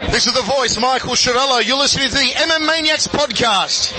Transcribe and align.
This 0.00 0.26
is 0.26 0.32
the 0.32 0.42
voice, 0.42 0.78
Michael 0.78 1.14
Schiavello. 1.14 1.64
You're 1.64 1.76
listening 1.78 2.08
to 2.08 2.14
the 2.14 2.32
MM 2.32 2.66
Maniacs 2.66 3.06
podcast. 3.06 3.92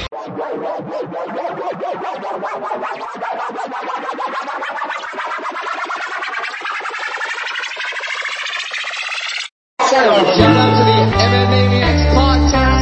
Shout 9.89 10.07
out 10.07 10.19
to 10.19 10.25
the 10.25 10.31
MMA 10.31 11.49
Maniacs 11.49 12.03
podcast. 12.15 12.81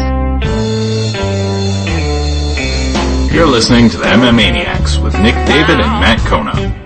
You're 3.34 3.48
listening 3.48 3.90
to 3.90 3.98
the 3.98 4.06
MM 4.06 4.36
Maniacs 4.36 4.98
with 4.98 5.14
Nick 5.20 5.36
David 5.48 5.80
and 5.80 6.00
Matt 6.00 6.20
Kona. 6.28 6.79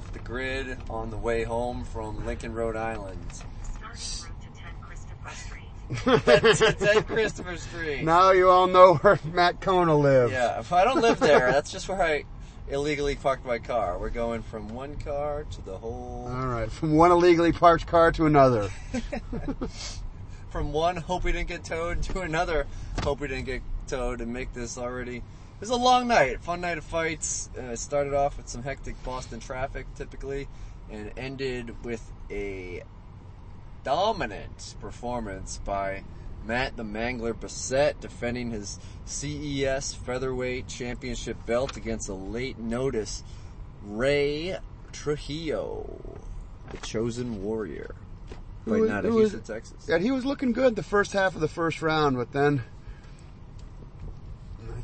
Off 0.00 0.12
the 0.14 0.18
grid, 0.20 0.78
on 0.88 1.10
the 1.10 1.16
way 1.18 1.44
home 1.44 1.84
from 1.84 2.24
Lincoln, 2.24 2.54
Rhode 2.54 2.74
Island. 2.74 3.20
That's 6.24 6.58
10 6.78 7.02
Christopher 7.02 7.58
Street. 7.58 8.02
Now 8.02 8.30
you 8.30 8.48
all 8.48 8.66
know 8.66 8.94
where 8.94 9.20
Matt 9.30 9.60
Kona 9.60 9.94
lives. 9.94 10.32
Yeah, 10.32 10.58
if 10.58 10.72
I 10.72 10.84
don't 10.84 11.02
live 11.02 11.20
there, 11.20 11.52
that's 11.52 11.70
just 11.70 11.86
where 11.86 12.00
I 12.00 12.24
illegally 12.70 13.14
parked 13.14 13.44
my 13.44 13.58
car. 13.58 13.98
We're 13.98 14.08
going 14.08 14.40
from 14.40 14.68
one 14.68 14.96
car 14.96 15.44
to 15.44 15.62
the 15.66 15.76
whole, 15.76 16.30
All 16.32 16.46
right, 16.46 16.72
from 16.72 16.96
one 16.96 17.10
illegally 17.10 17.52
parked 17.52 17.86
car 17.86 18.10
to 18.12 18.24
another. 18.24 18.70
from 20.48 20.72
one 20.72 20.96
hope 20.96 21.24
we 21.24 21.32
didn't 21.32 21.48
get 21.48 21.62
towed 21.62 22.02
to 22.04 22.20
another 22.22 22.66
hope 23.02 23.20
we 23.20 23.28
didn't 23.28 23.44
get 23.44 23.60
towed 23.86 24.22
and 24.22 24.32
make 24.32 24.54
this 24.54 24.78
already. 24.78 25.22
It 25.60 25.68
was 25.68 25.70
a 25.70 25.76
long 25.76 26.08
night, 26.08 26.40
fun 26.40 26.62
night 26.62 26.78
of 26.78 26.84
fights. 26.84 27.50
Uh, 27.54 27.72
it 27.72 27.78
started 27.78 28.14
off 28.14 28.38
with 28.38 28.48
some 28.48 28.62
hectic 28.62 29.02
Boston 29.04 29.40
traffic, 29.40 29.86
typically, 29.94 30.48
and 30.90 31.12
ended 31.18 31.84
with 31.84 32.02
a 32.30 32.82
dominant 33.84 34.74
performance 34.80 35.60
by 35.62 36.04
Matt 36.46 36.78
the 36.78 36.82
Mangler 36.82 37.38
Bassett 37.38 38.00
defending 38.00 38.52
his 38.52 38.78
CES 39.04 39.92
featherweight 39.92 40.66
championship 40.66 41.36
belt 41.44 41.76
against 41.76 42.08
a 42.08 42.14
late 42.14 42.58
notice 42.58 43.22
Ray 43.84 44.56
Trujillo, 44.92 46.00
the 46.70 46.78
chosen 46.78 47.42
warrior. 47.42 47.96
Fighting 48.64 48.80
was- 48.80 48.90
out 48.90 49.04
who 49.04 49.14
was- 49.14 49.32
Houston, 49.32 49.54
Texas. 49.54 49.86
Yeah, 49.86 49.98
he 49.98 50.10
was 50.10 50.24
looking 50.24 50.52
good 50.52 50.74
the 50.76 50.82
first 50.82 51.12
half 51.12 51.34
of 51.34 51.42
the 51.42 51.48
first 51.48 51.82
round, 51.82 52.16
but 52.16 52.32
then 52.32 52.62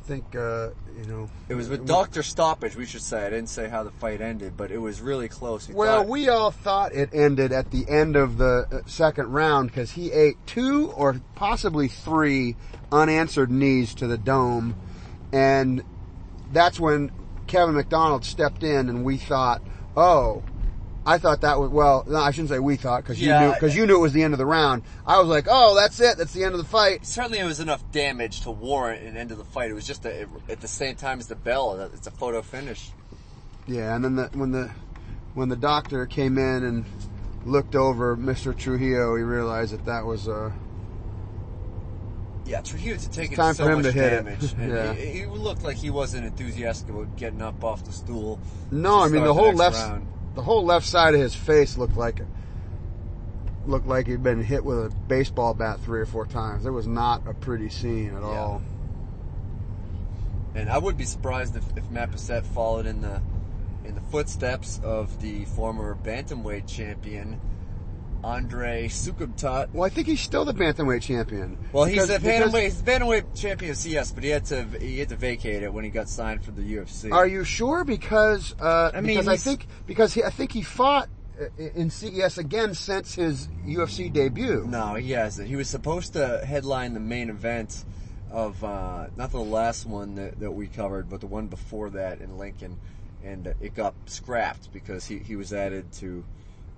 think 0.06 0.36
uh, 0.36 0.70
you 0.96 1.04
know. 1.06 1.28
It 1.48 1.54
was 1.56 1.68
with 1.68 1.86
doctor 1.86 2.22
stoppage, 2.22 2.76
we 2.76 2.86
should 2.86 3.02
say. 3.02 3.26
I 3.26 3.30
didn't 3.30 3.48
say 3.48 3.68
how 3.68 3.82
the 3.82 3.90
fight 3.90 4.20
ended, 4.20 4.56
but 4.56 4.70
it 4.70 4.78
was 4.78 5.00
really 5.00 5.28
close. 5.28 5.68
We 5.68 5.74
Well, 5.74 5.98
thought- 6.02 6.08
we 6.08 6.28
all 6.28 6.50
thought 6.50 6.92
it 6.94 7.10
ended 7.12 7.52
at 7.52 7.70
the 7.72 7.88
end 7.88 8.14
of 8.16 8.38
the 8.38 8.66
uh, 8.70 8.80
second 8.86 9.32
round 9.32 9.68
because 9.70 9.92
he 9.92 10.12
ate 10.12 10.36
two 10.46 10.90
or 10.92 11.20
possibly 11.34 11.88
three 11.88 12.56
unanswered 12.92 13.50
knees 13.50 13.94
to 13.96 14.06
the 14.06 14.16
dome, 14.18 14.76
and 15.32 15.82
that's 16.52 16.78
when 16.78 17.10
Kevin 17.48 17.74
McDonald 17.74 18.24
stepped 18.24 18.62
in, 18.62 18.88
and 18.88 19.04
we 19.04 19.16
thought, 19.18 19.60
oh. 19.96 20.42
I 21.06 21.18
thought 21.18 21.42
that 21.42 21.60
was 21.60 21.70
well. 21.70 22.04
No, 22.08 22.16
I 22.16 22.32
shouldn't 22.32 22.48
say 22.50 22.58
we 22.58 22.74
thought 22.76 23.04
because 23.04 23.20
you 23.22 23.28
Yeah, 23.28 23.46
knew 23.46 23.52
because 23.54 23.76
you 23.76 23.86
knew 23.86 23.94
it 23.94 24.00
was 24.00 24.12
the 24.12 24.24
end 24.24 24.34
of 24.34 24.38
the 24.38 24.44
round. 24.46 24.82
I 25.06 25.20
was 25.20 25.28
like, 25.28 25.46
oh, 25.48 25.76
that's 25.76 26.00
it. 26.00 26.18
That's 26.18 26.32
the 26.32 26.42
end 26.42 26.52
of 26.54 26.58
the 26.58 26.66
fight. 26.66 27.06
certainly 27.06 27.38
it 27.38 27.44
was 27.44 27.60
enough 27.60 27.82
damage 27.92 28.40
to 28.40 28.50
warrant 28.50 29.04
an 29.04 29.16
end 29.16 29.30
of 29.30 29.38
the 29.38 29.44
fight. 29.44 29.70
It 29.70 29.74
was 29.74 29.86
just 29.86 30.04
a, 30.04 30.26
at 30.48 30.60
the 30.60 30.68
same 30.68 30.96
time 30.96 31.20
as 31.20 31.28
the 31.28 31.36
bell. 31.36 31.80
It's 31.94 32.08
a 32.08 32.10
photo 32.10 32.42
finish. 32.42 32.90
Yeah, 33.68 33.94
and 33.94 34.04
then 34.04 34.16
the, 34.16 34.24
when 34.34 34.50
the 34.50 34.70
when 35.34 35.48
the 35.48 35.56
doctor 35.56 36.06
came 36.06 36.38
in 36.38 36.64
and 36.64 36.84
looked 37.44 37.76
over 37.76 38.16
Mr. 38.16 38.56
Trujillo, 38.56 39.14
he 39.16 39.22
realized 39.22 39.72
that 39.74 39.84
that 39.84 40.04
was 40.04 40.26
uh, 40.26 40.50
Yeah, 42.46 42.62
Trujillo 42.62 42.96
to 42.96 43.10
take 43.10 43.34
time 43.36 43.54
so 43.54 43.64
for 43.64 43.70
him 43.70 43.82
much 43.82 43.86
to 43.86 43.92
hit 43.92 44.12
it. 44.12 44.24
damage. 44.24 44.54
Yeah. 44.58 44.92
he, 44.94 45.20
he 45.20 45.26
looked 45.26 45.62
like 45.62 45.76
he 45.76 45.90
wasn't 45.90 46.26
enthusiastic 46.26 46.88
about 46.88 47.16
getting 47.16 47.42
up 47.42 47.62
off 47.62 47.84
the 47.84 47.92
stool. 47.92 48.40
no. 48.72 49.00
I 49.00 49.08
mean, 49.08 49.22
the 49.22 49.34
whole 49.34 49.46
next 49.46 49.58
left 49.58 49.76
round. 49.76 50.06
The 50.36 50.42
whole 50.42 50.64
left 50.64 50.86
side 50.86 51.14
of 51.14 51.20
his 51.20 51.34
face 51.34 51.76
looked 51.76 51.96
like 51.96 52.20
looked 53.64 53.86
like 53.86 54.06
he'd 54.06 54.22
been 54.22 54.44
hit 54.44 54.64
with 54.64 54.78
a 54.78 54.94
baseball 55.08 55.54
bat 55.54 55.80
three 55.80 55.98
or 55.98 56.06
four 56.06 56.24
times. 56.24 56.64
It 56.64 56.70
was 56.70 56.86
not 56.86 57.26
a 57.26 57.34
pretty 57.34 57.68
scene 57.68 58.14
at 58.14 58.22
all. 58.22 58.62
And 60.54 60.70
I 60.70 60.78
would 60.78 60.96
be 60.96 61.04
surprised 61.04 61.56
if, 61.56 61.64
if 61.76 61.90
Matt 61.90 62.12
Bassett 62.12 62.46
followed 62.46 62.86
in 62.86 63.00
the 63.00 63.20
in 63.84 63.94
the 63.94 64.00
footsteps 64.02 64.78
of 64.84 65.20
the 65.20 65.46
former 65.46 65.96
bantamweight 65.96 66.68
champion 66.68 67.40
Andre 68.26 68.88
Soukhamthath. 68.88 69.72
Well, 69.72 69.84
I 69.84 69.88
think 69.88 70.08
he's 70.08 70.20
still 70.20 70.44
the 70.44 70.52
bantamweight 70.52 71.02
champion. 71.02 71.56
Well, 71.72 71.84
he's 71.84 72.08
the 72.08 72.18
because- 72.18 72.52
bantamweight, 72.52 72.64
he's 72.64 72.82
the 72.82 72.90
bantamweight 72.90 73.36
champion 73.36 73.70
of 73.70 73.76
CS, 73.76 74.10
but 74.10 74.24
he 74.24 74.30
had 74.30 74.44
to 74.46 74.64
he 74.80 74.98
had 74.98 75.10
to 75.10 75.16
vacate 75.16 75.62
it 75.62 75.72
when 75.72 75.84
he 75.84 75.90
got 75.90 76.08
signed 76.08 76.44
for 76.44 76.50
the 76.50 76.62
UFC. 76.62 77.12
Are 77.12 77.26
you 77.26 77.44
sure? 77.44 77.84
Because 77.84 78.56
uh, 78.60 78.90
I 78.92 79.00
mean, 79.00 79.16
because 79.16 79.28
I 79.28 79.36
think 79.36 79.68
because 79.86 80.12
he, 80.12 80.24
I 80.24 80.30
think 80.30 80.50
he 80.50 80.62
fought 80.62 81.08
uh, 81.40 81.44
in 81.56 81.88
CES 81.88 82.38
again 82.38 82.74
since 82.74 83.14
his 83.14 83.46
UFC 83.64 84.12
debut. 84.12 84.66
No, 84.66 84.94
he 84.94 85.12
hasn't. 85.12 85.46
He 85.46 85.54
was 85.54 85.68
supposed 85.68 86.14
to 86.14 86.44
headline 86.44 86.94
the 86.94 87.00
main 87.00 87.30
event 87.30 87.84
of 88.32 88.62
uh, 88.64 89.06
not 89.16 89.30
the 89.30 89.38
last 89.38 89.86
one 89.86 90.16
that, 90.16 90.40
that 90.40 90.50
we 90.50 90.66
covered, 90.66 91.08
but 91.08 91.20
the 91.20 91.28
one 91.28 91.46
before 91.46 91.90
that 91.90 92.20
in 92.20 92.38
Lincoln, 92.38 92.76
and 93.22 93.54
it 93.60 93.76
got 93.76 93.94
scrapped 94.06 94.72
because 94.72 95.06
he, 95.06 95.18
he 95.20 95.36
was 95.36 95.52
added 95.52 95.92
to. 95.92 96.24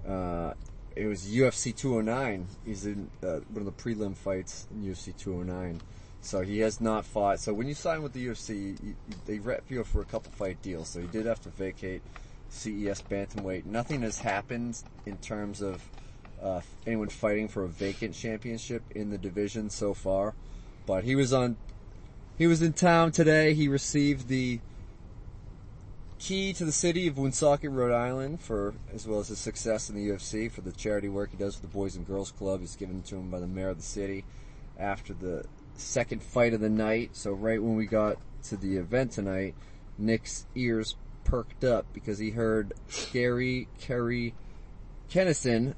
Uh, 0.07 0.53
it 0.99 1.07
was 1.07 1.27
UFC 1.27 1.75
209. 1.75 2.49
He's 2.67 2.85
in 2.85 3.09
uh, 3.23 3.39
one 3.53 3.65
of 3.65 3.67
the 3.67 3.73
prelim 3.73 4.17
fights 4.17 4.67
in 4.73 4.83
UFC 4.83 5.17
209. 5.17 5.81
So 6.21 6.41
he 6.41 6.59
has 6.59 6.81
not 6.81 7.05
fought. 7.05 7.39
So 7.39 7.55
when 7.55 7.69
you 7.69 7.75
sign 7.75 8.03
with 8.03 8.13
the 8.13 8.27
UFC, 8.27 8.77
you, 8.83 8.97
they 9.25 9.39
rep 9.39 9.71
you 9.71 9.85
for 9.85 10.01
a 10.01 10.05
couple 10.05 10.33
fight 10.33 10.61
deals. 10.61 10.89
So 10.89 11.01
he 11.01 11.07
did 11.07 11.27
have 11.27 11.41
to 11.43 11.51
vacate 11.51 12.03
CES 12.49 13.03
bantamweight. 13.03 13.65
Nothing 13.65 14.03
has 14.03 14.19
happened 14.19 14.83
in 15.07 15.19
terms 15.19 15.63
of 15.63 15.89
uh, 16.43 16.63
anyone 16.85 17.09
fighting 17.09 17.47
for 17.47 17.63
a 17.63 17.69
vacant 17.69 18.17
championship 18.17 18.83
in 18.91 19.11
the 19.11 19.19
division 19.19 19.71
so 19.71 19.95
far. 19.95 20.35
But 20.85 21.05
he 21.05 21.15
was 21.15 21.33
on. 21.33 21.59
He 22.37 22.49
was 22.49 22.61
in 22.61 22.73
town 22.73 23.13
today. 23.13 23.55
He 23.55 23.69
received 23.69 24.27
the 24.27 24.59
key 26.19 26.53
to 26.53 26.65
the 26.65 26.73
city 26.73 27.07
of 27.07 27.17
Woonsocket, 27.17 27.71
Rhode 27.71 27.95
Island, 27.95 28.41
for 28.41 28.75
as 28.93 29.07
well 29.07 29.21
as 29.21 29.29
his 29.29 29.39
success 29.39 29.89
in 29.89 29.97
the 29.97 30.09
UFC 30.09 30.51
for 30.51 30.61
the 30.61 30.73
charity 30.73 31.09
work 31.09 31.31
he 31.31 31.37
does 31.37 31.55
for 31.55 31.63
the 31.63 31.69
Boys 31.69 31.97
and 31.97 32.07
Girls 32.07 32.33
Club. 32.33 32.61
It's 32.63 32.77
given 32.77 33.03
to 33.03 33.17
him 33.17 33.31
by 33.31 33.41
the 33.41 33.47
mayor 33.47 33.71
of 33.71 33.77
the 33.77 33.83
city 33.83 34.25
after 34.79 35.13
the 35.15 35.45
second 35.75 36.23
fight 36.23 36.55
of 36.55 36.61
the 36.61 36.69
night. 36.69 37.11
So 37.13 37.33
right 37.33 37.63
when 37.63 37.77
we 37.77 37.87
got 37.87 38.19
to 38.45 38.57
the 38.57 38.77
event 38.77 39.13
tonight, 39.13 39.55
Nick's 39.97 40.47
ears 40.55 40.97
perked 41.25 41.65
up 41.65 41.87
because 41.93 42.19
he 42.19 42.31
heard 42.31 42.73
Scary 42.89 43.69
Kerry 43.79 44.35
Kennison 45.11 45.75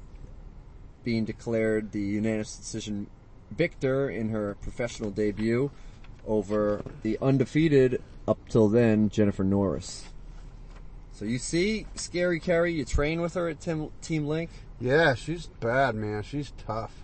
being 1.03 1.25
declared 1.25 1.91
the 1.91 2.01
unanimous 2.01 2.55
decision 2.55 3.07
victor 3.51 4.09
in 4.09 4.29
her 4.29 4.55
professional 4.61 5.11
debut 5.11 5.71
over 6.25 6.83
the 7.01 7.17
undefeated 7.21 8.01
up 8.27 8.37
till 8.47 8.69
then 8.69 9.09
Jennifer 9.09 9.43
Norris. 9.43 10.10
So 11.13 11.25
you 11.25 11.37
see, 11.37 11.85
Scary 11.95 12.39
Carrie, 12.39 12.73
you 12.73 12.85
train 12.85 13.21
with 13.21 13.33
her 13.35 13.47
at 13.49 13.59
Tim, 13.59 13.89
Team 14.01 14.25
Link. 14.27 14.49
Yeah, 14.79 15.13
she's 15.13 15.47
bad, 15.47 15.95
man. 15.95 16.23
She's 16.23 16.51
tough. 16.65 17.03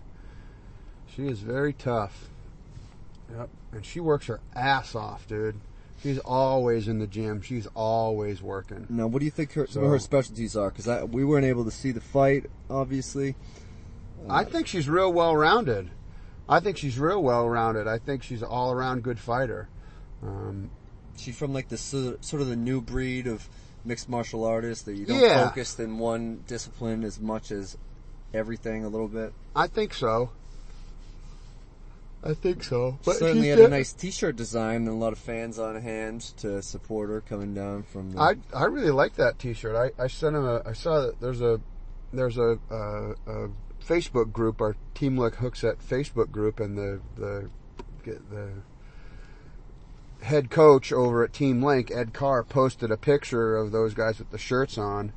She 1.14 1.28
is 1.28 1.40
very 1.40 1.74
tough. 1.74 2.30
Yep. 3.36 3.50
And 3.74 3.86
she 3.86 4.00
works 4.00 4.28
her 4.28 4.40
ass 4.56 4.96
off, 4.96 5.28
dude. 5.28 5.60
She's 6.02 6.20
always 6.20 6.88
in 6.88 7.00
the 7.00 7.08
gym. 7.08 7.42
She's 7.42 7.68
always 7.76 8.42
working. 8.42 8.86
Now, 8.90 9.08
what 9.08 9.20
do 9.20 9.26
you 9.26 9.32
think 9.32 9.54
her, 9.54 9.68
So- 9.68 9.82
her 9.88 10.00
specialties 10.00 10.56
are? 10.56 10.70
Because 10.72 10.88
we 11.10 11.26
weren't 11.26 11.46
able 11.46 11.66
to 11.66 11.72
see 11.72 11.92
the 11.92 12.02
fight, 12.02 12.50
obviously. 12.70 13.36
I 14.30 14.44
think 14.44 14.68
she's 14.68 14.88
real 14.90 15.12
well 15.12 15.36
rounded. 15.36 15.90
I 16.50 16.60
think 16.60 16.78
she's 16.78 16.98
real 16.98 17.22
well 17.22 17.48
rounded. 17.48 17.88
I 17.88 17.98
think 17.98 18.24
she's 18.24 18.42
an 18.42 18.48
all 18.48 18.72
around 18.72 19.04
good 19.04 19.20
fighter. 19.20 19.70
Um, 20.24 20.72
She's 21.18 21.36
from 21.36 21.52
like 21.52 21.70
the 21.70 21.78
sort 21.78 22.42
of 22.42 22.48
the 22.48 22.56
new 22.56 22.80
breed 22.80 23.26
of 23.26 23.50
mixed 23.88 24.10
martial 24.10 24.44
artists 24.44 24.84
that 24.86 24.94
you 24.96 25.06
don't 25.06 25.20
Yeah. 25.20 25.48
focus 25.48 25.80
in 25.80 25.98
one 25.98 26.44
discipline 26.48 27.04
as 27.04 27.20
much 27.20 27.52
as 27.52 27.78
everything 28.34 28.84
a 28.84 28.90
little 28.90 29.08
bit. 29.08 29.34
I 29.56 29.68
think 29.68 29.94
so. 29.94 30.30
I 32.24 32.34
think 32.34 32.64
so. 32.64 32.98
But 33.06 33.18
Certainly 33.18 33.48
had 33.50 33.60
a 33.60 33.68
nice 33.70 33.94
T-shirt 33.94 34.36
design 34.36 34.78
and 34.78 34.90
a 34.90 34.94
lot 34.94 35.14
of 35.14 35.20
fans 35.20 35.60
on 35.60 35.80
hand 35.82 36.22
to 36.38 36.62
support 36.62 37.10
her 37.10 37.22
coming 37.22 37.54
down 37.54 37.84
from. 37.84 38.12
The, 38.12 38.20
I 38.20 38.36
I 38.54 38.66
really 38.66 38.92
like 38.92 39.16
that 39.16 39.40
T-shirt. 39.40 39.76
I, 39.76 40.04
I 40.04 40.08
sent 40.08 40.36
him 40.36 40.44
a. 40.46 40.62
I 40.66 40.74
saw 40.74 41.02
that 41.02 41.22
there's 41.22 41.42
a 41.42 41.62
there's 42.12 42.38
a, 42.38 42.58
uh, 42.72 43.14
a 43.32 43.50
Facebook 43.86 44.32
group, 44.34 44.62
our 44.62 44.76
Team 44.96 45.18
Look 45.18 45.36
Hooks 45.36 45.64
at 45.64 45.80
Facebook 45.80 46.32
group, 46.32 46.60
and 46.60 46.78
the 46.78 47.00
the 47.16 47.50
get 48.04 48.30
the 48.30 48.50
head 50.22 50.50
coach 50.50 50.92
over 50.92 51.24
at 51.24 51.34
Team 51.34 51.64
Link, 51.64 51.92
Ed 51.92 52.14
Carr, 52.14 52.44
posted 52.44 52.92
a 52.92 52.98
picture 52.98 53.56
of 53.56 53.72
those 53.72 53.94
guys 53.94 54.20
with 54.20 54.32
the 54.32 54.38
shirts 54.38 54.78
on. 54.78 55.14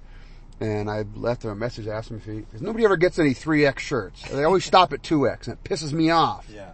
And 0.61 0.91
I 0.91 1.05
left 1.15 1.45
him 1.45 1.51
a 1.51 1.55
message 1.55 1.87
asking 1.87 2.19
if 2.19 2.25
he, 2.27 2.43
cause 2.43 2.61
nobody 2.61 2.85
ever 2.85 2.99
gets 2.99 3.19
any 3.19 3.31
3X 3.31 3.79
shirts. 3.79 4.29
They 4.29 4.45
always 4.45 4.65
stop 4.65 4.93
at 4.93 5.03
2X 5.03 5.49
and 5.49 5.55
it 5.55 5.65
pisses 5.65 5.93
me 5.93 6.11
off. 6.11 6.47
Yeah. 6.53 6.73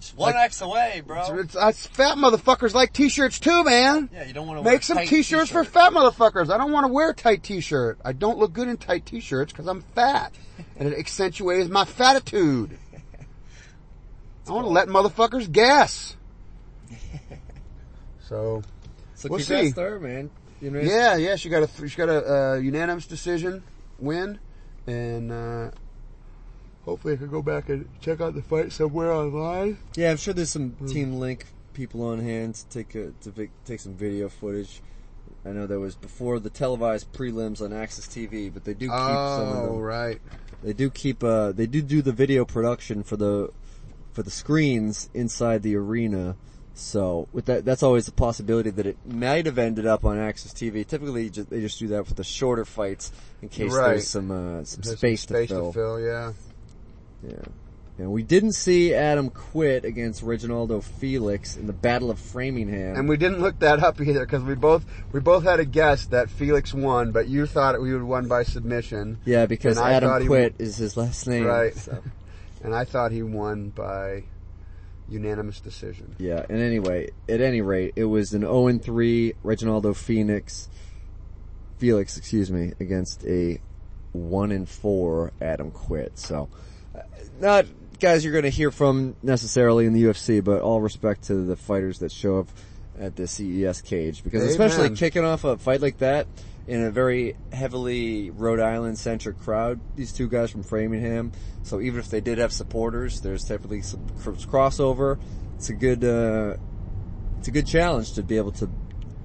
Just 0.00 0.16
one 0.16 0.36
X 0.36 0.60
away, 0.60 1.02
bro. 1.04 1.38
It's, 1.38 1.56
it's, 1.58 1.86
fat 1.86 2.16
motherfuckers 2.16 2.72
like 2.72 2.92
t-shirts 2.92 3.40
too, 3.40 3.64
man. 3.64 4.08
yeah, 4.12 4.26
you 4.26 4.32
don't 4.32 4.46
want 4.46 4.62
to 4.62 4.70
Make 4.70 4.84
some 4.84 4.98
t-shirts 4.98 5.50
for 5.50 5.64
fat 5.64 5.92
motherfuckers. 5.92 6.52
I 6.52 6.56
don't 6.56 6.70
want 6.70 6.86
to 6.86 6.92
wear 6.92 7.10
a 7.10 7.14
tight 7.14 7.42
t-shirt. 7.42 7.98
I 8.04 8.12
don't 8.12 8.38
look 8.38 8.52
good 8.52 8.68
in 8.68 8.76
tight 8.76 9.06
t-shirts 9.06 9.52
because 9.52 9.66
I'm 9.66 9.82
fat. 9.94 10.32
and 10.76 10.88
it 10.88 10.98
accentuates 10.98 11.68
my 11.68 11.84
fatitude. 11.84 12.78
I 14.48 14.52
want 14.52 14.66
to 14.66 14.70
let 14.70 14.88
motherfuckers 14.88 15.50
guess. 15.50 16.16
So, 18.28 18.62
So 19.14 19.28
We'll 19.30 19.38
see. 19.40 19.70
her, 19.70 19.98
man. 19.98 20.30
You 20.60 20.70
know, 20.70 20.80
yeah, 20.80 21.16
yeah, 21.16 21.36
she 21.36 21.48
got 21.48 21.62
a, 21.62 21.88
she 21.88 21.96
got 21.96 22.08
a, 22.10 22.52
uh, 22.52 22.54
unanimous 22.56 23.06
decision 23.06 23.62
win 23.98 24.38
and, 24.86 25.32
uh, 25.32 25.70
hopefully 26.84 27.14
I 27.14 27.16
can 27.16 27.28
go 27.28 27.40
back 27.42 27.68
and 27.68 27.88
check 28.00 28.20
out 28.20 28.34
the 28.34 28.42
fight 28.42 28.72
somewhere 28.72 29.12
online. 29.12 29.78
Yeah, 29.96 30.10
I'm 30.10 30.16
sure 30.18 30.34
there's 30.34 30.50
some 30.50 30.70
Hmm. 30.72 30.86
Team 30.86 31.12
Link 31.14 31.46
people 31.74 32.02
on 32.02 32.18
hand 32.18 32.56
to 32.56 32.68
take 32.68 32.94
a, 32.94 33.12
to 33.22 33.30
vi- 33.30 33.50
take 33.64 33.80
some 33.80 33.94
video 33.94 34.28
footage. 34.28 34.82
I 35.46 35.50
know 35.50 35.66
there 35.66 35.80
was 35.80 35.94
before 35.94 36.38
the 36.40 36.50
televised 36.50 37.12
prelims 37.12 37.62
on 37.62 37.70
AXS 37.70 38.08
TV, 38.08 38.52
but 38.52 38.64
they 38.64 38.74
do 38.74 38.88
keep 38.88 38.90
some 38.90 39.48
of 39.52 39.62
Oh, 39.62 39.66
them. 39.74 39.78
right. 39.78 40.20
They 40.62 40.72
do 40.72 40.90
keep 40.90 41.22
uh 41.22 41.52
they 41.52 41.66
do 41.66 41.80
do 41.80 42.02
the 42.02 42.12
video 42.12 42.44
production 42.44 43.04
for 43.04 43.16
the 43.16 43.50
for 44.12 44.24
the 44.24 44.30
screens 44.30 45.08
inside 45.14 45.62
the 45.62 45.76
arena. 45.76 46.34
So 46.78 47.26
with 47.32 47.46
that, 47.46 47.64
that's 47.64 47.82
always 47.82 48.06
a 48.06 48.12
possibility 48.12 48.70
that 48.70 48.86
it 48.86 48.96
might 49.04 49.46
have 49.46 49.58
ended 49.58 49.84
up 49.84 50.04
on 50.04 50.16
AXS 50.16 50.52
TV. 50.54 50.86
Typically, 50.86 51.28
just, 51.28 51.50
they 51.50 51.60
just 51.60 51.78
do 51.80 51.88
that 51.88 52.06
for 52.06 52.14
the 52.14 52.22
shorter 52.22 52.64
fights 52.64 53.10
in 53.42 53.48
case 53.48 53.72
Right. 53.72 53.88
there's 53.88 54.06
some 54.08 54.30
uh, 54.30 54.62
some 54.64 54.82
There's 54.82 54.96
space, 54.98 55.22
some 55.22 55.34
space 55.36 55.48
to 55.48 55.54
fill. 55.54 55.72
to 55.72 55.78
fill, 55.78 56.00
yeah. 56.00 56.32
Yeah. 57.26 57.34
And 57.98 58.12
we 58.12 58.22
didn't 58.22 58.52
see 58.52 58.94
Adam 58.94 59.28
quit 59.28 59.84
against 59.84 60.22
Reginaldo 60.24 60.84
Felix 60.84 61.56
in 61.56 61.66
the 61.66 61.72
Battle 61.72 62.12
of 62.12 62.20
Framingham. 62.20 62.94
And 62.96 63.08
we 63.08 63.16
didn't 63.16 63.40
look 63.40 63.58
that 63.58 63.82
up 63.82 64.00
either 64.00 64.24
because 64.24 64.44
we 64.44 64.54
both 64.54 64.84
we 65.10 65.18
both 65.18 65.42
had 65.42 65.58
a 65.58 65.64
guess 65.64 66.06
that 66.06 66.30
Felix 66.30 66.72
won, 66.72 67.10
but 67.10 67.26
you 67.26 67.44
thought 67.46 67.80
we 67.82 67.92
would 67.92 68.04
won 68.04 68.28
by 68.28 68.44
submission, 68.44 69.18
yeah, 69.24 69.46
because 69.46 69.78
and 69.78 69.84
I 69.84 69.94
thought 69.94 70.04
Adam 70.04 70.22
he- 70.22 70.28
quit 70.28 70.54
is 70.60 70.76
his 70.76 70.96
last 70.96 71.26
name. 71.26 71.44
Right. 71.46 71.74
So. 71.74 72.00
and 72.62 72.72
I 72.72 72.84
thought 72.84 73.10
he 73.10 73.24
won 73.24 73.70
by 73.70 74.22
unanimous 75.08 75.60
decision. 75.60 76.16
Yeah, 76.18 76.44
and 76.48 76.60
anyway, 76.60 77.10
at 77.28 77.40
any 77.40 77.60
rate, 77.60 77.94
it 77.96 78.04
was 78.04 78.34
an 78.34 78.42
0-3 78.42 79.34
Reginaldo 79.44 79.96
Phoenix, 79.96 80.68
Felix, 81.78 82.16
excuse 82.16 82.50
me, 82.50 82.72
against 82.80 83.24
a 83.24 83.60
1-4 84.16 85.30
Adam 85.40 85.70
Quit. 85.70 86.18
So, 86.18 86.48
uh, 86.94 87.00
not 87.40 87.66
guys 88.00 88.24
you're 88.24 88.32
going 88.32 88.44
to 88.44 88.50
hear 88.50 88.70
from 88.70 89.16
necessarily 89.22 89.86
in 89.86 89.92
the 89.92 90.04
UFC, 90.04 90.42
but 90.42 90.62
all 90.62 90.80
respect 90.80 91.24
to 91.24 91.34
the 91.34 91.56
fighters 91.56 91.98
that 92.00 92.12
show 92.12 92.38
up 92.38 92.48
at 92.98 93.16
the 93.16 93.26
CES 93.26 93.80
cage 93.82 94.24
because 94.24 94.42
especially 94.42 94.90
kicking 94.90 95.24
off 95.24 95.44
a 95.44 95.56
fight 95.56 95.80
like 95.80 95.98
that 95.98 96.26
in 96.68 96.84
a 96.84 96.90
very 96.90 97.34
heavily 97.52 98.30
Rhode 98.30 98.60
Island 98.60 98.98
centric 98.98 99.40
crowd, 99.40 99.80
these 99.96 100.12
two 100.12 100.28
guys 100.28 100.50
from 100.50 100.62
Framingham. 100.62 101.32
So 101.62 101.80
even 101.80 101.98
if 101.98 102.10
they 102.10 102.20
did 102.20 102.38
have 102.38 102.52
supporters, 102.52 103.20
there's 103.20 103.42
typically 103.42 103.82
some 103.82 104.06
crossover. 104.10 105.18
It's 105.56 105.70
a 105.70 105.72
good, 105.72 106.04
uh, 106.04 106.56
it's 107.38 107.48
a 107.48 107.50
good 107.50 107.66
challenge 107.66 108.12
to 108.12 108.22
be 108.22 108.36
able 108.36 108.52
to 108.52 108.70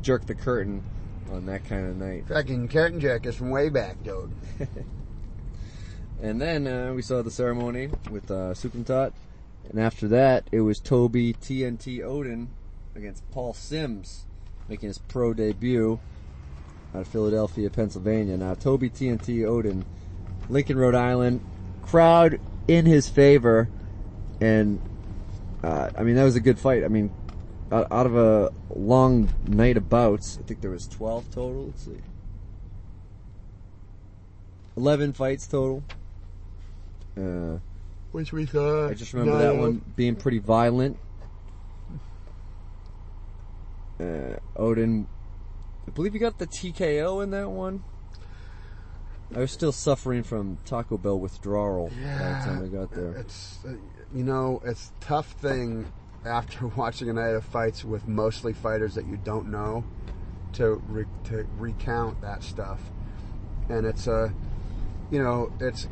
jerk 0.01 0.25
the 0.25 0.35
curtain 0.35 0.83
on 1.31 1.45
that 1.45 1.65
kind 1.65 1.85
of 1.85 1.97
night. 1.97 2.27
Fucking 2.29 2.69
curtain 2.69 2.99
jack 2.99 3.25
is 3.25 3.35
from 3.35 3.49
way 3.49 3.69
back, 3.69 4.01
dude. 4.03 4.31
And 6.23 6.39
then 6.39 6.67
uh, 6.67 6.93
we 6.93 7.01
saw 7.01 7.21
the 7.21 7.29
ceremony 7.29 7.89
with 8.09 8.31
uh, 8.31 8.53
Soukhamthath, 8.53 9.11
and 9.69 9.77
after 9.77 10.07
that 10.07 10.47
it 10.53 10.61
was 10.61 10.79
Toby 10.79 11.33
TNT 11.33 12.01
Odin 12.01 12.47
against 12.95 13.29
Paul 13.31 13.53
Sims, 13.53 14.25
making 14.69 14.87
his 14.87 14.99
pro 14.99 15.33
debut 15.33 15.99
out 16.93 17.01
of 17.01 17.07
Philadelphia, 17.07 17.69
Pennsylvania. 17.69 18.37
Now 18.37 18.53
Toby 18.53 18.89
TNT 18.89 19.45
Odin, 19.45 19.85
Lincoln, 20.49 20.77
Rhode 20.77 20.95
Island, 20.95 21.41
crowd 21.83 22.39
in 22.67 22.85
his 22.85 23.09
favor, 23.09 23.69
and 24.39 24.81
uh, 25.63 25.89
I 25.97 26.03
mean 26.03 26.15
that 26.15 26.23
was 26.23 26.35
a 26.35 26.41
good 26.41 26.59
fight. 26.59 26.83
I 26.83 26.87
mean, 26.87 27.11
out, 27.71 27.87
out 27.91 28.05
of 28.05 28.15
a 28.15 28.51
long 28.75 29.29
night 29.47 29.77
of 29.77 29.89
bouts, 29.89 30.37
I 30.39 30.43
think 30.43 30.61
there 30.61 30.71
was 30.71 30.87
twelve 30.87 31.29
total. 31.31 31.65
Let's 31.65 31.85
see. 31.85 32.01
11 34.75 35.13
fights 35.13 35.47
total. 35.47 35.83
Uh, 37.17 37.57
Which 38.11 38.33
we 38.33 38.45
thought. 38.45 38.89
I 38.89 38.93
just 38.93 39.13
remember 39.13 39.39
that 39.39 39.55
one 39.55 39.81
being 39.95 40.15
pretty 40.15 40.39
violent. 40.39 40.97
Uh, 43.99 44.37
Odin, 44.55 45.07
I 45.87 45.91
believe 45.91 46.13
you 46.13 46.19
got 46.19 46.37
the 46.37 46.47
TKO 46.47 47.23
in 47.23 47.31
that 47.31 47.49
one. 47.49 47.83
I 49.35 49.39
was 49.39 49.51
still 49.51 49.71
suffering 49.71 50.23
from 50.23 50.59
Taco 50.65 50.97
Bell 50.97 51.19
withdrawal 51.19 51.89
by 51.89 51.93
the 51.93 52.45
time 52.45 52.63
I 52.63 52.67
got 52.67 52.91
there. 52.91 53.13
It's 53.13 53.59
uh, 53.65 53.73
you 54.13 54.23
know 54.23 54.61
it's 54.63 54.91
a 55.01 55.05
tough 55.05 55.31
thing 55.31 55.91
after 56.25 56.67
watching 56.75 57.09
a 57.09 57.13
night 57.13 57.29
of 57.29 57.43
fights 57.43 57.83
with 57.83 58.07
mostly 58.07 58.53
fighters 58.53 58.95
that 58.95 59.07
you 59.07 59.17
don't 59.17 59.49
know 59.49 59.83
to 60.53 60.81
re- 60.87 61.05
to 61.25 61.47
recount 61.57 62.21
that 62.21 62.43
stuff, 62.43 62.91
and 63.69 63.87
it's 63.87 64.05
a 64.05 64.31
you 65.09 65.21
know 65.21 65.51
it's 65.59 65.87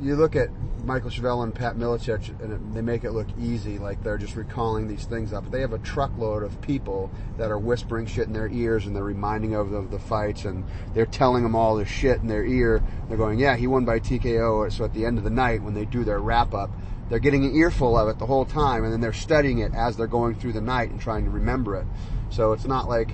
you 0.00 0.16
look 0.16 0.36
at 0.36 0.50
Michael 0.84 1.10
Schiavello 1.10 1.42
and 1.42 1.54
Pat 1.54 1.76
Miletich, 1.76 2.28
and 2.40 2.52
it, 2.52 2.74
they 2.74 2.80
make 2.80 3.04
it 3.04 3.10
look 3.10 3.26
easy, 3.38 3.78
like 3.78 4.02
they're 4.02 4.18
just 4.18 4.36
recalling 4.36 4.86
these 4.86 5.04
things 5.04 5.32
up. 5.32 5.44
But 5.44 5.52
they 5.52 5.60
have 5.60 5.72
a 5.72 5.78
truckload 5.78 6.42
of 6.42 6.60
people 6.60 7.10
that 7.36 7.50
are 7.50 7.58
whispering 7.58 8.06
shit 8.06 8.26
in 8.26 8.32
their 8.32 8.48
ears, 8.48 8.86
and 8.86 8.94
they're 8.94 9.02
reminding 9.02 9.54
of 9.54 9.70
the, 9.70 9.82
the 9.82 9.98
fights, 9.98 10.44
and 10.44 10.64
they're 10.94 11.06
telling 11.06 11.42
them 11.42 11.56
all 11.56 11.76
this 11.76 11.88
shit 11.88 12.20
in 12.20 12.28
their 12.28 12.44
ear. 12.44 12.82
They're 13.08 13.18
going, 13.18 13.38
"Yeah, 13.38 13.56
he 13.56 13.66
won 13.66 13.84
by 13.84 13.98
TKO." 13.98 14.70
So 14.72 14.84
at 14.84 14.94
the 14.94 15.04
end 15.04 15.18
of 15.18 15.24
the 15.24 15.30
night, 15.30 15.62
when 15.62 15.74
they 15.74 15.84
do 15.84 16.04
their 16.04 16.20
wrap 16.20 16.54
up, 16.54 16.70
they're 17.08 17.18
getting 17.18 17.44
an 17.44 17.54
earful 17.54 17.96
of 17.96 18.08
it 18.08 18.18
the 18.18 18.26
whole 18.26 18.44
time, 18.44 18.84
and 18.84 18.92
then 18.92 19.00
they're 19.00 19.12
studying 19.12 19.58
it 19.58 19.74
as 19.74 19.96
they're 19.96 20.06
going 20.06 20.36
through 20.36 20.52
the 20.52 20.60
night 20.60 20.90
and 20.90 21.00
trying 21.00 21.24
to 21.24 21.30
remember 21.30 21.76
it. 21.76 21.86
So 22.30 22.52
it's 22.52 22.66
not 22.66 22.88
like, 22.88 23.10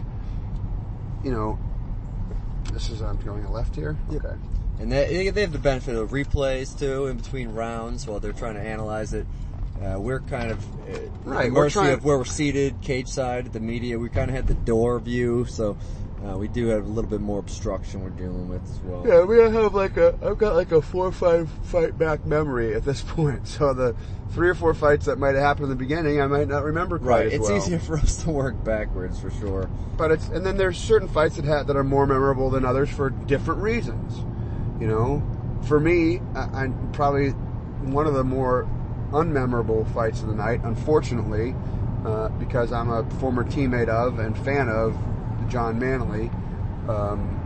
you 1.22 1.30
know, 1.30 1.58
this 2.72 2.90
is 2.90 3.00
I'm 3.00 3.16
going 3.18 3.48
left 3.50 3.74
here. 3.76 3.96
Okay. 4.12 4.34
And 4.80 4.90
they, 4.90 5.30
they 5.30 5.40
have 5.42 5.52
the 5.52 5.58
benefit 5.58 5.94
of 5.96 6.10
replays 6.10 6.76
too 6.78 7.06
in 7.06 7.16
between 7.16 7.50
rounds 7.50 8.06
while 8.06 8.20
they're 8.20 8.32
trying 8.32 8.54
to 8.54 8.60
analyze 8.60 9.12
it. 9.14 9.26
Uh, 9.82 9.98
we're 9.98 10.20
kind 10.20 10.50
of 10.50 10.64
uh, 10.88 10.98
Right, 11.24 11.50
mercy 11.50 11.74
trying- 11.74 11.92
of 11.94 12.04
where 12.04 12.16
we're 12.18 12.24
seated, 12.24 12.80
cage 12.80 13.08
side, 13.08 13.52
the 13.52 13.60
media. 13.60 13.98
We 13.98 14.08
kind 14.08 14.30
of 14.30 14.36
had 14.36 14.46
the 14.46 14.54
door 14.54 14.98
view, 15.00 15.44
so 15.46 15.76
uh, 16.24 16.38
we 16.38 16.48
do 16.48 16.68
have 16.68 16.84
a 16.84 16.88
little 16.88 17.10
bit 17.10 17.20
more 17.20 17.38
obstruction 17.38 18.02
we're 18.02 18.10
dealing 18.10 18.48
with 18.48 18.62
as 18.64 18.78
well. 18.80 19.04
Yeah, 19.06 19.24
we 19.24 19.38
have 19.38 19.74
like 19.74 19.96
a, 19.96 20.16
I've 20.22 20.38
got 20.38 20.54
like 20.54 20.72
a 20.72 20.80
four 20.80 21.06
or 21.06 21.12
five 21.12 21.50
fight 21.64 21.98
back 21.98 22.24
memory 22.24 22.74
at 22.74 22.84
this 22.84 23.02
point. 23.06 23.46
So 23.48 23.74
the 23.74 23.94
three 24.30 24.48
or 24.48 24.54
four 24.54 24.74
fights 24.74 25.06
that 25.06 25.18
might 25.18 25.34
have 25.34 25.42
happened 25.44 25.64
in 25.64 25.70
the 25.70 25.76
beginning, 25.76 26.20
I 26.20 26.26
might 26.28 26.48
not 26.48 26.64
remember 26.64 26.98
quite 26.98 27.08
Right, 27.08 27.26
it's 27.32 27.48
well. 27.48 27.56
easier 27.56 27.78
for 27.80 27.96
us 27.96 28.22
to 28.24 28.30
work 28.30 28.62
backwards 28.64 29.18
for 29.20 29.30
sure. 29.32 29.68
But 29.96 30.12
it's, 30.12 30.28
and 30.28 30.44
then 30.46 30.56
there's 30.56 30.78
certain 30.78 31.08
fights 31.08 31.36
that 31.36 31.44
have, 31.44 31.66
that 31.66 31.76
are 31.76 31.84
more 31.84 32.06
memorable 32.06 32.48
than 32.50 32.64
others 32.64 32.90
for 32.90 33.10
different 33.10 33.60
reasons. 33.60 34.14
You 34.84 34.90
know, 34.90 35.22
for 35.62 35.80
me, 35.80 36.20
I, 36.34 36.40
I'm 36.64 36.90
probably 36.92 37.30
one 37.30 38.06
of 38.06 38.12
the 38.12 38.22
more 38.22 38.68
unmemorable 39.12 39.90
fights 39.94 40.20
of 40.20 40.26
the 40.28 40.34
night, 40.34 40.60
unfortunately, 40.62 41.54
uh, 42.04 42.28
because 42.28 42.70
I'm 42.70 42.90
a 42.90 43.02
former 43.18 43.44
teammate 43.44 43.88
of 43.88 44.18
and 44.18 44.36
fan 44.36 44.68
of 44.68 44.94
John 45.48 45.78
Manley. 45.78 46.30
Um, 46.86 47.40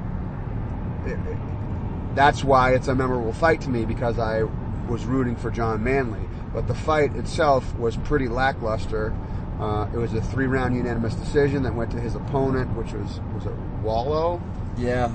it- 1.07 1.13
it- 1.13 2.17
that's 2.17 2.43
why 2.43 2.73
it's 2.73 2.89
a 2.89 2.95
memorable 2.97 3.33
fight 3.33 3.61
to 3.61 3.71
me 3.71 3.85
because 3.85 4.19
I 4.19 4.43
was 4.89 5.05
rooting 5.07 5.37
for 5.37 5.53
John 5.53 5.85
Manley. 5.85 6.29
But 6.53 6.67
the 6.67 6.75
fight 6.75 7.15
itself 7.15 7.73
was 7.79 7.97
pretty 7.99 8.27
lackluster. 8.27 9.13
Uh, 9.61 9.87
it 9.95 9.97
was 9.97 10.13
a 10.13 10.21
three-round 10.21 10.75
unanimous 10.75 11.15
decision 11.15 11.63
that 11.63 11.75
went 11.77 11.93
to 11.93 12.01
his 12.01 12.17
opponent, 12.17 12.77
which 12.77 12.93
was 12.95 13.21
was 13.33 13.47
it 13.47 13.53
Wallow, 13.85 14.41
Yeah, 14.77 15.09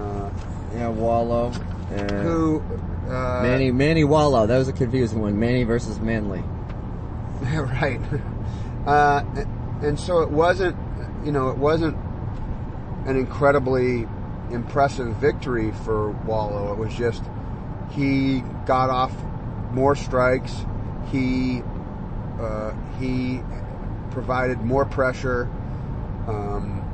uh, 0.00 0.30
yeah, 0.74 0.88
Wallow. 0.88 1.52
And 1.90 2.10
who 2.10 2.62
uh, 3.08 3.42
Manny, 3.42 3.70
Manny 3.70 4.04
Wallow. 4.04 4.46
That 4.46 4.58
was 4.58 4.68
a 4.68 4.72
confusing 4.72 5.20
one. 5.20 5.38
Manny 5.38 5.64
versus 5.64 5.98
Manley. 6.00 6.42
right. 7.42 8.00
Uh, 8.86 9.22
and 9.82 9.98
so 9.98 10.20
it 10.20 10.30
wasn't, 10.30 10.76
you 11.24 11.32
know, 11.32 11.48
it 11.48 11.56
wasn't 11.56 11.96
an 13.06 13.16
incredibly 13.16 14.06
impressive 14.50 15.16
victory 15.16 15.72
for 15.84 16.10
Wallow. 16.10 16.72
It 16.72 16.78
was 16.78 16.94
just 16.94 17.22
he 17.90 18.40
got 18.66 18.90
off 18.90 19.12
more 19.72 19.96
strikes. 19.96 20.64
He 21.10 21.62
uh, 22.40 22.72
he 22.98 23.40
provided 24.10 24.60
more 24.60 24.84
pressure. 24.84 25.44
Um, 26.26 26.84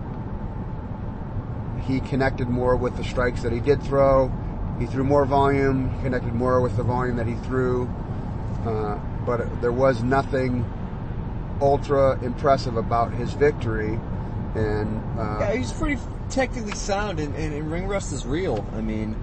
he 1.87 2.00
connected 2.00 2.49
more 2.49 2.76
with 2.76 2.97
the 2.97 3.05
strikes 3.05 3.43
that 3.43 3.53
he 3.53 3.61
did 3.61 3.83
throw. 3.83 4.33
He 4.79 4.87
threw 4.87 5.05
more 5.05 5.25
volume, 5.25 5.91
connected 6.03 6.35
more 6.35 6.61
with 6.61 6.76
the 6.76 6.83
volume 6.83 7.17
that 7.17 7.26
he 7.26 7.35
threw. 7.37 7.88
Uh, 8.64 8.99
but 9.25 9.61
there 9.61 9.73
was 9.73 10.03
nothing 10.03 10.64
ultra 11.61 12.19
impressive 12.23 12.76
about 12.76 13.12
his 13.12 13.33
victory. 13.35 13.99
And 14.55 15.19
uh, 15.19 15.38
Yeah, 15.41 15.53
he's 15.55 15.73
pretty 15.73 16.00
technically 16.31 16.75
sound, 16.75 17.21
and, 17.21 17.35
and, 17.37 17.55
and 17.55 17.71
ring 17.71 17.87
rust 17.87 18.12
is 18.12 18.25
real. 18.26 18.67
I 18.75 18.81
mean, 18.81 19.17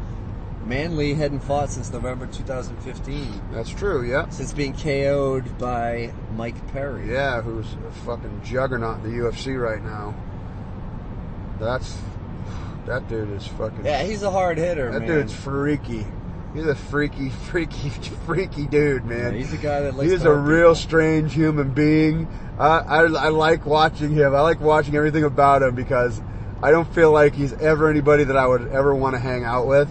Manley 0.66 1.14
hadn't 1.14 1.40
fought 1.40 1.70
since 1.70 1.92
November 1.92 2.28
2015, 2.28 3.42
that's 3.52 3.70
true. 3.70 4.04
Yeah. 4.08 4.30
since 4.30 4.54
being 4.54 4.74
KO'd 4.74 5.58
by 5.58 6.14
Mike 6.36 6.72
Perry. 6.72 7.12
Yeah, 7.12 7.42
who's 7.42 7.66
a 7.88 7.92
fucking 8.06 8.42
juggernaut 8.44 9.04
in 9.04 9.12
the 9.12 9.18
UFC 9.18 9.60
right 9.60 9.84
now. 9.84 10.14
That's 11.60 11.98
that 12.92 13.08
dude 13.08 13.32
is 13.32 13.48
fucking. 13.48 13.86
Yeah, 13.86 14.04
he's 14.04 14.22
a 14.22 14.30
hard 14.30 14.58
hitter, 14.58 14.92
that 14.92 15.00
man. 15.00 15.08
dude's 15.08 15.34
freaky. 15.34 16.06
He's 16.54 16.66
a 16.66 16.76
freaky, 16.76 17.30
freaky, 17.50 17.90
freaky 18.26 18.68
dude, 18.68 19.06
man. 19.06 19.34
Yeah, 19.34 19.40
he's 19.40 19.54
a 19.54 19.58
guy 19.58 19.80
that 19.82 19.96
likes 19.96 20.12
He's 20.12 20.26
a 20.26 20.34
real 20.34 20.72
people. 20.72 20.76
strange 20.76 21.34
human 21.34 21.72
being. 21.72 22.28
I, 22.60 22.80
I 22.80 23.00
I 23.04 23.30
like 23.30 23.66
watching 23.66 24.12
him. 24.12 24.36
I 24.36 24.42
like 24.42 24.60
watching 24.60 24.96
everything 24.96 25.24
about 25.24 25.64
him 25.64 25.74
because 25.74 26.22
I 26.62 26.72
don't 26.72 26.94
feel 26.94 27.12
like 27.12 27.34
he's 27.34 27.54
ever 27.54 27.90
anybody 27.90 28.26
that 28.26 28.36
I 28.36 28.46
would 28.46 28.68
ever 28.68 28.94
want 28.94 29.16
to 29.16 29.20
hang 29.20 29.46
out 29.46 29.66
with. 29.68 29.90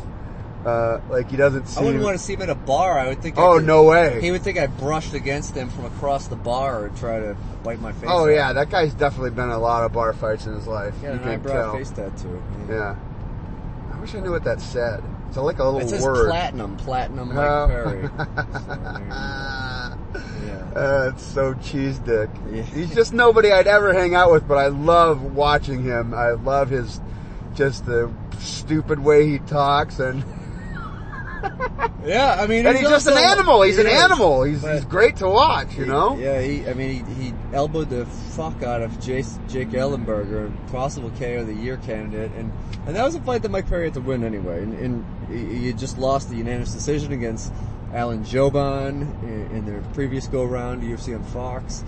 Uh, 0.65 1.01
like 1.09 1.31
he 1.31 1.37
doesn't 1.39 1.75
I 1.79 1.83
wouldn't 1.83 2.05
want 2.05 2.19
to 2.19 2.23
see 2.23 2.35
him 2.35 2.43
at 2.43 2.51
a 2.51 2.55
bar. 2.55 2.99
I 2.99 3.09
would 3.09 3.23
think. 3.23 3.39
I 3.39 3.43
Oh 3.43 3.55
could- 3.59 3.67
no 3.67 3.85
way. 3.85 4.21
He 4.21 4.31
would 4.31 4.43
think 4.43 4.59
I 4.59 4.67
brushed 4.67 5.15
against 5.15 5.55
him 5.55 5.71
from 5.71 5.87
across 5.87 6.27
the 6.29 6.37
bar 6.37 6.85
and 6.87 6.97
try 6.99 7.19
to 7.19 7.35
bite 7.65 7.81
my 7.81 7.93
face. 7.93 8.11
Oh 8.13 8.25
off. 8.25 8.31
yeah, 8.31 8.53
that 8.53 8.69
guy's 8.69 8.93
definitely 8.93 9.31
been 9.31 9.45
in 9.47 9.51
a 9.53 9.59
lot 9.59 9.85
of 9.85 9.93
bar 9.93 10.13
fights 10.13 10.45
in 10.47 10.55
his 10.55 10.67
life. 10.67 10.95
He 11.01 11.07
you 11.07 11.13
an 11.13 11.21
eyebrow 11.21 11.53
tell. 11.53 11.77
face 11.79 11.91
tattoo. 11.91 12.43
Yeah. 12.69 12.95
I 13.95 14.01
wish 14.01 14.15
I 14.15 14.21
knew 14.21 14.33
what 14.33 14.45
that 14.45 14.61
said. 14.61 15.03
It's 15.29 15.37
like 15.39 15.59
a 15.61 15.65
little 15.65 15.81
It 15.81 15.89
says 15.89 16.03
word. 16.03 16.29
platinum, 16.29 16.77
platinum 16.77 17.29
Mike 17.35 17.39
Oh. 17.39 17.67
Perry. 17.69 18.09
Ah. 19.11 19.97
Yeah. 20.45 20.73
Uh, 20.81 21.11
it's 21.13 21.25
so 21.25 21.55
cheese 21.55 21.99
dick. 22.01 22.29
Yeah. 22.53 22.63
He's 22.63 22.95
just 22.95 23.13
nobody 23.13 23.51
I'd 23.53 23.67
ever 23.67 23.93
hang 23.95 24.15
out 24.15 24.31
with, 24.33 24.47
but 24.47 24.59
I 24.59 24.67
love 24.69 25.23
watching 25.23 25.83
him. 25.83 26.13
I 26.15 26.31
love 26.33 26.71
his 26.71 27.01
just 27.55 27.87
the 27.87 28.11
stupid 28.39 29.01
way 29.01 29.27
he 29.29 29.39
talks 29.41 29.99
and 29.99 30.23
Yeah, 32.05 32.39
I 32.41 32.47
mean, 32.47 32.67
and 32.67 32.79
he's 32.79 32.89
just 32.89 33.07
an 33.07 33.19
animal. 33.19 33.61
He's 33.61 33.77
he 33.77 33.83
an 33.83 33.87
is, 33.87 34.03
animal. 34.03 34.43
He's, 34.43 34.67
he's 34.67 34.87
great 34.87 35.17
to 35.17 35.29
watch, 35.29 35.77
you 35.77 35.85
know? 35.85 36.17
Yeah, 36.17 36.41
he, 36.41 36.67
I 36.67 36.73
mean, 36.73 37.05
he, 37.05 37.25
he 37.25 37.35
elbowed 37.53 37.91
the 37.91 38.07
fuck 38.07 38.63
out 38.63 38.81
of 38.81 38.91
Jace, 38.93 39.39
Jake 39.51 39.69
Ellenberger, 39.71 40.51
possible 40.71 41.11
KO 41.19 41.41
of 41.41 41.47
the 41.47 41.55
year 41.55 41.77
candidate, 41.77 42.33
and 42.39 42.51
and 42.87 42.97
that 42.97 43.05
was 43.05 43.15
a 43.15 43.21
fight 43.21 43.43
that 43.43 43.51
Mike 43.51 43.69
Perry 43.69 43.85
had 43.85 43.95
to 43.95 44.01
win 44.01 44.25
anyway. 44.25 44.63
And, 44.63 44.75
and 44.79 45.05
he, 45.29 45.67
he 45.67 45.73
just 45.75 45.99
lost 45.99 46.31
the 46.31 46.37
unanimous 46.37 46.73
decision 46.73 47.13
against 47.13 47.53
Alan 47.93 48.25
Jouban 48.25 49.23
in, 49.23 49.57
in 49.57 49.67
their 49.67 49.83
previous 49.93 50.27
go 50.27 50.45
round 50.45 50.83
UFC 50.83 51.15
on 51.15 51.23
Fox. 51.25 51.85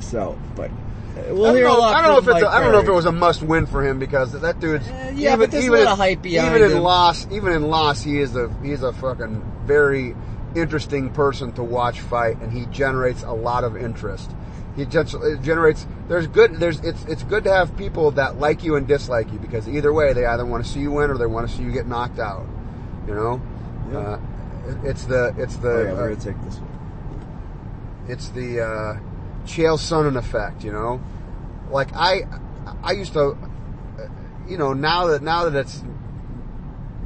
So, 0.00 0.38
but 0.54 0.70
we'll 1.16 1.44
I 1.44 1.48
don't 1.48 1.56
hear 1.56 1.64
know, 1.64 1.76
a 1.76 1.78
lot. 1.78 1.94
I 1.94 2.02
don't 2.02 2.10
know 2.12 2.18
if 2.18 2.36
it's 2.36 2.42
a, 2.42 2.44
Mike 2.46 2.54
I 2.54 2.60
don't 2.60 2.72
know 2.72 2.80
if 2.80 2.88
it 2.88 2.92
was 2.92 3.04
a 3.06 3.12
must 3.12 3.42
win 3.42 3.66
for 3.66 3.86
him 3.86 3.98
because 3.98 4.32
that 4.32 4.60
dude's 4.60 4.88
Uh, 4.88 5.12
yeah, 5.14 5.36
but 5.36 5.50
there's 5.50 5.66
a 5.66 5.70
lot 5.70 5.86
of 5.86 5.98
hype 5.98 6.22
behind 6.22 6.54
even 6.56 6.70
in 6.70 6.76
him. 6.76 6.82
loss 6.82 7.26
even 7.30 7.52
in 7.52 7.62
loss 7.62 8.02
he 8.02 8.18
is 8.18 8.34
a 8.36 8.52
he's 8.62 8.82
a 8.82 8.92
fucking 8.92 9.42
very 9.64 10.14
interesting 10.54 11.10
person 11.10 11.52
to 11.52 11.62
watch 11.62 12.00
fight 12.00 12.36
and 12.38 12.52
he 12.52 12.66
generates 12.66 13.22
a 13.22 13.32
lot 13.32 13.64
of 13.64 13.76
interest. 13.76 14.30
He 14.76 14.84
just 14.84 15.14
it 15.14 15.42
generates 15.42 15.86
there's 16.08 16.26
good 16.26 16.56
there's 16.56 16.80
it's 16.80 17.04
it's 17.04 17.22
good 17.22 17.44
to 17.44 17.52
have 17.52 17.76
people 17.76 18.10
that 18.12 18.38
like 18.40 18.64
you 18.64 18.74
and 18.76 18.86
dislike 18.88 19.32
you 19.32 19.38
because 19.38 19.68
either 19.68 19.92
way 19.92 20.12
they 20.12 20.26
either 20.26 20.44
want 20.44 20.64
to 20.64 20.70
see 20.70 20.80
you 20.80 20.90
win 20.90 21.10
or 21.10 21.18
they 21.18 21.26
want 21.26 21.48
to 21.48 21.56
see 21.56 21.62
you 21.62 21.70
get 21.72 21.86
knocked 21.86 22.18
out. 22.18 22.46
You 23.06 23.14
know? 23.14 23.42
Yeah. 23.92 23.98
Uh, 23.98 24.20
it's 24.82 25.04
the 25.04 25.34
it's 25.38 25.56
the 25.56 25.70
Oh, 25.70 25.82
yeah, 25.84 25.90
uh, 25.92 25.94
we're 25.96 26.14
gonna 26.14 26.16
take 26.24 26.42
this 26.44 26.56
one. 26.56 28.04
it's 28.08 28.28
the 28.30 28.60
uh, 28.64 28.96
Chael 29.44 29.78
Sonnen 29.78 30.16
effect, 30.16 30.64
you 30.64 30.72
know. 30.72 31.02
Like 31.70 31.94
I, 31.94 32.22
I 32.82 32.92
used 32.92 33.12
to, 33.14 33.36
you 34.48 34.58
know, 34.58 34.72
now 34.72 35.06
that 35.08 35.22
now 35.22 35.48
that 35.48 35.58
it's 35.58 35.82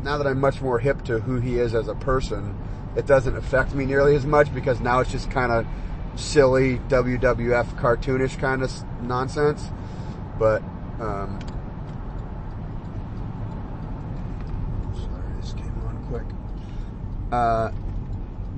now 0.02 0.18
that 0.18 0.26
I'm 0.26 0.40
much 0.40 0.61
more 0.61 0.78
hip 0.78 1.04
to 1.04 1.21
who 1.21 1.40
he 1.40 1.59
is 1.59 1.75
as 1.75 1.88
a 1.88 1.95
person, 1.95 2.57
it 2.97 3.07
doesn't 3.07 3.37
affect 3.37 3.75
me 3.75 3.85
nearly 3.85 4.14
as 4.16 4.26
much 4.26 4.52
because 4.54 4.80
now 4.80 5.00
it's 5.00 5.11
just 5.11 5.30
kind 5.30 5.52
of 5.52 5.66
silly 6.16 6.78
WWF 6.88 7.78
cartoonish 7.78 8.38
kind 8.38 8.62
of 8.62 9.02
nonsense. 9.02 9.71
But 10.38 10.62
um, 11.00 11.38
sorry, 14.95 15.40
this 15.40 15.52
came 15.52 15.83
on 15.87 16.07
quick. 16.09 16.26
Uh, 17.33 17.71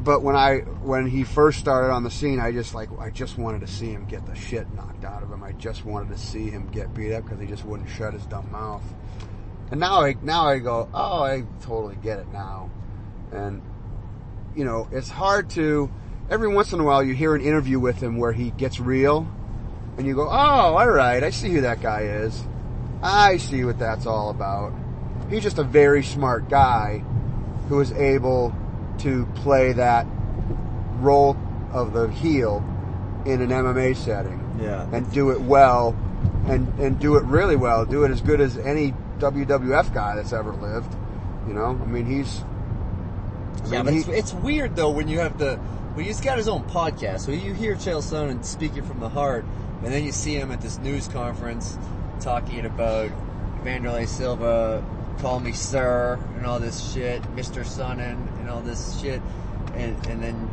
but 0.02 0.22
when 0.22 0.34
I 0.34 0.58
when 0.82 1.06
he 1.06 1.24
first 1.24 1.58
started 1.58 1.92
on 1.92 2.04
the 2.04 2.10
scene, 2.10 2.40
I 2.40 2.52
just 2.52 2.74
like 2.74 2.88
I 2.98 3.10
just 3.10 3.36
wanted 3.36 3.60
to 3.60 3.66
see 3.66 3.90
him 3.90 4.06
get 4.06 4.24
the 4.26 4.34
shit 4.34 4.72
knocked 4.74 5.04
out 5.04 5.22
of 5.22 5.30
him. 5.30 5.42
I 5.42 5.52
just 5.52 5.84
wanted 5.84 6.10
to 6.10 6.18
see 6.18 6.48
him 6.48 6.68
get 6.68 6.94
beat 6.94 7.12
up 7.12 7.24
because 7.24 7.40
he 7.40 7.46
just 7.46 7.64
wouldn't 7.64 7.88
shut 7.88 8.14
his 8.14 8.24
dumb 8.26 8.50
mouth. 8.50 8.82
And 9.70 9.78
now 9.78 10.02
I 10.02 10.16
now 10.22 10.46
I 10.46 10.58
go, 10.58 10.88
oh, 10.94 11.22
I 11.22 11.44
totally 11.60 11.96
get 11.96 12.18
it 12.18 12.28
now. 12.32 12.70
And 13.32 13.62
you 14.56 14.64
know, 14.64 14.88
it's 14.90 15.10
hard 15.10 15.50
to 15.50 15.90
every 16.30 16.48
once 16.48 16.72
in 16.72 16.80
a 16.80 16.84
while 16.84 17.02
you 17.02 17.14
hear 17.14 17.34
an 17.34 17.42
interview 17.42 17.78
with 17.78 18.02
him 18.02 18.16
where 18.16 18.32
he 18.32 18.50
gets 18.52 18.80
real, 18.80 19.28
and 19.98 20.06
you 20.06 20.14
go, 20.14 20.26
oh, 20.26 20.30
all 20.30 20.88
right, 20.88 21.22
I 21.22 21.30
see 21.30 21.50
who 21.50 21.60
that 21.60 21.82
guy 21.82 22.02
is. 22.02 22.42
I 23.02 23.36
see 23.36 23.64
what 23.64 23.78
that's 23.78 24.06
all 24.06 24.30
about. 24.30 24.72
He's 25.28 25.42
just 25.42 25.58
a 25.58 25.64
very 25.64 26.02
smart 26.02 26.48
guy 26.48 27.04
who 27.68 27.80
is 27.80 27.92
able 27.92 28.54
to 29.00 29.26
play 29.36 29.72
that 29.72 30.06
role 30.98 31.36
of 31.72 31.92
the 31.92 32.08
heel 32.10 32.64
in 33.26 33.40
an 33.40 33.50
MMA 33.50 33.96
setting 33.96 34.38
Yeah. 34.60 34.86
and 34.92 35.10
do 35.12 35.30
it 35.30 35.40
well 35.40 35.96
and 36.46 36.66
and 36.78 36.98
do 36.98 37.16
it 37.16 37.24
really 37.24 37.56
well 37.56 37.84
do 37.84 38.04
it 38.04 38.10
as 38.10 38.20
good 38.20 38.40
as 38.40 38.56
any 38.58 38.92
WWF 39.18 39.92
guy 39.92 40.16
that's 40.16 40.32
ever 40.32 40.52
lived 40.52 40.94
you 41.46 41.54
know 41.54 41.78
I 41.82 41.86
mean 41.86 42.06
he's 42.06 42.40
I 42.40 43.68
Yeah, 43.72 43.82
mean, 43.82 43.84
but 43.84 43.92
he- 43.94 43.98
it's, 44.00 44.08
it's 44.08 44.34
weird 44.34 44.74
though 44.76 44.90
when 44.90 45.08
you 45.08 45.20
have 45.20 45.38
the 45.38 45.56
when 45.94 46.04
he's 46.06 46.20
got 46.20 46.38
his 46.38 46.48
own 46.48 46.62
podcast. 46.64 47.20
So 47.20 47.32
you 47.32 47.52
hear 47.52 47.74
Chael 47.74 48.00
Sonnen 48.02 48.44
speaking 48.44 48.84
from 48.84 49.00
the 49.00 49.08
heart, 49.08 49.44
and 49.82 49.92
then 49.92 50.04
you 50.04 50.12
see 50.12 50.34
him 50.36 50.52
at 50.52 50.60
this 50.60 50.78
news 50.78 51.08
conference 51.08 51.76
talking 52.20 52.64
about 52.64 53.10
Vanderlei 53.64 54.06
Silva, 54.06 54.84
call 55.20 55.40
me 55.40 55.52
sir, 55.52 56.18
and 56.36 56.46
all 56.46 56.58
this 56.58 56.92
shit, 56.92 57.28
Mister 57.30 57.62
Sonnen, 57.62 58.38
and 58.40 58.48
all 58.48 58.60
this 58.60 59.00
shit, 59.00 59.20
and 59.74 60.06
and 60.06 60.22
then 60.22 60.50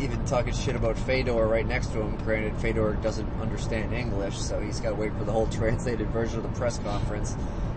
even 0.00 0.24
talking 0.24 0.52
shit 0.52 0.74
about 0.74 0.98
Fedor 0.98 1.46
right 1.46 1.66
next 1.66 1.88
to 1.88 2.00
him. 2.00 2.16
Granted, 2.24 2.56
Fedor 2.56 2.94
doesn't 3.02 3.28
understand 3.40 3.92
English, 3.92 4.38
so 4.38 4.60
he's 4.60 4.80
got 4.80 4.90
to 4.90 4.94
wait 4.96 5.12
for 5.16 5.24
the 5.24 5.32
whole 5.32 5.46
translated 5.58 6.08
version 6.08 6.38
of 6.38 6.42
the 6.42 6.58
press 6.58 6.78
conference. 6.78 7.36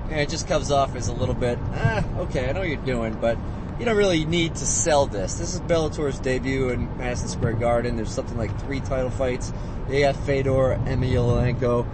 And 0.10 0.20
it 0.20 0.30
just 0.30 0.48
comes 0.48 0.72
off 0.72 0.96
as 0.96 1.08
a 1.08 1.14
little 1.14 1.36
bit, 1.36 1.58
ah, 1.74 2.06
okay, 2.20 2.48
I 2.48 2.52
know 2.52 2.60
what 2.60 2.70
you're 2.70 2.78
doing, 2.78 3.16
but 3.20 3.38
you 3.80 3.86
don't 3.86 3.98
really 3.98 4.24
need 4.24 4.56
to 4.56 4.66
sell 4.66 5.08
this. 5.08 5.36
This 5.36 5.56
is 5.56 5.60
Bellator's 5.62 6.20
debut 6.20 6.70
in 6.70 6.96
Madison 6.98 7.28
Square 7.28 7.54
Garden. 7.54 7.96
There's 7.96 8.14
something 8.14 8.38
like 8.38 8.58
three 8.62 8.80
title 8.82 9.10
fights. 9.10 9.52
They 9.90 10.02
got 10.02 10.16
Fedor, 10.16 10.80
Emelianenko, 10.86 11.86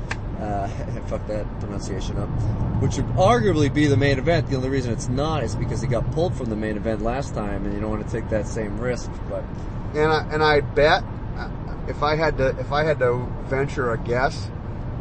uh, 0.41 0.67
fuck 1.07 1.25
that 1.27 1.45
pronunciation 1.60 2.17
up, 2.17 2.29
which 2.81 2.98
would 2.98 3.05
arguably 3.15 3.74
be 3.74 3.88
the 3.88 3.98
main 3.98 4.17
event. 4.17 4.50
The 4.50 4.55
only 4.55 4.69
reason 4.69 4.91
it's 4.91 5.07
not 5.07 5.43
is 5.43 5.55
because 5.55 5.81
he 5.81 5.88
got 5.88 6.10
pulled 6.12 6.36
from 6.36 6.50
the 6.50 6.55
main 6.55 6.77
event 6.77 7.01
last 7.01 7.33
time, 7.36 7.65
and 7.65 7.74
you 7.74 7.79
don't 7.79 7.91
want 7.91 8.05
to 8.05 8.12
take 8.12 8.29
that 8.29 8.48
same 8.48 8.79
risk. 8.79 9.10
But 9.29 9.43
and 9.93 10.12
I 10.12 10.27
and 10.31 10.43
I 10.43 10.62
bet 10.62 11.03
uh, 11.38 11.50
if 11.88 12.03
I 12.03 12.15
had 12.15 12.38
to 12.38 12.50
if 12.60 12.71
I 12.71 12.83
had 12.83 13.00
to 13.00 13.27
venture 13.45 13.91
a 13.91 13.98
guess 13.98 14.50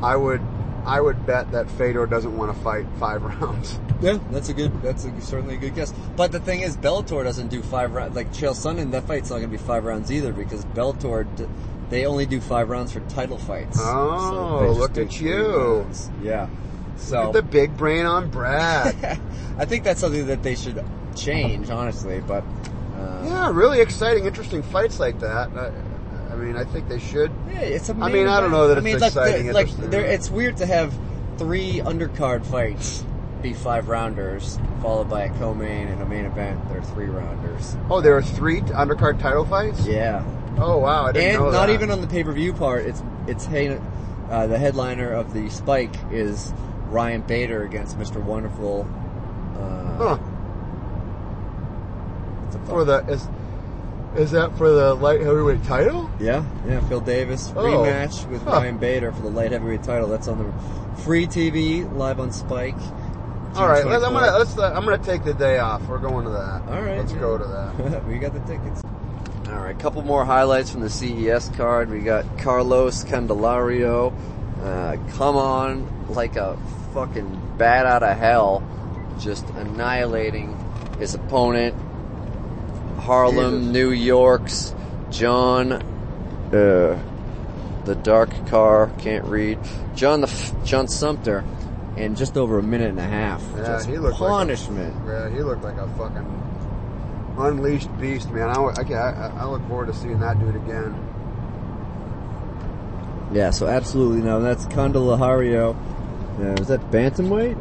I 0.03 0.17
would 0.17 0.41
I 0.85 1.01
would 1.01 1.27
bet 1.27 1.53
that 1.53 1.71
Fedor 1.71 2.07
doesn't 2.07 2.37
want 2.37 2.55
to 2.55 2.63
fight 2.63 2.87
five 2.99 3.23
rounds 3.41 3.79
Yeah, 4.01 4.19
that's 4.31 4.49
a 4.49 4.55
good. 4.55 4.83
That's 4.83 5.05
a, 5.05 5.21
certainly 5.21 5.57
a 5.57 5.59
good 5.59 5.75
guess. 5.75 5.93
But 6.17 6.33
the 6.33 6.41
thing 6.41 6.61
is, 6.61 6.77
Bellator 6.77 7.23
doesn't 7.23 7.49
do 7.49 7.63
five 7.63 7.93
rounds. 7.93 8.17
Like 8.17 8.33
Chael 8.33 8.55
Sonnen, 8.55 8.91
that 8.93 9.07
fight's 9.07 9.29
not 9.29 9.37
going 9.37 9.51
to 9.51 9.59
be 9.59 9.63
five 9.63 9.85
rounds 9.85 10.11
either 10.11 10.33
because 10.33 10.65
Bellator 10.67 11.25
d- 11.37 11.47
they 11.91 12.07
only 12.07 12.25
do 12.27 12.41
five 12.41 12.69
rounds 12.71 12.93
for 12.93 13.01
title 13.01 13.39
fights. 13.39 13.79
Oh, 13.81 14.65
just 14.69 14.81
look 14.81 14.97
at 14.99 15.21
you. 15.21 15.81
rounds. 15.81 16.11
Yeah. 16.23 16.49
So 16.97 17.33
the 17.33 17.43
big 17.43 17.77
brain 17.77 18.05
on 18.07 18.31
Brad 18.31 18.95
I 19.59 19.65
think 19.65 19.85
that's 19.85 20.01
something 20.01 20.27
that 20.27 20.43
they 20.43 20.55
should 20.55 20.85
change, 21.17 21.71
honestly. 21.71 22.21
But 22.21 22.45
uh, 22.97 23.23
yeah 23.25 23.51
really 23.53 23.81
exciting 23.81 24.27
interesting 24.27 24.63
fights 24.63 25.01
like 25.01 25.19
that 25.21 25.49
I, 25.57 25.73
I 26.33 26.37
mean 26.37 26.57
I 26.57 26.65
think 26.65 26.89
they 26.89 26.99
should 26.99 27.31
yeah, 27.49 27.61
it's 27.61 27.89
a. 27.89 27.95
I 27.95 28.11
mean, 28.13 28.27
I 28.29 28.41
don't 28.41 28.51
know 28.51 28.69
that 28.69 28.77
I 28.77 28.81
it's 28.81 28.85
mean, 28.85 28.99
like, 28.99 29.09
exciting, 29.09 29.47
the- 29.47 29.53
Like, 29.55 29.69
there- 29.91 30.05
it's 30.05 30.29
weird 30.31 30.59
to 30.59 30.67
have 30.67 30.93
three 31.39 31.79
undercard 31.81 32.45
fights 32.45 33.05
be 33.41 33.55
five 33.55 33.89
rounders, 33.89 34.59
followed 34.83 35.09
by 35.09 35.23
a 35.25 35.31
co-main 35.39 35.89
and 35.89 36.03
a 36.03 36.07
main 36.07 36.27
event. 36.27 36.61
They're 36.69 36.83
three 36.83 37.07
rounders. 37.07 37.75
oh 37.89 38.03
there 38.03 38.15
are 38.15 38.23
three 38.23 38.61
undercard 38.61 39.19
title 39.21 39.47
fights 39.47 39.87
Yeah. 39.87 40.23
Oh 40.59 40.79
wow 40.79 41.07
I 41.07 41.13
didn't 41.13 41.43
and 41.43 41.53
not 41.53 41.71
even 41.71 41.91
on 41.91 42.01
the 42.01 42.07
pay 42.07 42.23
per 42.25 42.33
view 42.33 42.53
part. 42.53 42.87
It's 42.87 43.03
it's 43.27 43.45
hey, 43.47 43.79
uh, 44.31 44.47
the 44.47 44.59
headliner 44.59 45.13
of 45.13 45.33
the 45.35 45.49
Spike 45.51 45.95
is 46.11 46.53
Ryan 46.89 47.23
Bader 47.23 47.63
against 47.65 47.99
Mr. 47.99 48.23
Wonderful. 48.23 48.89
Uh, 49.57 49.97
Huh. 49.97 50.19
For 52.67 52.85
the 52.85 52.99
is 53.07 53.27
is 54.17 54.33
that 54.33 54.57
for 54.59 54.71
the 54.71 54.95
light 54.95 55.21
heavyweight 55.21 55.63
title? 55.65 56.11
yeah, 56.19 56.45
yeah, 56.67 56.81
Phil 56.89 57.01
Davis 57.01 57.53
Oh. 57.57 57.63
rematch 57.65 58.29
with 58.29 58.43
Huh. 58.43 58.53
Ryan 58.53 58.79
Bader 58.79 59.13
for 59.13 59.23
the 59.23 59.31
light 59.31 59.53
heavyweight 59.53 59.83
title. 59.85 60.09
That's 60.09 60.27
on 60.29 60.39
the 60.39 61.03
free 61.03 61.27
TV 61.27 61.85
live 61.97 62.19
on 62.21 62.33
Spike. 62.33 62.75
All 63.57 63.67
right, 63.69 63.85
let's, 63.85 64.05
I'm 64.05 64.13
gonna 64.13 64.37
let's. 64.39 64.57
Uh, 64.57 64.73
I'm 64.75 64.85
gonna 64.85 64.99
take 64.99 65.25
the 65.25 65.35
day 65.35 65.59
off. 65.59 65.83
We're 65.89 65.99
going 65.99 66.25
to 66.25 66.31
that. 66.31 66.63
All 66.69 66.83
right. 66.83 66.99
let's 66.99 67.13
go 67.13 67.37
to 67.39 67.45
that. 67.45 68.05
we 68.09 68.19
got 68.19 68.33
the 68.33 68.41
tickets. 68.41 68.83
All 69.51 69.59
right, 69.59 69.77
couple 69.79 70.03
more 70.03 70.25
highlights 70.25 70.71
from 70.71 70.81
the 70.81 70.91
CES 70.91 71.49
card. 71.57 71.91
We 71.91 72.01
got 72.01 72.39
Carlos 72.39 73.05
Candelario. 73.05 74.13
Uh, 74.63 74.97
come 75.17 75.37
on, 75.37 76.09
like 76.11 76.37
a 76.37 76.57
fucking 76.95 77.57
bat 77.57 77.87
out 77.87 78.03
of 78.03 78.17
hell, 78.17 78.63
just 79.19 79.49
annihilating 79.51 80.57
his 80.99 81.15
opponent. 81.15 81.75
Harlem, 83.01 83.61
Jesus. 83.61 83.73
New 83.73 83.91
York's 83.91 84.75
John, 85.11 85.73
uh, 85.73 87.03
the 87.85 87.95
dark 88.03 88.31
car 88.49 88.91
can't 88.99 89.25
read. 89.25 89.59
John 89.97 90.21
the 90.21 90.29
F- 90.29 90.53
John 90.65 90.87
Sumter, 90.87 91.43
in 91.97 92.15
just 92.15 92.37
over 92.37 92.59
a 92.59 92.63
minute 92.63 92.91
and 92.91 93.01
a 93.01 93.03
half. 93.03 93.43
Yeah, 93.57 93.63
just 93.65 93.89
he 93.89 93.99
looked 93.99 94.21
like 94.21 94.29
a- 94.31 94.33
punishment. 94.33 94.95
Yeah, 95.07 95.29
he 95.31 95.43
looked 95.43 95.65
like 95.65 95.77
a 95.79 95.89
fucking 95.97 96.50
unleashed 97.39 97.89
beast, 97.99 98.31
man. 98.31 98.49
I, 98.49 98.55
I, 98.55 98.83
I, 98.83 99.33
I 99.39 99.45
look 99.47 99.67
forward 99.69 99.87
to 99.87 99.95
seeing 99.95 100.21
that 100.21 100.39
dude 100.39 100.57
again. 100.57 100.95
Yeah, 103.33 103.51
so 103.51 103.69
absolutely 103.69 104.23
no. 104.23 104.41
That's 104.41 104.67
Candelario. 104.67 105.75
Uh, 105.75 106.55
was 106.59 106.69
that 106.69 106.81
bantamweight? 106.91 107.57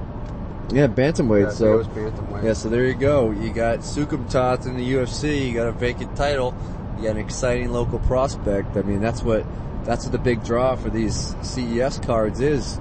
Yeah, 0.72 0.88
bantamweight. 0.88 1.44
Yeah, 1.46 1.50
so 1.52 1.74
it 1.74 1.78
was 1.78 1.88
bantamweight. 1.88 2.44
yeah, 2.44 2.54
so 2.54 2.70
there 2.70 2.86
you 2.86 2.96
go. 2.96 3.32
You 3.32 3.52
got 3.52 3.80
Soukhamthath's 3.80 4.66
in 4.66 4.78
the 4.78 4.94
UFC. 4.94 5.48
You 5.48 5.54
got 5.54 5.68
a 5.68 5.72
vacant 5.72 6.16
title. 6.16 6.56
You 6.98 7.04
got 7.04 7.12
an 7.12 7.18
exciting 7.18 7.72
local 7.72 8.00
prospect. 8.00 8.78
I 8.78 8.82
mean, 8.82 9.00
that's 9.00 9.22
what 9.22 9.46
that's 9.84 10.06
what 10.06 10.12
the 10.12 10.20
big 10.20 10.44
draw 10.44 10.76
for 10.76 10.90
these 10.90 11.36
CES 11.42 12.00
cards 12.00 12.40
is. 12.40 12.80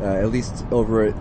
Uh, 0.00 0.04
at 0.04 0.30
least 0.30 0.64
over 0.70 1.04
at 1.04 1.14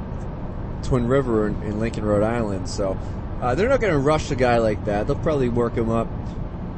Twin 0.84 1.08
River 1.08 1.48
in, 1.48 1.62
in 1.64 1.80
Lincoln, 1.80 2.06
Rhode 2.06 2.24
Island. 2.24 2.70
So 2.70 2.98
uh, 3.42 3.56
they're 3.56 3.70
not 3.70 3.80
going 3.80 3.94
to 3.94 4.00
rush 4.00 4.32
a 4.32 4.36
guy 4.36 4.58
like 4.58 4.86
that. 4.86 5.08
They'll 5.08 5.16
probably 5.16 5.50
work 5.50 5.76
him 5.76 5.90
up 5.90 6.08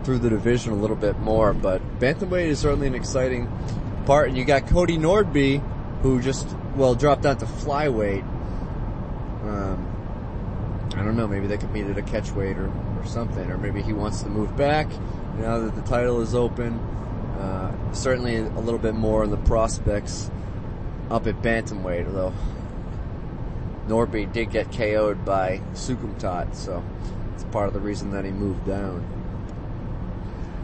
through 0.04 0.20
the 0.20 0.30
division 0.30 0.74
a 0.74 0.76
little 0.76 0.96
bit 0.96 1.20
more. 1.20 1.54
But 1.54 1.82
bantamweight 2.00 2.48
is 2.48 2.60
certainly 2.60 2.88
an 2.88 2.96
exciting 2.96 3.50
part. 4.06 4.30
And 4.30 4.38
you 4.38 4.46
got 4.46 4.68
Cody 4.68 4.98
Nordby, 4.98 5.62
who 6.02 6.22
just 6.22 6.48
well 6.76 6.96
dropped 6.96 7.24
down 7.24 7.38
to 7.38 7.46
flyweight. 7.46 8.24
Um, 9.44 10.90
I 10.96 11.04
don't 11.04 11.18
know. 11.18 11.28
Maybe 11.28 11.48
they 11.48 11.58
could 11.58 11.72
meet 11.72 11.86
at 11.86 11.98
a 11.98 12.02
catchweight 12.02 12.58
or, 12.58 12.72
or 13.00 13.06
something, 13.06 13.50
or 13.50 13.58
maybe 13.58 13.82
he 13.82 13.94
wants 13.94 14.22
to 14.24 14.30
move 14.30 14.56
back 14.56 14.88
now 15.40 15.60
that 15.60 15.76
the 15.76 15.82
title 15.82 16.22
is 16.22 16.36
open. 16.36 16.78
Uh, 17.40 17.94
certainly 17.94 18.38
a 18.38 18.60
little 18.60 18.80
bit 18.80 18.94
more 18.94 19.24
on 19.24 19.32
the 19.32 19.38
prospects 19.38 20.30
up 21.10 21.26
at 21.26 21.42
bantamweight, 21.42 22.06
although 22.06 22.34
Nordby 23.92 24.32
did 24.32 24.52
get 24.52 24.72
KO'd 24.72 25.26
by 25.26 25.62
Soukhamthath, 25.74 26.56
so 26.56 26.82
it's 27.34 27.44
part 27.46 27.68
of 27.68 27.74
the 27.74 27.82
reason 27.82 28.12
that 28.12 28.24
he 28.24 28.32
moved 28.32 28.66
down. 28.66 29.06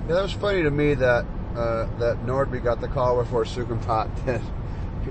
Yeah, 0.08 0.16
that 0.16 0.22
was 0.24 0.32
funny 0.32 0.64
to 0.64 0.72
me 0.72 0.94
that 0.94 1.26
uh, 1.54 1.88
that 1.98 2.26
Nordby 2.26 2.64
got 2.64 2.80
the 2.80 2.88
call 2.88 3.22
before 3.22 3.44
Soukhamthath 3.44 4.26
did, 4.26 4.42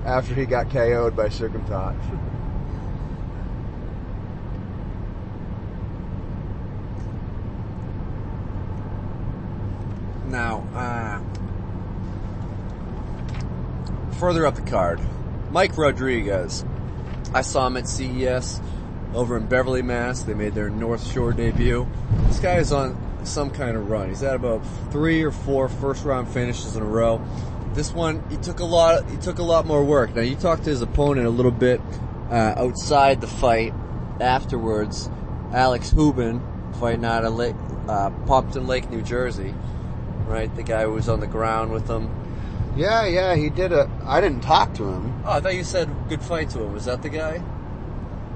after 0.03 0.33
he 0.33 0.47
got 0.47 0.71
KO'd 0.71 1.15
by 1.15 1.27
Soukhamthath. 1.27 1.95
Now, 10.25 10.67
uh, 10.73 11.21
further 14.15 14.47
up 14.47 14.55
the 14.55 14.63
card, 14.63 14.99
Mike 15.51 15.77
Rodriguez. 15.77 16.65
I 17.33 17.41
saw 17.41 17.67
him 17.67 17.77
at 17.77 17.87
CES 17.87 18.61
over 19.13 19.37
in 19.37 19.47
Beverly, 19.47 19.81
Mass. 19.81 20.21
They 20.21 20.33
made 20.33 20.53
their 20.53 20.69
North 20.69 21.11
Shore 21.11 21.33
debut. 21.33 21.87
This 22.27 22.39
guy 22.39 22.55
is 22.55 22.71
on 22.71 22.97
some 23.25 23.49
kind 23.49 23.75
of 23.75 23.89
run. 23.89 24.09
He's 24.09 24.21
had 24.21 24.35
about 24.35 24.61
three 24.91 25.23
or 25.23 25.31
four 25.31 25.69
first 25.69 26.05
round 26.05 26.27
finishes 26.29 26.75
in 26.75 26.81
a 26.81 26.85
row. 26.85 27.21
This 27.73 27.91
one, 27.91 28.23
he 28.29 28.37
took 28.37 28.59
a 28.59 28.65
lot. 28.65 29.09
He 29.09 29.17
took 29.17 29.39
a 29.39 29.43
lot 29.43 29.65
more 29.65 29.83
work. 29.83 30.15
Now 30.15 30.21
you 30.21 30.35
talked 30.35 30.63
to 30.63 30.69
his 30.69 30.81
opponent 30.81 31.27
a 31.27 31.31
little 31.31 31.51
bit 31.51 31.81
uh, 32.29 32.55
outside 32.57 33.21
the 33.21 33.27
fight. 33.27 33.73
Afterwards, 34.19 35.09
Alex 35.53 35.91
Hubin 35.91 36.41
fighting 36.79 37.05
out 37.05 37.23
of 37.23 37.35
Lake, 37.35 37.55
uh, 37.87 38.09
Pompton 38.25 38.65
Lake, 38.65 38.89
New 38.89 39.01
Jersey 39.01 39.53
right? 40.27 40.53
The 40.55 40.63
guy 40.63 40.83
who 40.83 40.91
was 40.91 41.09
on 41.09 41.19
the 41.19 41.27
ground 41.27 41.71
with 41.71 41.87
them. 41.87 42.09
Yeah, 42.77 43.05
yeah, 43.07 43.35
he 43.35 43.49
did 43.49 43.73
a. 43.73 43.89
I 44.05 44.21
didn't 44.21 44.41
talk 44.41 44.75
to 44.75 44.85
him. 44.85 45.23
Oh, 45.25 45.31
I 45.31 45.41
thought 45.41 45.55
you 45.55 45.63
said 45.63 45.89
good 46.09 46.21
fight 46.21 46.51
to 46.51 46.61
him. 46.61 46.73
Was 46.73 46.85
that 46.85 47.01
the 47.01 47.09
guy? 47.09 47.43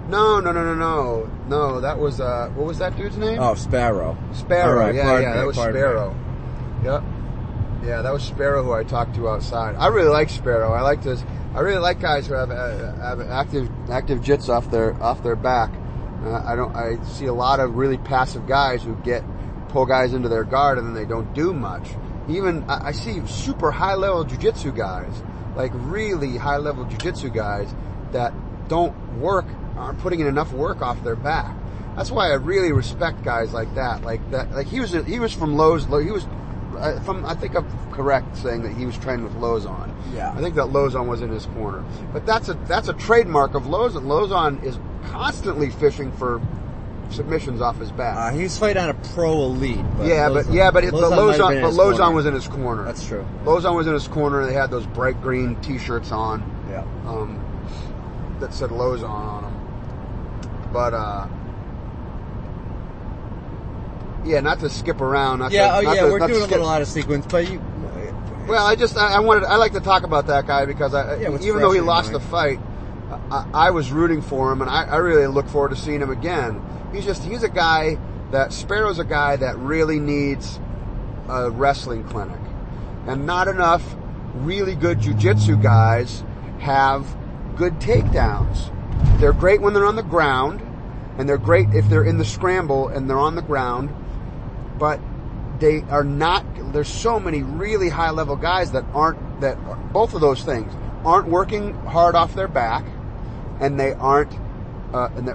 No, 0.10 0.40
no, 0.40 0.52
no, 0.52 0.64
no, 0.64 0.74
no, 0.74 1.30
no. 1.48 1.80
That 1.80 2.00
was 2.00 2.20
uh, 2.20 2.50
what 2.56 2.66
was 2.66 2.80
that 2.80 2.98
dude's 2.98 3.18
name? 3.18 3.40
Oh, 3.40 3.54
Sparrow. 3.54 4.18
Sparrow. 4.34 4.80
Right, 4.80 4.96
yeah, 4.96 5.04
pardon 5.04 5.30
yeah, 5.30 5.36
that 5.36 5.46
was 5.46 5.56
pardon 5.56 5.76
me. 5.76 5.80
Sparrow. 5.80 6.16
Yep. 6.84 7.04
Yeah, 7.84 8.02
that 8.02 8.12
was 8.12 8.24
Sparrow 8.24 8.64
who 8.64 8.74
I 8.74 8.84
talked 8.84 9.16
to 9.16 9.30
outside. 9.30 9.76
I 9.76 9.88
really 9.88 10.10
like 10.10 10.30
Sparrow. 10.30 10.74
I 10.74 10.82
like 10.82 11.04
this. 11.04 11.24
I 11.54 11.60
really 11.60 11.80
like 11.80 12.00
guys 12.00 12.28
who 12.28 12.34
have, 12.34 12.50
uh, 12.50 12.96
have 12.96 13.22
active 13.22 13.70
active 13.90 14.22
jits 14.22 14.50
off 14.50 14.72
their 14.72 15.02
off 15.04 15.22
their 15.22 15.36
back. 15.36 15.72
Uh, 16.24 16.42
I 16.46 16.56
don't. 16.56 16.76
I 16.76 17.04
see 17.04 17.26
a 17.28 17.34
lot 17.34 17.60
of 17.60 17.76
really 17.76 17.98
passive 17.98 18.48
guys 18.48 18.82
who 18.82 18.96
get 18.98 19.24
pull 19.70 19.86
guys 19.86 20.14
into 20.14 20.30
their 20.30 20.44
guard 20.44 20.78
and 20.78 20.88
then 20.88 20.94
they 20.94 21.06
don't 21.06 21.32
do 21.34 21.54
much. 21.54 21.88
Even 22.36 22.64
I, 22.70 22.92
see 22.92 23.26
super 23.28 23.72
high 23.72 23.96
level 23.96 24.26
jujitsu 24.26 24.76
guys, 24.76 25.24
like 25.56 25.72
really 25.76 26.38
high 26.38 26.58
level 26.58 26.86
jujitsu 26.86 27.34
guys 27.34 27.74
that 28.12 28.34
don't 28.68 29.20
work, 29.20 29.46
aren't 29.76 30.00
putting 30.00 30.20
in 30.20 30.28
enough 30.28 30.54
work 30.54 30.82
off 30.82 31.04
their 31.04 31.16
back. 31.16 31.56
That's 31.96 32.12
why 32.12 32.30
I 32.32 32.36
really 32.36 32.72
respect 32.72 33.24
guys 33.24 33.54
like 33.54 33.74
that. 33.76 34.04
Like 34.04 34.32
that. 34.32 34.52
Like 34.52 34.68
he 34.68 34.80
was 34.80 34.92
he 34.92 35.20
was 35.20 35.34
from 35.34 35.56
Lowe's. 35.56 35.86
He 35.86 36.12
was 36.12 36.26
uh, 36.78 37.00
from. 37.02 37.26
I 37.26 37.36
think 37.36 37.56
I'm 37.56 37.68
correct 37.92 38.38
saying 38.38 38.64
that 38.64 38.74
he 38.74 38.86
was 38.86 38.98
trained 38.98 39.24
with 39.24 39.34
Lauzon. 39.34 39.94
Yeah. 40.14 40.32
I 40.32 40.42
think 40.42 40.56
that 40.56 40.68
Lauzon 40.68 41.08
was 41.08 41.22
in 41.22 41.30
his 41.30 41.46
corner. 41.48 41.84
But 42.14 42.26
that's 42.26 42.50
a 42.50 42.54
that's 42.54 42.88
a 42.88 42.94
trademark 42.94 43.56
of 43.56 43.64
Lauzon. 43.64 44.04
Lauzon 44.04 44.64
is 44.64 44.80
constantly 45.04 45.70
fishing 45.70 46.12
for 46.14 46.42
submissions 47.12 47.62
off 47.62 47.78
his 47.78 47.92
back. 47.92 48.16
Uh, 48.18 48.36
he 48.36 48.44
was 48.44 48.58
fighting 48.58 48.82
on 48.82 48.90
a 48.90 48.94
pro 48.94 49.32
elite. 49.44 49.78
But 49.98 50.08
yeah, 50.08 50.30
but 50.30 50.50
yeah, 50.52 50.72
but 50.72 50.84
it, 50.84 50.94
Lauzon 50.94 51.34
Lauzon, 51.38 51.62
but 51.62 51.74
Lauzon 51.74 51.98
corner. 51.98 52.16
was 52.16 52.26
in 52.26 52.34
his 52.34 52.48
corner. 52.48 52.84
That's 52.86 53.06
true. 53.06 53.26
Lauzon 53.44 53.76
was 53.76 53.88
in 53.88 53.94
his 53.94 54.08
corner. 54.08 54.46
They 54.46 54.54
had 54.54 54.72
those 54.72 54.86
bright 54.88 55.22
green 55.22 55.56
T-shirts 55.62 56.12
on 56.12 56.42
Yeah. 56.70 56.82
um, 57.06 57.40
that 58.40 58.54
said 58.54 58.70
Lauzon 58.70 59.10
on 59.10 59.44
them. 59.44 60.70
But 60.74 60.94
uh, 60.94 61.28
yeah, 64.26 64.40
not 64.42 64.60
to 64.60 64.70
skip 64.70 65.02
around. 65.02 65.40
Not 65.40 65.52
Yeah. 65.52 65.68
to, 65.68 65.78
Oh, 65.78 65.82
not 65.82 65.96
yeah. 65.96 66.02
to- 66.06 66.12
we're 66.12 66.20
doing 66.20 66.32
a 66.32 66.36
skip- 66.36 66.52
little 66.52 66.70
out 66.70 66.82
of 66.82 66.88
sequence, 66.88 67.26
but 67.28 67.50
you. 67.50 67.62
Well, 68.48 68.66
I 68.66 68.76
just 68.76 68.98
I, 68.98 69.14
I 69.14 69.20
wanted 69.20 69.44
I 69.46 69.56
like 69.58 69.74
to 69.74 69.80
talk 69.80 70.04
about 70.04 70.28
that 70.28 70.48
guy 70.48 70.66
because 70.66 70.94
I, 70.94 71.16
Yeah, 71.18 71.38
even 71.42 71.60
though 71.62 71.72
he 71.72 71.80
lost 71.80 72.12
the 72.12 72.20
fight, 72.20 72.60
I, 73.30 73.46
I 73.54 73.70
was 73.72 73.92
rooting 73.92 74.22
for 74.22 74.52
him, 74.52 74.62
and 74.62 74.70
I, 74.70 74.84
I 74.86 74.96
really 74.98 75.28
look 75.28 75.48
forward 75.48 75.70
to 75.70 75.76
seeing 75.76 76.02
him 76.02 76.10
again. 76.10 76.62
He's 76.94 77.06
just 77.06 77.24
he's 77.24 77.44
a 77.44 77.50
guy 77.50 77.98
that 78.32 78.54
Sparrow's 78.54 79.00
a 79.00 79.06
guy 79.06 79.36
that 79.36 79.58
really 79.58 80.00
needs 80.00 80.60
a 81.28 81.50
wrestling 81.50 82.04
clinic, 82.06 82.40
and 83.08 83.26
not 83.26 83.48
enough 83.48 83.96
really 84.36 84.76
good 84.76 85.00
jujitsu 85.00 85.62
guys 85.62 86.24
have 86.60 87.16
good 87.56 87.74
takedowns. 87.80 88.72
They're 89.20 89.34
great 89.34 89.62
when 89.62 89.74
they're 89.74 89.86
on 89.86 89.96
the 89.96 90.04
ground, 90.04 90.62
and 91.18 91.28
they're 91.28 91.38
great 91.38 91.70
if 91.74 91.88
they're 91.90 92.04
in 92.04 92.18
the 92.18 92.26
scramble 92.26 92.88
and 92.88 93.10
they're 93.10 93.20
on 93.20 93.36
the 93.36 93.42
ground, 93.42 93.94
but 94.78 95.00
they 95.60 95.82
are 95.84 96.04
not 96.04 96.46
there's 96.74 96.88
so 96.88 97.20
many 97.20 97.44
really 97.44 97.90
high 97.90 98.10
level 98.10 98.36
guys 98.36 98.72
that 98.72 98.84
aren't 98.94 99.42
that 99.42 99.56
both 99.94 100.14
of 100.14 100.22
those 100.22 100.44
things 100.44 100.74
aren't 101.06 101.28
working 101.28 101.74
hard 101.86 102.16
off 102.16 102.34
their 102.34 102.48
back 102.48 102.84
and 103.60 103.80
they 103.80 103.94
aren't 103.94 104.34
uh, 104.94 105.10
and, 105.16 105.30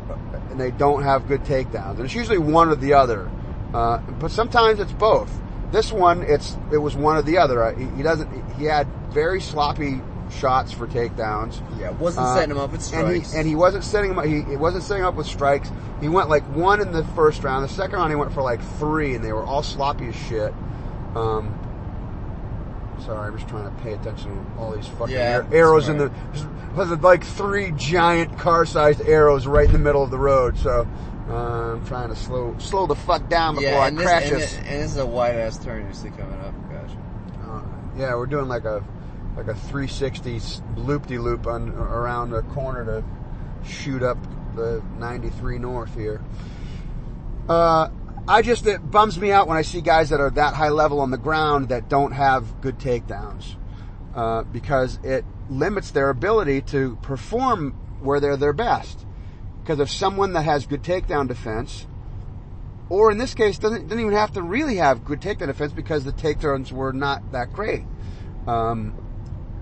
and 0.56 0.60
they 0.60 0.76
don't 0.76 1.02
have 1.02 1.28
good 1.28 1.42
takedowns 1.44 1.96
and 1.96 2.06
it's 2.06 2.14
usually 2.14 2.38
one 2.38 2.68
or 2.68 2.74
the 2.76 2.94
other 2.94 3.30
uh, 3.74 3.98
but 4.18 4.30
sometimes 4.30 4.80
it's 4.80 4.92
both 4.92 5.30
this 5.70 5.92
one 5.92 6.22
it's 6.22 6.56
it 6.72 6.78
was 6.78 6.96
one 6.96 7.16
or 7.16 7.22
the 7.22 7.36
other 7.36 7.62
Uh, 7.62 7.74
he, 7.74 7.84
he 7.96 8.02
doesn't 8.02 8.30
he 8.56 8.64
had 8.64 8.88
very 9.12 9.40
sloppy 9.40 10.00
shots 10.30 10.72
for 10.72 10.86
takedowns 10.86 11.60
Yeah, 11.78 11.90
wasn't 11.90 12.26
uh, 12.26 12.34
setting 12.34 12.52
him 12.52 12.58
up 12.58 12.72
with 12.72 12.92
and 12.94 13.14
he, 13.14 13.36
and 13.36 13.46
he 13.46 13.54
wasn't 13.54 13.84
setting 13.84 14.10
him 14.10 14.18
up. 14.18 14.24
He, 14.24 14.42
he 14.42 14.56
wasn't 14.56 14.82
setting 14.82 15.04
up 15.04 15.14
with 15.14 15.26
strikes. 15.26 15.70
He 16.00 16.08
went 16.08 16.28
like 16.28 16.42
one 16.54 16.80
in 16.80 16.90
the 16.90 17.04
first 17.04 17.44
round. 17.44 17.64
The 17.64 17.68
second 17.68 17.96
round 17.96 18.10
he 18.10 18.16
went 18.16 18.32
for 18.32 18.42
like 18.42 18.60
three, 18.78 19.14
and 19.14 19.24
they 19.24 19.32
were 19.32 19.44
all 19.44 19.62
sloppy 19.62 20.08
as 20.08 20.16
shit. 20.16 20.52
Um, 21.14 21.54
Sorry, 23.04 23.28
I'm 23.28 23.37
just 23.37 23.48
trying 23.48 23.64
to 23.74 23.82
pay 23.82 23.92
attention 23.92 24.30
to 24.35 24.61
all 24.61 24.72
these 24.74 24.87
fucking 24.88 25.14
Yeah, 25.14 25.42
ar- 25.48 25.54
arrows 25.54 25.88
in 25.88 25.98
the. 25.98 26.11
There's 26.74 26.90
like 27.02 27.24
three 27.24 27.72
giant 27.72 28.38
car-sized 28.38 29.02
arrows 29.02 29.46
right 29.46 29.66
in 29.66 29.72
the 29.72 29.78
middle 29.78 30.02
of 30.02 30.11
the 30.11 30.18
road. 30.18 30.59
So 30.59 30.87
uh, 31.28 31.32
I'm 31.74 31.87
trying 31.87 32.09
to 32.09 32.16
slow 32.16 32.54
slow 32.59 32.87
the 32.87 32.94
fuck 32.96 33.28
down 33.28 33.54
before 33.56 33.70
Yeah, 33.70 33.78
I 33.80 33.90
this, 33.90 34.02
crash 34.02 34.24
and, 34.30 34.40
this. 34.40 34.56
and 34.56 34.66
this 34.66 34.90
is 34.92 34.96
a 34.96 35.06
wide 35.06 35.37
ass 35.37 35.59
turn 35.62 35.87
you 35.87 35.94
see 35.94 36.11
coming 36.11 36.38
up. 36.40 36.54
Gotcha. 36.70 36.98
Uh, 37.48 37.62
yeah, 37.96 38.14
we're 38.14 38.26
doing 38.26 38.48
like 38.48 38.64
a 38.64 38.82
like 39.37 39.48
a 39.48 39.54
360 39.54 40.40
loop 40.76 41.06
de 41.06 41.18
loop 41.18 41.46
on 41.46 41.70
around 41.70 42.30
the 42.30 42.42
corner 42.42 42.85
to 42.85 43.04
shoot 43.68 44.02
up 44.02 44.18
the 44.54 44.82
93 44.98 45.59
north 45.59 45.94
here. 45.94 46.22
Uh, 47.48 47.88
I 48.28 48.42
just 48.42 48.66
it 48.66 48.90
bums 48.90 49.18
me 49.18 49.30
out 49.30 49.46
when 49.46 49.56
I 49.56 49.62
see 49.62 49.80
guys 49.80 50.10
that 50.10 50.20
are 50.20 50.30
that 50.30 50.54
high 50.54 50.70
level 50.70 51.00
on 51.00 51.10
the 51.10 51.18
ground 51.18 51.68
that 51.68 51.88
don't 51.88 52.12
have 52.12 52.60
good 52.60 52.78
takedowns 52.78 53.54
uh, 54.14 54.42
because 54.42 54.98
it 55.04 55.24
limits 55.48 55.92
their 55.92 56.10
ability 56.10 56.62
to 56.62 56.96
perform 57.02 57.72
where 58.00 58.18
they're 58.18 58.36
their 58.36 58.52
best. 58.52 59.06
Because 59.62 59.78
if 59.78 59.90
someone 59.90 60.32
that 60.32 60.42
has 60.42 60.66
good 60.66 60.82
takedown 60.82 61.28
defense 61.28 61.86
or 62.88 63.12
in 63.12 63.18
this 63.18 63.34
case 63.34 63.58
doesn't, 63.58 63.84
doesn't 63.84 64.00
even 64.00 64.12
have 64.12 64.32
to 64.32 64.42
really 64.42 64.76
have 64.76 65.04
good 65.04 65.20
takedown 65.20 65.46
defense 65.46 65.72
because 65.72 66.04
the 66.04 66.12
takedowns 66.12 66.72
were 66.72 66.92
not 66.92 67.30
that 67.30 67.52
great. 67.52 67.84
Um, 68.48 68.94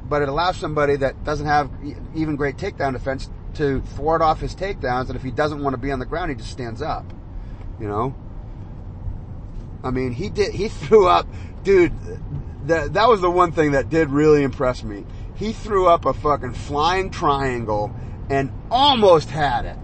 but 0.08 0.22
it 0.22 0.28
allows 0.28 0.56
somebody 0.56 0.96
that 0.96 1.22
doesn't 1.24 1.46
have 1.46 1.70
even 2.14 2.36
great 2.36 2.56
takedown 2.56 2.92
defense 2.94 3.28
to 3.54 3.80
thwart 3.80 4.20
off 4.20 4.40
his 4.40 4.54
takedowns, 4.54 5.06
and 5.08 5.16
if 5.16 5.22
he 5.22 5.30
doesn't 5.30 5.62
want 5.62 5.74
to 5.74 5.78
be 5.78 5.90
on 5.90 5.98
the 5.98 6.06
ground, 6.06 6.30
he 6.30 6.36
just 6.36 6.50
stands 6.50 6.82
up. 6.82 7.10
You 7.80 7.88
know. 7.88 8.14
I 9.84 9.90
mean, 9.90 10.12
he 10.12 10.30
did. 10.30 10.52
He 10.52 10.68
threw 10.68 11.06
up, 11.06 11.28
dude. 11.62 11.92
That 12.66 12.94
that 12.94 13.08
was 13.08 13.20
the 13.20 13.30
one 13.30 13.52
thing 13.52 13.72
that 13.72 13.90
did 13.90 14.08
really 14.10 14.42
impress 14.42 14.82
me. 14.82 15.04
He 15.36 15.52
threw 15.52 15.86
up 15.86 16.06
a 16.06 16.14
fucking 16.14 16.54
flying 16.54 17.10
triangle 17.10 17.94
and 18.30 18.50
almost 18.70 19.30
had 19.30 19.66
it. 19.66 19.76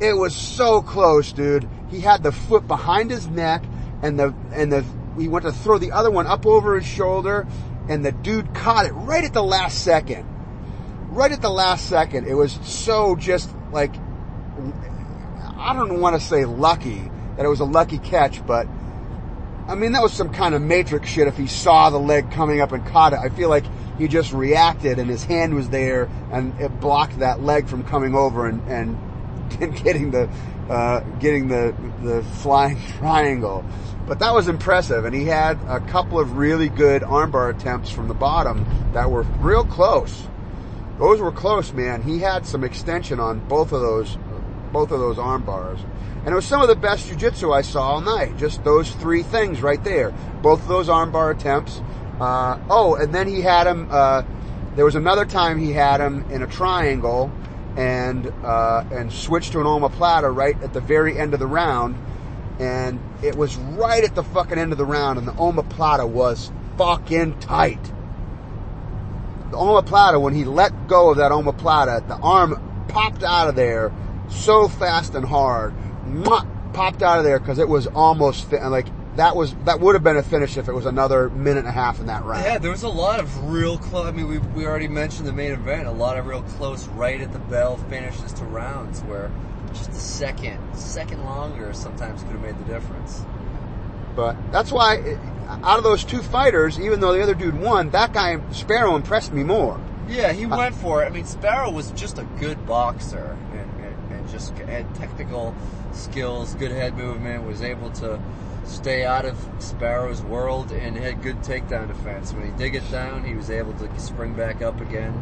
It 0.00 0.14
was 0.14 0.34
so 0.34 0.82
close, 0.82 1.32
dude. 1.32 1.68
He 1.90 2.00
had 2.00 2.22
the 2.22 2.32
foot 2.32 2.66
behind 2.66 3.10
his 3.10 3.28
neck 3.28 3.62
and 4.02 4.18
the, 4.18 4.34
and 4.52 4.72
the, 4.72 4.84
he 5.16 5.28
went 5.28 5.44
to 5.44 5.52
throw 5.52 5.78
the 5.78 5.92
other 5.92 6.10
one 6.10 6.26
up 6.26 6.46
over 6.46 6.74
his 6.74 6.86
shoulder 6.86 7.46
and 7.88 8.04
the 8.04 8.12
dude 8.12 8.54
caught 8.54 8.86
it 8.86 8.92
right 8.92 9.24
at 9.24 9.32
the 9.32 9.42
last 9.42 9.84
second. 9.84 10.26
Right 11.10 11.30
at 11.30 11.42
the 11.42 11.50
last 11.50 11.88
second. 11.88 12.26
It 12.26 12.34
was 12.34 12.58
so 12.62 13.14
just 13.14 13.54
like, 13.70 13.94
I 15.56 15.74
don't 15.74 16.00
want 16.00 16.18
to 16.18 16.26
say 16.26 16.46
lucky 16.46 17.10
that 17.36 17.44
it 17.44 17.48
was 17.48 17.60
a 17.60 17.64
lucky 17.64 17.98
catch, 17.98 18.44
but 18.46 18.66
I 19.72 19.74
mean, 19.74 19.92
that 19.92 20.02
was 20.02 20.12
some 20.12 20.28
kind 20.28 20.54
of 20.54 20.60
matrix 20.60 21.08
shit 21.08 21.28
if 21.28 21.38
he 21.38 21.46
saw 21.46 21.88
the 21.88 21.98
leg 21.98 22.30
coming 22.30 22.60
up 22.60 22.72
and 22.72 22.86
caught 22.86 23.14
it. 23.14 23.18
I 23.18 23.30
feel 23.30 23.48
like 23.48 23.64
he 23.96 24.06
just 24.06 24.30
reacted 24.30 24.98
and 24.98 25.08
his 25.08 25.24
hand 25.24 25.54
was 25.54 25.70
there 25.70 26.10
and 26.30 26.60
it 26.60 26.78
blocked 26.78 27.20
that 27.20 27.40
leg 27.40 27.68
from 27.68 27.82
coming 27.82 28.14
over 28.14 28.46
and, 28.46 28.60
and 28.68 28.98
getting 29.82 30.10
the, 30.10 30.28
uh, 30.68 31.00
getting 31.20 31.48
the, 31.48 31.74
the 32.02 32.22
flying 32.22 32.78
triangle. 32.98 33.64
But 34.06 34.18
that 34.18 34.34
was 34.34 34.46
impressive 34.46 35.06
and 35.06 35.14
he 35.14 35.24
had 35.24 35.58
a 35.66 35.80
couple 35.80 36.20
of 36.20 36.36
really 36.36 36.68
good 36.68 37.00
armbar 37.00 37.48
attempts 37.48 37.90
from 37.90 38.08
the 38.08 38.14
bottom 38.14 38.66
that 38.92 39.10
were 39.10 39.22
real 39.22 39.64
close. 39.64 40.28
Those 40.98 41.18
were 41.18 41.32
close, 41.32 41.72
man. 41.72 42.02
He 42.02 42.18
had 42.18 42.44
some 42.44 42.62
extension 42.62 43.18
on 43.18 43.38
both 43.48 43.72
of 43.72 43.80
those, 43.80 44.18
both 44.72 44.90
of 44.90 45.00
those 45.00 45.18
arm 45.18 45.42
bars. 45.42 45.80
And 46.24 46.28
it 46.28 46.34
was 46.34 46.46
some 46.46 46.62
of 46.62 46.68
the 46.68 46.76
best 46.76 47.08
jujitsu 47.08 47.54
I 47.54 47.62
saw 47.62 47.92
all 47.92 48.00
night. 48.00 48.36
Just 48.36 48.62
those 48.64 48.90
three 48.92 49.22
things 49.22 49.60
right 49.60 49.82
there. 49.82 50.12
Both 50.40 50.62
of 50.62 50.68
those 50.68 50.88
armbar 50.88 51.34
attempts. 51.34 51.80
Uh, 52.20 52.58
oh, 52.70 52.94
and 52.94 53.14
then 53.14 53.26
he 53.26 53.40
had 53.40 53.66
him, 53.66 53.88
uh, 53.90 54.22
there 54.76 54.84
was 54.84 54.94
another 54.94 55.24
time 55.24 55.58
he 55.58 55.72
had 55.72 56.00
him 56.00 56.30
in 56.30 56.42
a 56.42 56.46
triangle 56.46 57.32
and, 57.76 58.32
uh, 58.44 58.84
and 58.92 59.12
switched 59.12 59.52
to 59.52 59.60
an 59.60 59.66
omoplata 59.66 60.34
right 60.34 60.60
at 60.62 60.72
the 60.72 60.80
very 60.80 61.18
end 61.18 61.34
of 61.34 61.40
the 61.40 61.46
round. 61.46 61.96
And 62.60 63.00
it 63.22 63.34
was 63.34 63.56
right 63.56 64.04
at 64.04 64.14
the 64.14 64.22
fucking 64.22 64.58
end 64.58 64.72
of 64.72 64.78
the 64.78 64.84
round 64.84 65.18
and 65.18 65.26
the 65.26 65.32
omoplata 65.32 66.08
was 66.08 66.52
fucking 66.76 67.40
tight 67.40 67.92
the 69.52 69.58
omoplata, 69.58 70.20
when 70.20 70.34
he 70.34 70.44
let 70.44 70.88
go 70.88 71.10
of 71.10 71.18
that 71.18 71.30
omoplata, 71.30 72.08
the 72.08 72.16
arm 72.16 72.86
popped 72.88 73.22
out 73.22 73.48
of 73.48 73.54
there 73.54 73.92
so 74.32 74.68
fast 74.68 75.14
and 75.14 75.24
hard. 75.24 75.74
Popped 76.72 77.02
out 77.02 77.18
of 77.18 77.24
there 77.24 77.38
because 77.38 77.58
it 77.58 77.68
was 77.68 77.86
almost 77.88 78.48
fi- 78.48 78.66
like 78.66 78.86
that 79.16 79.36
was 79.36 79.54
that 79.66 79.78
would 79.80 79.94
have 79.94 80.02
been 80.02 80.16
a 80.16 80.22
finish 80.22 80.56
if 80.56 80.68
it 80.68 80.72
was 80.72 80.86
another 80.86 81.28
minute 81.28 81.58
and 81.60 81.68
a 81.68 81.72
half 81.72 82.00
in 82.00 82.06
that 82.06 82.24
round. 82.24 82.44
Yeah, 82.44 82.56
there 82.56 82.70
was 82.70 82.82
a 82.82 82.88
lot 82.88 83.20
of 83.20 83.50
real 83.52 83.76
close. 83.76 84.06
I 84.06 84.10
mean, 84.10 84.26
we, 84.26 84.38
we 84.38 84.66
already 84.66 84.88
mentioned 84.88 85.28
the 85.28 85.34
main 85.34 85.52
event. 85.52 85.86
A 85.86 85.90
lot 85.90 86.16
of 86.16 86.26
real 86.26 86.42
close, 86.42 86.88
right 86.88 87.20
at 87.20 87.30
the 87.32 87.38
bell 87.40 87.76
finishes 87.76 88.32
to 88.34 88.44
rounds 88.46 89.00
where 89.02 89.30
just 89.74 89.90
a 89.90 89.94
second, 89.94 90.58
second 90.74 91.22
longer 91.24 91.74
sometimes 91.74 92.22
could 92.22 92.32
have 92.32 92.40
made 92.42 92.58
the 92.58 92.64
difference. 92.72 93.22
But 94.16 94.36
that's 94.50 94.72
why, 94.72 94.94
it- 94.96 95.18
out 95.62 95.76
of 95.76 95.84
those 95.84 96.04
two 96.04 96.22
fighters, 96.22 96.80
even 96.80 97.00
though 97.00 97.12
the 97.12 97.22
other 97.22 97.34
dude 97.34 97.60
won, 97.60 97.90
that 97.90 98.14
guy 98.14 98.38
Sparrow 98.52 98.96
impressed 98.96 99.34
me 99.34 99.42
more. 99.42 99.78
Yeah, 100.08 100.32
he 100.32 100.46
uh, 100.46 100.56
went 100.56 100.74
for 100.74 101.02
it. 101.02 101.06
I 101.06 101.10
mean, 101.10 101.26
Sparrow 101.26 101.70
was 101.70 101.90
just 101.92 102.18
a 102.18 102.24
good 102.40 102.64
boxer 102.66 103.36
just 104.32 104.56
had 104.58 104.92
technical 104.94 105.54
skills, 105.92 106.54
good 106.54 106.72
head 106.72 106.96
movement, 106.96 107.46
was 107.46 107.62
able 107.62 107.90
to 107.90 108.20
stay 108.64 109.04
out 109.04 109.24
of 109.24 109.36
Sparrow's 109.58 110.22
world 110.22 110.72
and 110.72 110.96
had 110.96 111.22
good 111.22 111.36
takedown 111.40 111.88
defense. 111.88 112.32
When 112.32 112.50
he 112.50 112.56
did 112.56 112.70
get 112.70 112.90
down, 112.90 113.24
he 113.24 113.34
was 113.34 113.50
able 113.50 113.74
to 113.74 114.00
spring 114.00 114.34
back 114.34 114.62
up 114.62 114.80
again. 114.80 115.12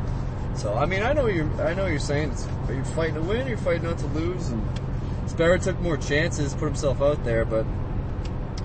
So, 0.57 0.75
I 0.75 0.87
mean, 0.87 1.03
I 1.03 1.13
know 1.13 1.25
what 1.25 1.35
you're, 1.35 1.63
I 1.63 1.75
know 1.75 1.87
you're 1.87 1.99
saying. 1.99 2.33
It's, 2.33 2.47
are 2.69 2.75
you 2.75 2.85
fighting 2.85 3.15
to 3.17 3.23
win 3.23 3.47
or 3.47 3.51
you 3.51 3.57
fighting 3.57 3.85
not 3.85 3.99
to 3.99 4.07
lose? 4.07 4.49
And 4.49 4.63
Sparrow 5.27 5.59
took 5.59 5.81
more 5.81 5.97
chances, 5.97 6.55
put 6.55 6.67
himself 6.67 7.01
out 7.01 7.25
there, 7.25 7.45
but 7.45 7.67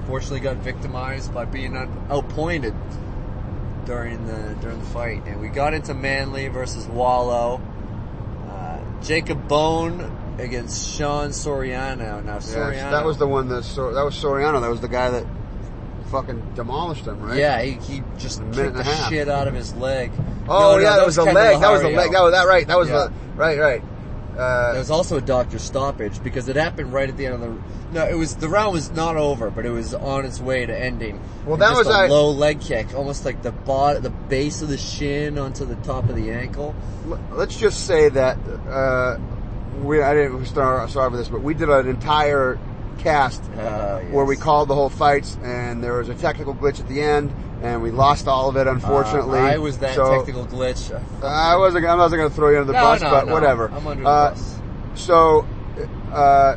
fortunately 0.07 0.39
got 0.39 0.57
victimized 0.57 1.33
by 1.33 1.45
being 1.45 1.75
out- 1.75 1.89
outpointed 2.09 2.73
during 3.85 4.25
the 4.25 4.55
during 4.61 4.79
the 4.79 4.85
fight, 4.85 5.23
and 5.27 5.39
we 5.39 5.47
got 5.47 5.73
into 5.73 5.93
Manley 5.93 6.47
versus 6.47 6.87
Wallow. 6.87 7.61
Uh, 8.47 8.79
Jacob 9.03 9.47
Bone 9.47 10.11
against 10.39 10.95
Sean 10.97 11.29
Soriano. 11.29 12.23
Now 12.23 12.37
Soriano, 12.37 12.73
Yes, 12.73 12.91
that 12.91 13.05
was 13.05 13.17
the 13.17 13.27
one 13.27 13.47
that 13.49 13.63
Sor- 13.63 13.93
that 13.93 14.03
was 14.03 14.15
Soriano. 14.15 14.61
That 14.61 14.69
was 14.69 14.81
the 14.81 14.87
guy 14.87 15.09
that 15.09 15.25
fucking 16.11 16.53
demolished 16.55 17.05
him, 17.05 17.19
right? 17.21 17.37
yeah, 17.37 17.61
he, 17.61 17.71
he 17.71 18.03
just 18.17 18.39
kicked 18.53 18.75
the 18.75 18.83
half. 18.83 19.09
shit 19.09 19.27
out 19.27 19.47
of 19.47 19.53
his 19.53 19.73
leg. 19.75 20.11
Oh 20.47 20.71
No, 20.71 20.71
no, 20.73 20.77
yeah, 20.79 20.95
that, 20.97 21.05
was 21.05 21.15
the 21.15 21.23
leg. 21.23 21.59
That 21.59 21.71
was 21.71 21.81
the 21.81 21.89
leg. 21.89 22.11
That 22.11 22.21
was 22.23 22.31
that 22.33 22.47
right. 22.47 22.67
That 22.67 22.77
was 22.77 22.89
Yeah. 22.89 23.07
the 23.07 23.11
right, 23.35 23.59
right. 23.59 23.83
Uh, 24.37 24.71
There 24.73 24.79
was 24.79 24.91
also 24.91 25.15
a 25.17 25.21
doctor 25.21 25.57
stoppage 25.57 26.21
because 26.21 26.49
it 26.49 26.57
happened 26.57 26.91
right 26.91 27.07
at 27.09 27.15
the 27.15 27.25
end 27.25 27.35
of 27.35 27.41
the. 27.41 27.55
No, 27.93 28.05
it 28.05 28.15
was 28.17 28.35
the 28.35 28.49
round 28.49 28.73
was 28.73 28.91
not 28.91 29.15
over, 29.15 29.49
but 29.49 29.65
it 29.65 29.69
was 29.69 29.93
on 29.93 30.25
its 30.25 30.41
way 30.41 30.65
to 30.65 30.77
ending. 30.77 31.21
Well, 31.45 31.55
that 31.57 31.73
was 31.73 31.87
a 31.87 31.91
I- 31.91 32.07
low 32.07 32.31
leg 32.31 32.59
kick, 32.59 32.93
almost 32.93 33.23
like 33.23 33.41
the 33.41 33.51
bot, 33.53 34.01
the 34.03 34.09
base 34.09 34.61
of 34.61 34.67
the 34.67 34.77
shin 34.77 35.37
onto 35.39 35.63
the 35.65 35.75
top 35.77 36.09
of 36.09 36.15
the 36.17 36.31
ankle. 36.31 36.75
let's 37.31 37.55
just 37.57 37.85
say 37.87 38.09
that 38.09 38.37
uh, 38.69 39.17
we 39.83 40.01
I 40.01 40.13
didn't 40.13 40.45
start 40.45 40.89
sorry 40.89 41.09
for 41.11 41.17
this, 41.17 41.27
but 41.27 41.41
we 41.41 41.53
did 41.53 41.69
an 41.69 41.87
entire 41.87 42.57
cast 42.99 43.43
Uh, 43.59 43.99
where 44.11 44.25
we 44.25 44.35
called 44.35 44.67
the 44.69 44.75
whole 44.75 44.89
fights, 44.89 45.37
and 45.43 45.83
there 45.83 45.93
was 45.97 46.09
a 46.09 46.13
technical 46.15 46.53
glitch 46.55 46.79
at 46.79 46.87
the 46.87 47.01
end, 47.01 47.33
and 47.61 47.81
we 47.81 47.91
lost 47.91 48.27
all 48.27 48.49
of 48.49 48.55
it, 48.55 48.67
unfortunately. 48.67 49.39
Uh, 49.39 49.43
I 49.43 49.57
was 49.57 49.77
that 49.79 49.95
so, 49.95 50.17
technical 50.17 50.45
glitch. 50.45 50.91
I 51.23 51.55
wasn't. 51.57 51.85
I 51.85 51.95
wasn't 51.95 52.19
going 52.19 52.29
to 52.29 52.35
throw 52.35 52.49
you 52.49 52.57
under 52.59 52.71
the 52.71 52.77
No, 52.79 52.81
bus, 52.83 53.01
no, 53.01 53.09
but 53.09 53.27
no. 53.27 53.33
whatever. 53.33 53.69
I'm 53.73 53.85
under 53.85 54.03
the 54.03 54.09
Uh, 54.09 54.29
bus. 54.31 54.59
So, 54.95 55.45
uh, 56.13 56.55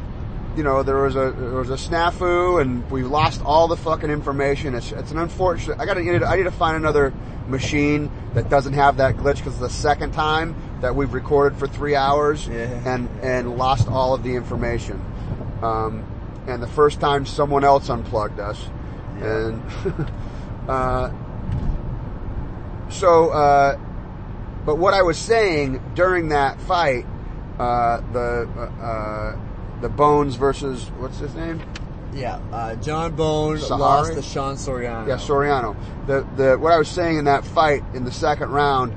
you 0.57 0.63
know, 0.63 0.83
there 0.83 0.97
was 0.97 1.17
a 1.17 1.33
there 1.37 1.51
was 1.59 1.71
a 1.71 1.75
snafu, 1.75 2.61
and 2.61 2.89
we 2.91 3.03
lost 3.03 3.43
all 3.45 3.69
the 3.69 3.77
fucking 3.77 4.11
information. 4.11 4.75
It's, 4.75 4.93
it's 4.93 5.11
an 5.11 5.19
unfortunate. 5.19 5.79
I 5.81 5.87
got 5.87 5.95
to. 5.95 6.01
I 6.27 6.37
need 6.37 6.45
to 6.45 6.51
find 6.51 6.77
another 6.77 7.13
machine 7.49 8.11
that 8.35 8.49
doesn't 8.51 8.75
have 8.75 8.99
that 8.99 9.17
glitch 9.17 9.37
because 9.39 9.59
the 9.59 9.71
second 9.71 10.13
time 10.13 10.55
that 10.81 10.95
we've 10.95 11.13
recorded 11.13 11.59
for 11.59 11.67
three 11.67 11.95
hours 11.97 12.47
Yeah. 12.47 12.65
and 12.87 13.09
and 13.23 13.57
lost 13.57 13.89
all 13.89 14.15
of 14.15 14.23
the 14.23 14.35
information. 14.37 15.01
Um, 15.63 16.05
and 16.47 16.63
the 16.63 16.69
first 16.69 17.01
time 17.01 17.27
someone 17.27 17.65
else 17.65 17.89
unplugged 17.91 18.41
us, 18.41 18.65
and 19.21 19.63
uh, 20.69 21.11
so. 22.91 23.31
Uh, 23.31 23.79
but 24.65 24.77
what 24.77 24.93
I 24.93 25.01
was 25.03 25.17
saying 25.17 25.81
during 25.95 26.29
that 26.29 26.61
fight, 26.61 27.07
uh, 27.59 28.01
the 28.13 28.49
uh, 28.57 28.83
uh, 28.85 29.37
the 29.81 29.89
Bones 29.89 30.35
versus 30.37 30.85
what's 30.99 31.19
his 31.19 31.35
name? 31.35 31.63
Yeah, 32.15 32.37
uh, 32.53 32.75
John 32.77 33.15
Bones 33.15 33.63
Sahari? 33.65 33.79
lost 33.79 34.13
to 34.15 34.23
Sean 34.23 34.57
Soriano. 34.57 35.07
Yeah, 35.09 35.17
Soriano. 35.17 35.77
The 36.07 36.27
the 36.37 36.59
what 36.59 36.73
I 36.73 36.79
was 36.79 36.89
saying 36.89 37.19
in 37.19 37.25
that 37.25 37.45
fight 37.45 37.83
in 37.95 38.05
the 38.05 38.13
second 38.13 38.51
round, 38.51 38.95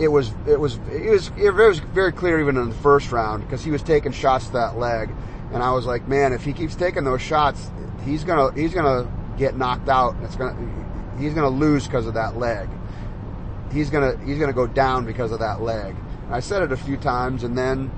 it 0.00 0.08
was 0.08 0.32
it 0.46 0.58
was 0.58 0.78
it 0.90 1.10
was 1.10 1.30
it 1.36 1.52
was 1.52 1.78
very 1.78 2.10
clear 2.10 2.40
even 2.40 2.56
in 2.56 2.70
the 2.70 2.74
first 2.76 3.12
round 3.12 3.44
because 3.44 3.62
he 3.62 3.70
was 3.70 3.82
taking 3.82 4.12
shots 4.12 4.46
to 4.46 4.52
that 4.54 4.78
leg, 4.78 5.10
and 5.52 5.62
I 5.62 5.72
was 5.72 5.84
like, 5.84 6.08
man, 6.08 6.32
if 6.32 6.42
he 6.42 6.54
keeps 6.54 6.74
taking 6.74 7.04
those 7.04 7.20
shots, 7.20 7.70
he's 8.04 8.24
gonna 8.24 8.52
he's 8.58 8.72
gonna 8.72 9.10
get 9.36 9.56
knocked 9.56 9.88
out. 9.90 10.16
It's 10.22 10.36
gonna 10.36 10.56
he's 11.18 11.34
gonna 11.34 11.50
lose 11.50 11.86
because 11.86 12.06
of 12.06 12.14
that 12.14 12.38
leg. 12.38 12.68
He's 13.72 13.90
gonna 13.90 14.16
he's 14.24 14.38
gonna 14.38 14.54
go 14.54 14.66
down 14.66 15.04
because 15.04 15.32
of 15.32 15.40
that 15.40 15.60
leg. 15.60 15.94
And 16.24 16.34
I 16.34 16.40
said 16.40 16.62
it 16.62 16.72
a 16.72 16.78
few 16.78 16.96
times, 16.96 17.44
and 17.44 17.56
then 17.56 17.90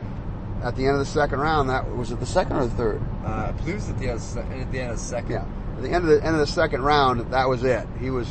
at 0.65 0.75
the 0.75 0.87
end 0.87 0.95
of 0.95 0.99
the 0.99 1.07
second 1.07 1.39
round, 1.39 1.71
that 1.71 1.97
was 1.97 2.11
it 2.11 2.19
the 2.19 2.27
second 2.27 2.57
or 2.57 2.67
the 2.67 2.75
third? 2.75 3.03
Uh, 3.25 3.29
I 3.29 3.53
believe 3.53 3.77
it 3.77 3.89
at 3.89 3.99
the 3.99 4.09
end 4.09 4.19
of, 4.19 4.39
at 4.39 4.73
the 4.73 4.81
end 4.81 4.91
of 4.91 4.99
the 4.99 5.05
second. 5.05 5.31
Yeah. 5.31 5.45
At 5.77 5.83
the 5.83 5.91
end 5.91 6.05
of 6.05 6.11
the 6.11 6.25
end 6.25 6.35
of 6.35 6.41
the 6.41 6.47
second 6.49 6.83
round, 6.83 7.33
that 7.33 7.49
was 7.49 7.63
it. 7.63 7.87
He 8.01 8.11
was 8.11 8.29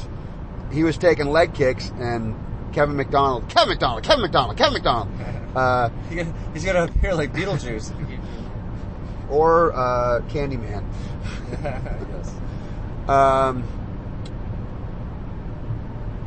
he 0.73 0.83
was 0.83 0.97
taking 0.97 1.27
leg 1.27 1.53
kicks, 1.53 1.89
and 1.99 2.35
Kevin 2.73 2.95
McDonald, 2.95 3.47
Kevin 3.49 3.69
McDonald, 3.69 4.03
Kevin 4.03 4.21
McDonald, 4.21 4.57
Kevin 4.57 4.73
McDonald, 4.73 5.09
uh, 5.55 5.89
He's 6.53 6.63
gonna 6.65 6.83
appear 6.85 7.13
like 7.15 7.33
Beetlejuice. 7.33 7.91
if 7.91 7.99
he 8.09 8.15
keeps- 8.15 8.27
or 9.29 9.71
uh, 9.73 10.21
Candyman. 10.29 10.83
yes. 11.61 12.35
Um, 13.09 13.63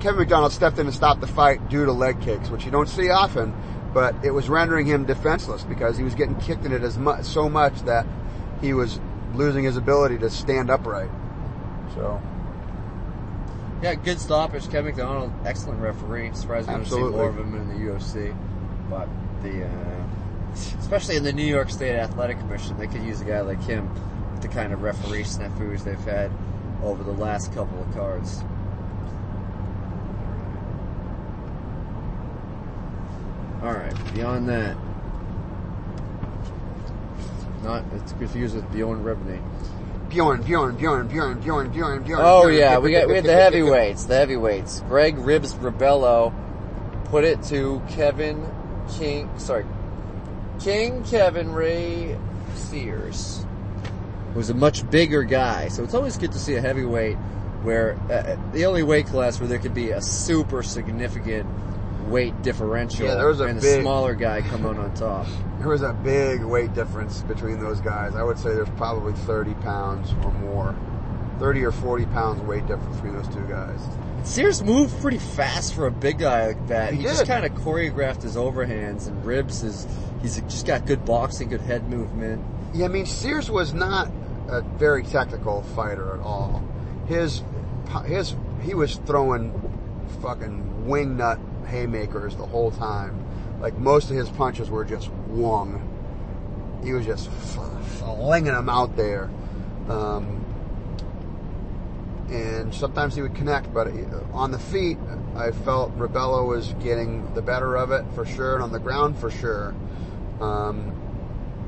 Kevin 0.00 0.18
McDonald 0.18 0.52
stepped 0.52 0.78
in 0.78 0.86
to 0.86 0.92
stop 0.92 1.20
the 1.20 1.26
fight 1.26 1.68
due 1.70 1.86
to 1.86 1.92
leg 1.92 2.20
kicks, 2.20 2.50
which 2.50 2.64
you 2.66 2.70
don't 2.70 2.88
see 2.88 3.08
often, 3.08 3.54
but 3.94 4.14
it 4.22 4.32
was 4.32 4.48
rendering 4.50 4.84
him 4.86 5.04
defenseless 5.06 5.62
because 5.62 5.96
he 5.96 6.02
was 6.02 6.14
getting 6.14 6.34
kicked 6.40 6.64
in 6.66 6.72
it 6.72 6.82
as 6.82 6.98
much, 6.98 7.24
so 7.24 7.48
much 7.48 7.80
that 7.82 8.06
he 8.60 8.74
was 8.74 9.00
losing 9.34 9.64
his 9.64 9.76
ability 9.78 10.18
to 10.18 10.28
stand 10.28 10.68
upright. 10.70 11.08
So, 11.94 12.20
Yeah, 13.84 13.96
good 13.96 14.18
stoppage. 14.18 14.62
Kevin 14.70 14.96
McDonald, 14.96 15.30
excellent 15.44 15.78
referee. 15.78 16.30
Surprised 16.32 16.68
we 16.68 16.74
don't 16.74 16.86
see 16.86 16.98
more 16.98 17.28
of 17.28 17.38
him 17.38 17.54
in 17.54 17.68
the 17.68 17.74
UFC. 17.74 18.34
But 18.88 19.10
the, 19.42 19.66
uh, 19.66 20.04
especially 20.78 21.16
in 21.16 21.22
the 21.22 21.34
New 21.34 21.44
York 21.44 21.68
State 21.68 21.94
Athletic 21.94 22.38
Commission, 22.38 22.78
they 22.78 22.86
could 22.86 23.02
use 23.02 23.20
a 23.20 23.26
guy 23.26 23.42
like 23.42 23.62
him 23.62 23.92
with 24.32 24.40
the 24.40 24.48
kind 24.48 24.72
of 24.72 24.80
referee 24.80 25.24
snafus 25.24 25.84
they've 25.84 25.98
had 25.98 26.30
over 26.82 27.02
the 27.02 27.12
last 27.12 27.52
couple 27.52 27.78
of 27.78 27.92
cards. 27.92 28.40
All 33.62 33.74
right. 33.74 34.14
Beyond 34.14 34.48
that, 34.48 34.78
not 37.62 37.84
it's 37.92 38.12
confused 38.12 38.54
with 38.54 38.72
Bjorn 38.72 39.04
Rebney. 39.04 39.42
Bjorn, 40.14 40.42
Bjorn, 40.44 40.76
Bjorn, 40.76 41.08
Bjorn, 41.08 41.40
Bjorn, 41.40 41.70
Bjorn, 41.70 42.04
Bjorn. 42.04 42.20
Oh 42.22 42.42
Bjorn. 42.42 42.54
yeah, 42.54 42.78
we 42.78 42.92
got 42.92 43.08
we 43.08 43.16
had 43.16 43.24
the 43.24 43.32
heavyweights. 43.32 44.04
The 44.04 44.14
heavyweights. 44.14 44.80
Greg 44.82 45.18
Ribs 45.18 45.54
Rebello 45.54 46.32
put 47.06 47.24
it 47.24 47.42
to 47.44 47.82
Kevin 47.88 48.46
King. 48.96 49.28
Sorry, 49.38 49.66
King 50.60 51.02
Kevin 51.02 51.52
Ray 51.52 52.16
Sears, 52.54 53.44
who's 54.34 54.50
a 54.50 54.54
much 54.54 54.88
bigger 54.88 55.24
guy. 55.24 55.66
So 55.66 55.82
it's 55.82 55.94
always 55.94 56.16
good 56.16 56.30
to 56.30 56.38
see 56.38 56.54
a 56.54 56.60
heavyweight 56.60 57.16
where 57.64 57.98
uh, 58.08 58.36
the 58.52 58.66
only 58.66 58.84
weight 58.84 59.06
class 59.06 59.40
where 59.40 59.48
there 59.48 59.58
could 59.58 59.74
be 59.74 59.90
a 59.90 60.00
super 60.00 60.62
significant 60.62 61.48
weight 62.08 62.40
differential 62.42 63.06
Yeah, 63.06 63.14
there 63.16 63.28
was 63.28 63.40
a 63.40 63.44
and 63.44 63.60
big- 63.60 63.78
a 63.80 63.82
smaller 63.82 64.14
guy 64.14 64.40
coming 64.42 64.78
on 64.78 64.92
top. 64.94 65.26
There 65.58 65.68
was 65.70 65.82
a 65.82 65.94
big 65.94 66.42
weight 66.44 66.74
difference 66.74 67.22
between 67.22 67.58
those 67.58 67.80
guys. 67.80 68.14
I 68.14 68.22
would 68.22 68.38
say 68.38 68.50
there's 68.50 68.68
probably 68.70 69.14
30 69.14 69.54
pounds 69.54 70.12
or 70.22 70.30
more. 70.32 70.74
30 71.38 71.64
or 71.64 71.72
40 71.72 72.04
pounds 72.06 72.40
weight 72.42 72.66
difference 72.66 72.94
between 72.96 73.14
those 73.14 73.28
two 73.28 73.40
guys. 73.48 73.80
Sears 74.24 74.62
moved 74.62 75.00
pretty 75.00 75.16
fast 75.18 75.72
for 75.74 75.86
a 75.86 75.90
big 75.90 76.18
guy 76.18 76.48
like 76.48 76.66
that. 76.68 76.92
He 76.92 76.98
He, 76.98 77.02
just 77.04 77.26
kind 77.26 77.46
of 77.46 77.52
choreographed 77.52 78.22
his 78.22 78.36
overhands 78.36 79.06
and 79.08 79.24
ribs. 79.24 79.62
Is 79.62 79.86
he's 80.20 80.38
just 80.42 80.66
got 80.66 80.84
good 80.86 81.04
boxing, 81.06 81.48
good 81.48 81.62
head 81.62 81.88
movement. 81.88 82.44
Yeah, 82.74 82.84
I 82.86 82.88
mean 82.88 83.06
Sears 83.06 83.50
was 83.50 83.72
not 83.72 84.10
a 84.48 84.60
very 84.60 85.02
technical 85.02 85.62
fighter 85.62 86.12
at 86.14 86.20
all. 86.20 86.62
His 87.06 87.42
his 88.04 88.34
he 88.62 88.74
was 88.74 88.96
throwing 89.06 89.50
fucking 90.20 90.86
wing 90.86 91.16
nut 91.16 91.38
haymakers 91.64 92.36
the 92.36 92.46
whole 92.46 92.70
time. 92.70 93.24
Like 93.60 93.76
most 93.78 94.10
of 94.10 94.16
his 94.16 94.28
punches 94.28 94.70
were 94.70 94.84
just 94.84 95.10
wung. 95.28 95.90
He 96.84 96.92
was 96.92 97.06
just 97.06 97.30
flinging 97.30 98.52
them 98.52 98.68
out 98.68 98.96
there. 98.96 99.30
Um, 99.88 100.44
and 102.30 102.74
sometimes 102.74 103.14
he 103.14 103.22
would 103.22 103.34
connect, 103.34 103.72
but 103.72 103.88
on 104.32 104.50
the 104.50 104.58
feet, 104.58 104.98
I 105.36 105.50
felt 105.50 105.96
Rebello 105.98 106.46
was 106.46 106.72
getting 106.82 107.32
the 107.34 107.42
better 107.42 107.76
of 107.76 107.90
it 107.90 108.04
for 108.14 108.24
sure, 108.24 108.54
and 108.54 108.62
on 108.62 108.72
the 108.72 108.78
ground 108.78 109.18
for 109.18 109.30
sure. 109.30 109.74
Um, 110.40 110.92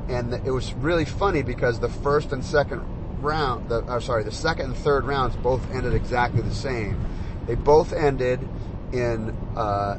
and 0.08 0.32
it 0.32 0.50
was 0.50 0.72
really 0.74 1.04
funny 1.04 1.42
because 1.42 1.80
the 1.80 1.88
first 1.88 2.32
and 2.32 2.44
second 2.44 2.82
round, 3.20 3.68
the, 3.68 4.00
sorry, 4.00 4.24
the 4.24 4.32
second 4.32 4.66
and 4.66 4.76
third 4.76 5.04
rounds 5.04 5.36
both 5.36 5.70
ended 5.72 5.94
exactly 5.94 6.42
the 6.42 6.54
same. 6.54 7.04
They 7.46 7.54
both 7.54 7.92
ended 7.92 8.46
in. 8.92 9.30
Uh, 9.56 9.98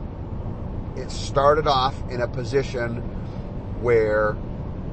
it 0.95 1.11
started 1.11 1.67
off 1.67 1.95
in 2.09 2.21
a 2.21 2.27
position 2.27 2.95
where 3.81 4.35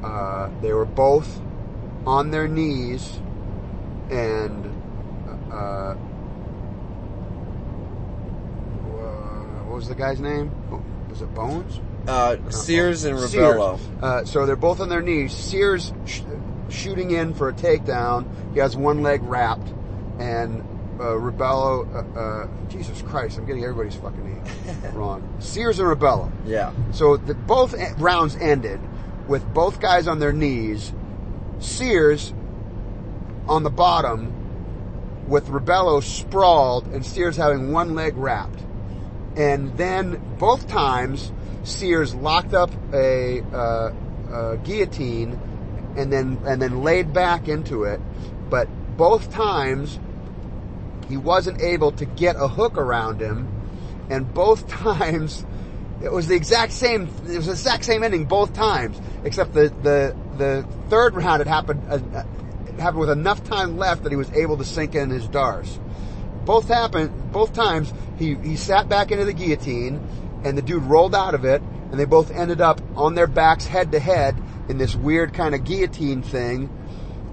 uh, 0.03 0.51
they 0.61 0.73
were 0.73 0.85
both 0.85 1.41
on 2.07 2.31
their 2.31 2.49
knees 2.49 3.21
and. 4.11 4.71
Uh, 5.51 5.55
uh, 5.55 5.95
what 9.65 9.77
was 9.77 9.89
the 9.89 9.95
guy's 9.95 10.21
name? 10.21 10.51
Was 11.09 11.23
it 11.23 11.33
Bones? 11.35 11.81
Uh, 12.07 12.37
Sears 12.51 13.05
and. 13.05 13.17
Rebello. 13.19 13.79
Uh, 14.03 14.25
so 14.25 14.47
they're 14.47 14.57
both 14.57 14.81
on 14.81 14.89
their 14.89 15.01
knees. 15.03 15.33
Sears 15.33 15.93
sh- 16.05 16.23
shooting 16.69 17.13
in 17.13 17.35
for 17.35 17.49
a 17.49 17.53
takedown. 17.53 18.27
He 18.53 18.61
has 18.61 18.77
one 18.77 19.03
leg 19.03 19.23
wrapped, 19.23 19.73
and 20.19 20.63
uh, 21.01 21.15
Rebello. 21.19 21.87
Uh, 21.95 22.19
uh, 22.19 22.69
Jesus 22.69 23.03
Christ, 23.03 23.39
I'm 23.39 23.47
getting 23.47 23.65
everybody's 23.65 23.97
fucking 23.97 24.25
name 24.25 24.45
wrong. 24.95 25.37
Sears 25.41 25.79
and 25.79 25.89
Rebello. 25.89 26.31
Yeah, 26.47 26.73
So 26.93 27.17
the, 27.17 27.35
both 27.35 27.75
rounds 27.99 28.37
ended 28.37 28.81
with 29.29 29.45
both 29.55 29.81
guys 29.81 30.07
on 30.07 30.19
their 30.19 30.33
knees. 30.33 30.93
Sears 31.59 32.33
on 33.49 33.63
the 33.63 33.71
bottom 33.71 34.33
with 35.29 35.49
Rebello 35.49 36.03
sprawled 36.03 36.87
and 36.89 37.05
Sears 37.05 37.37
having 37.37 37.73
one 37.73 37.95
leg 37.95 38.17
wrapped. 38.17 38.61
And 39.37 39.77
then 39.77 40.37
both 40.39 40.69
times 40.69 41.33
Sears 41.65 42.15
locked 42.15 42.55
up 42.55 42.71
a, 42.93 43.41
uh, 43.41 43.93
a 44.33 44.57
guillotine 44.59 45.41
and 45.97 46.13
then 46.13 46.39
and 46.45 46.61
then 46.61 46.83
laid 46.83 47.13
back 47.13 47.49
into 47.49 47.85
it. 47.85 48.01
But 48.51 48.69
both 48.97 49.33
times 49.33 49.99
he 51.09 51.17
wasn't 51.17 51.61
able 51.61 51.93
to 51.93 52.05
get 52.05 52.37
a 52.37 52.49
hook 52.49 52.77
around 52.77 53.21
him, 53.21 53.49
and 54.11 54.33
both 54.33 54.69
times 54.69 55.45
it 56.03 56.13
was 56.13 56.29
the 56.29 56.35
exact 56.35 56.73
same. 56.73 57.09
It 57.29 57.37
was 57.37 57.47
the 57.47 57.53
exact 57.53 57.85
same 57.85 58.03
ending 58.03 58.25
both 58.25 58.53
times, 58.53 59.01
except 59.25 59.53
the 59.53 59.73
the 59.83 60.17
the 60.37 60.67
third 60.89 61.15
round 61.15 61.41
it 61.41 61.47
happened. 61.47 61.83
Uh, 61.89 61.99
uh, 62.17 62.25
it 62.67 62.81
happened 62.81 63.01
with 63.01 63.11
enough 63.11 63.45
time 63.45 63.77
left 63.77 64.03
that 64.03 64.11
he 64.11 64.17
was 64.17 64.31
able 64.33 64.57
to 64.57 64.65
sink 64.65 64.95
in 64.95 65.11
his 65.11 65.29
Darce. 65.29 65.79
Both 66.45 66.69
happened. 66.69 67.33
Both 67.33 67.53
times 67.53 67.93
he 68.19 68.35
he 68.37 68.57
sat 68.57 68.89
back 68.89 69.11
into 69.13 69.25
the 69.25 69.33
guillotine, 69.33 70.01
and 70.45 70.59
the 70.59 70.63
dude 70.63 70.83
rolled 70.83 71.15
out 71.15 71.35
of 71.35 71.45
it, 71.45 71.63
and 71.91 71.99
they 71.99 72.05
both 72.05 72.31
ended 72.31 72.61
up 72.61 72.81
on 72.97 73.15
their 73.15 73.27
backs 73.27 73.67
head 73.67 73.93
to 73.93 73.99
head 73.99 74.37
in 74.69 74.79
this 74.79 74.95
weird 74.95 75.35
kind 75.35 75.55
of 75.55 75.65
guillotine 75.65 76.23
thing 76.23 76.71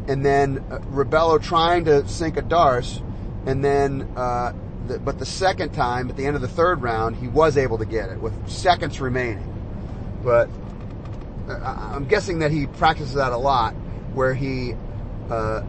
and 0.07 0.25
then 0.25 0.65
uh, 0.69 0.79
Rebello 0.79 1.41
trying 1.41 1.85
to 1.85 2.07
sink 2.07 2.37
a 2.37 2.41
Darce, 2.41 3.01
and 3.45 3.63
then, 3.63 4.11
uh, 4.15 4.53
the, 4.87 4.99
but 4.99 5.19
the 5.19 5.25
second 5.25 5.73
time, 5.73 6.09
at 6.09 6.15
the 6.17 6.25
end 6.25 6.35
of 6.35 6.41
the 6.41 6.47
third 6.47 6.81
round, 6.81 7.15
he 7.15 7.27
was 7.27 7.57
able 7.57 7.77
to 7.77 7.85
get 7.85 8.09
it 8.09 8.19
with 8.19 8.33
seconds 8.49 8.99
remaining. 8.99 9.47
But 10.23 10.49
uh, 11.47 11.53
I- 11.53 11.95
I'm 11.95 12.05
guessing 12.05 12.39
that 12.39 12.51
he 12.51 12.67
practices 12.67 13.13
that 13.15 13.31
a 13.31 13.37
lot, 13.37 13.73
where 14.13 14.33
he 14.33 14.75
uh, 15.29 15.61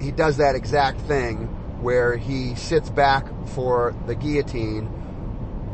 he 0.00 0.10
does 0.10 0.36
that 0.38 0.54
exact 0.54 1.00
thing, 1.02 1.46
where 1.80 2.16
he 2.16 2.54
sits 2.54 2.90
back 2.90 3.26
for 3.48 3.94
the 4.06 4.14
guillotine, 4.14 4.88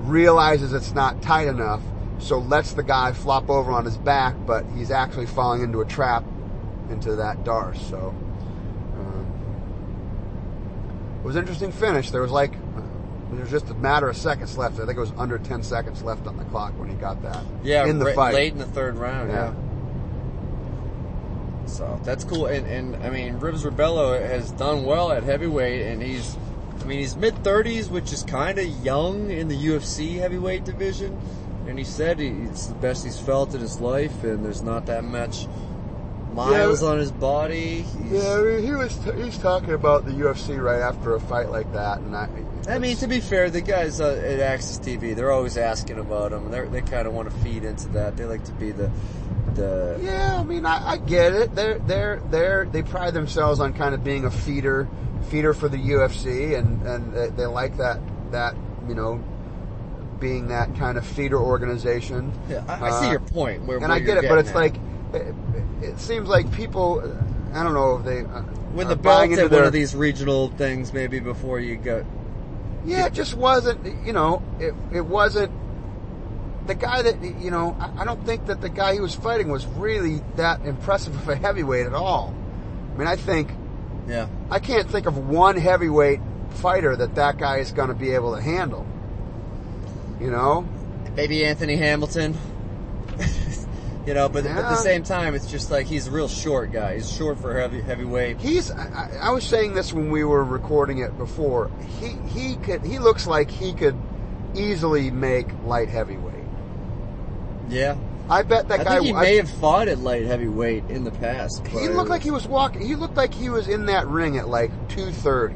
realizes 0.00 0.72
it's 0.72 0.94
not 0.94 1.20
tight 1.22 1.48
enough, 1.48 1.82
so 2.18 2.38
lets 2.38 2.72
the 2.74 2.82
guy 2.82 3.12
flop 3.12 3.48
over 3.50 3.72
on 3.72 3.84
his 3.84 3.96
back, 3.98 4.34
but 4.46 4.64
he's 4.76 4.90
actually 4.90 5.26
falling 5.26 5.62
into 5.62 5.80
a 5.80 5.84
trap 5.86 6.24
into 6.90 7.16
that 7.16 7.44
Darce. 7.44 7.78
So 7.90 8.14
it 11.18 11.24
was 11.24 11.36
an 11.36 11.42
interesting 11.42 11.72
finish. 11.72 12.10
There 12.10 12.22
was 12.22 12.30
like 12.30 12.52
there 13.30 13.40
was 13.40 13.50
just 13.50 13.68
a 13.68 13.74
matter 13.74 14.08
of 14.08 14.16
seconds 14.16 14.56
left. 14.56 14.76
I 14.80 14.86
think 14.86 14.96
it 14.96 15.00
was 15.00 15.12
under 15.18 15.38
ten 15.38 15.62
seconds 15.62 16.02
left 16.02 16.26
on 16.26 16.36
the 16.36 16.44
clock 16.44 16.78
when 16.78 16.88
he 16.88 16.94
got 16.94 17.22
that. 17.22 17.44
yeah. 17.62 17.86
in 17.86 17.98
the 17.98 18.12
fight. 18.14 18.34
late 18.34 18.52
in 18.52 18.58
the 18.58 18.66
third 18.66 18.96
round. 18.96 19.30
Yeah. 19.30 19.52
Yeah. 19.52 19.54
So 21.66 22.00
that's 22.02 22.24
cool, 22.24 22.46
and, 22.46 22.66
and 22.66 22.96
I 23.04 23.10
mean, 23.10 23.38
Ribs 23.38 23.64
Rebello 23.64 24.18
has 24.18 24.50
done 24.52 24.84
well 24.84 25.12
at 25.12 25.22
heavyweight, 25.22 25.82
and 25.82 26.02
he's, 26.02 26.36
I 26.80 26.84
mean, 26.84 26.98
he's 26.98 27.14
mid 27.14 27.44
thirties, 27.44 27.90
which 27.90 28.10
is 28.12 28.22
kind 28.22 28.58
of 28.58 28.66
young 28.84 29.30
in 29.30 29.48
the 29.48 29.56
UFC 29.56 30.18
heavyweight 30.18 30.64
division. 30.64 31.18
And 31.66 31.78
he 31.78 31.84
said 31.84 32.18
he, 32.18 32.28
it's 32.28 32.66
the 32.68 32.74
best 32.76 33.04
he's 33.04 33.18
felt 33.20 33.54
in 33.54 33.60
his 33.60 33.78
life, 33.78 34.24
and 34.24 34.42
there's 34.42 34.62
not 34.62 34.86
that 34.86 35.04
much 35.04 35.46
miles 36.38 36.82
Yeah. 36.82 36.88
on 36.88 36.98
his 36.98 37.10
body. 37.12 37.82
He's- 37.82 38.24
Yeah, 38.24 38.34
I 38.34 38.42
mean, 38.42 38.62
he 38.64 38.72
was 38.72 38.98
he's 39.16 39.38
talking 39.38 39.74
about 39.74 40.04
the 40.04 40.12
UFC 40.12 40.56
right 40.62 40.80
after 40.80 41.14
a 41.14 41.20
fight 41.20 41.50
like 41.50 41.70
that, 41.72 41.98
and 41.98 42.14
I. 42.16 42.28
I 42.68 42.78
mean, 42.78 42.96
to 42.98 43.06
be 43.06 43.20
fair, 43.20 43.50
the 43.50 43.60
guys 43.62 44.00
uh, 44.00 44.20
at 44.22 44.40
AXS 44.40 44.78
TV, 44.80 45.14
they're 45.16 45.32
always 45.32 45.56
asking 45.56 45.98
about 45.98 46.32
him. 46.32 46.50
They're, 46.50 46.66
they 46.68 46.82
kind 46.82 47.06
of 47.08 47.14
want 47.14 47.30
to 47.30 47.36
feed 47.38 47.64
into 47.64 47.88
that. 47.90 48.16
They 48.16 48.24
like 48.26 48.44
to 48.44 48.52
be 48.52 48.72
the, 48.72 48.90
the 49.54 49.98
Yeah, 50.02 50.36
I 50.38 50.44
mean, 50.44 50.66
I, 50.66 50.90
I 50.92 50.96
get 50.98 51.32
it. 51.32 51.54
They're 51.54 51.78
they're 51.78 52.20
they're 52.30 52.64
they 52.70 52.82
pride 52.82 53.14
themselves 53.14 53.58
on 53.60 53.72
kind 53.72 53.94
of 53.94 54.04
being 54.04 54.24
a 54.24 54.30
feeder 54.30 54.86
feeder 55.30 55.54
for 55.54 55.68
the 55.68 55.78
UFC, 55.78 56.58
and 56.58 56.82
and 56.86 57.12
they, 57.12 57.28
they 57.30 57.46
like 57.46 57.76
that 57.78 57.98
that 58.32 58.54
you 58.88 58.94
know 58.94 59.22
being 60.20 60.48
that 60.48 60.74
kind 60.76 60.98
of 60.98 61.06
feeder 61.06 61.38
organization. 61.38 62.32
Yeah, 62.50 62.64
I, 62.68 62.86
I 62.88 63.00
see 63.00 63.06
Uh, 63.06 63.10
your 63.12 63.20
point. 63.20 63.62
Where, 63.64 63.78
and 63.78 63.86
where 63.88 63.96
I 63.96 64.00
get 64.00 64.18
it, 64.18 64.28
but 64.28 64.38
it's 64.38 64.50
getting 64.52 64.74
like 65.14 65.22
at. 65.28 65.34
It, 65.82 65.98
seems 65.98 66.28
like 66.28 66.50
people. 66.52 67.00
I 67.52 67.62
don't 67.62 67.74
know 67.74 67.96
if 67.96 68.04
they 68.04 68.20
uh, 68.20 68.42
when 68.72 68.88
the 68.88 68.96
buying 68.96 69.32
into 69.32 69.44
at 69.44 69.50
one 69.50 69.64
of 69.64 69.72
these 69.72 69.94
regional 69.94 70.48
things, 70.50 70.92
maybe 70.92 71.20
before 71.20 71.60
you 71.60 71.76
go. 71.76 72.04
Yeah, 72.84 73.06
it 73.06 73.14
just 73.14 73.34
wasn't. 73.34 74.06
You 74.06 74.12
know, 74.12 74.42
it 74.58 74.74
it 74.92 75.00
wasn't. 75.00 75.52
The 76.66 76.74
guy 76.74 77.02
that 77.02 77.22
you 77.22 77.50
know, 77.50 77.76
I, 77.80 78.02
I 78.02 78.04
don't 78.04 78.24
think 78.26 78.46
that 78.46 78.60
the 78.60 78.68
guy 78.68 78.94
he 78.94 79.00
was 79.00 79.14
fighting 79.14 79.48
was 79.48 79.66
really 79.66 80.20
that 80.36 80.60
impressive 80.66 81.14
of 81.14 81.28
a 81.28 81.36
heavyweight 81.36 81.86
at 81.86 81.94
all. 81.94 82.34
I 82.94 82.98
mean, 82.98 83.08
I 83.08 83.16
think 83.16 83.50
Yeah, 84.06 84.28
I 84.50 84.58
can't 84.58 84.90
think 84.90 85.06
of 85.06 85.16
one 85.16 85.56
heavyweight 85.56 86.20
fighter 86.50 86.94
that 86.96 87.14
that 87.14 87.38
guy 87.38 87.58
is 87.58 87.72
going 87.72 87.88
to 87.88 87.94
be 87.94 88.10
able 88.10 88.34
to 88.34 88.42
handle. 88.42 88.86
You 90.20 90.30
know, 90.30 90.68
maybe 91.14 91.44
Anthony 91.44 91.76
Hamilton. 91.76 92.36
You 94.08 94.14
know, 94.14 94.26
but, 94.26 94.44
but 94.44 94.52
at 94.52 94.70
the 94.70 94.76
same 94.76 95.02
time, 95.02 95.34
it's 95.34 95.50
just 95.50 95.70
like 95.70 95.86
he's 95.86 96.06
a 96.06 96.10
real 96.10 96.28
short 96.28 96.72
guy. 96.72 96.94
He's 96.94 97.12
short 97.12 97.38
for 97.38 97.52
heavy 97.60 97.82
heavyweight. 97.82 98.38
he's. 98.38 98.70
I, 98.70 99.10
I- 99.20 99.30
was 99.32 99.44
saying 99.44 99.74
this 99.74 99.92
when 99.92 100.10
we 100.10 100.24
were 100.24 100.42
recording 100.44 100.98
it 101.00 101.16
before. 101.18 101.70
He 102.00 102.08
he 102.30 102.56
could. 102.56 102.82
He 102.86 102.98
looks 102.98 103.26
like 103.26 103.50
he 103.50 103.74
could 103.74 103.96
easily 104.54 105.10
make 105.10 105.46
light 105.66 105.90
heavyweight. 105.90 106.34
Yeah, 107.68 107.96
I 108.30 108.44
bet 108.44 108.68
that 108.68 108.80
I 108.80 108.84
guy. 108.84 108.90
think 108.94 109.04
he 109.08 109.12
I- 109.12 109.20
may 109.22 109.36
have 109.36 109.50
fought 109.50 109.88
at 109.88 109.98
light 109.98 110.24
heavyweight 110.24 110.84
in 110.88 111.04
the 111.04 111.10
past. 111.10 111.66
He 111.66 111.88
looked 111.88 112.08
like 112.08 112.22
he 112.22 112.30
was 112.30 112.46
walking. 112.48 112.80
He 112.86 112.94
looked 112.96 113.14
like 113.16 113.34
he 113.34 113.50
was 113.50 113.68
in 113.68 113.84
that 113.86 114.06
ring 114.06 114.38
at 114.38 114.48
like 114.48 114.70
two 114.88 115.10
thirty, 115.12 115.54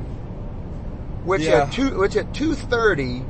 which 1.24 1.40
Yeah. 1.40 1.62
at 1.62 1.72
two, 1.72 1.98
which 1.98 2.16
at 2.16 2.34
two 2.34 2.54
thirty, 2.54 3.24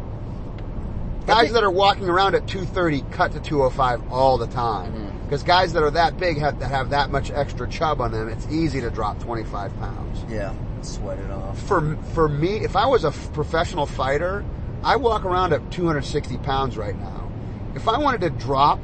guys 1.29 1.43
think- 1.43 1.53
that 1.53 1.63
are 1.63 1.71
walking 1.71 2.09
around 2.09 2.35
at 2.35 2.49
two 2.49 2.65
thirty 2.65 3.03
cut 3.13 3.31
to 3.35 3.41
two 3.41 3.59
hundred 3.61 3.71
five 3.77 4.13
all 4.13 4.37
the 4.37 4.49
time. 4.49 4.93
Mhm. 4.93 5.12
Because 5.33 5.45
guys 5.45 5.73
that 5.73 5.83
are 5.83 5.91
that 5.93 6.19
big 6.19 6.37
have 6.41 6.61
that 6.61 6.69
have 6.69 6.91
that 6.91 7.11
much 7.11 7.31
extra 7.31 7.67
chub 7.67 8.03
on 8.03 8.13
them. 8.13 8.29
It's 8.29 8.47
easy 8.49 8.83
to 8.83 8.91
drop 8.91 9.19
twenty 9.19 9.45
five 9.45 9.75
pounds. 9.79 10.23
Yeah, 10.31 10.55
sweat 10.83 11.19
it 11.19 11.31
off. 11.31 11.59
For 11.63 11.97
for 12.13 12.29
me, 12.29 12.57
if 12.57 12.77
I 12.77 12.85
was 12.85 13.05
a 13.05 13.09
f- 13.09 13.33
professional 13.33 13.87
fighter, 13.87 14.45
I 14.85 14.97
walk 14.97 15.25
around 15.25 15.55
at 15.55 15.71
two 15.71 15.87
hundred 15.87 16.05
sixty 16.05 16.37
pounds 16.37 16.77
right 16.77 16.95
now. 16.95 17.33
If 17.75 17.89
I 17.89 17.97
wanted 17.97 18.21
to 18.21 18.29
drop, 18.29 18.79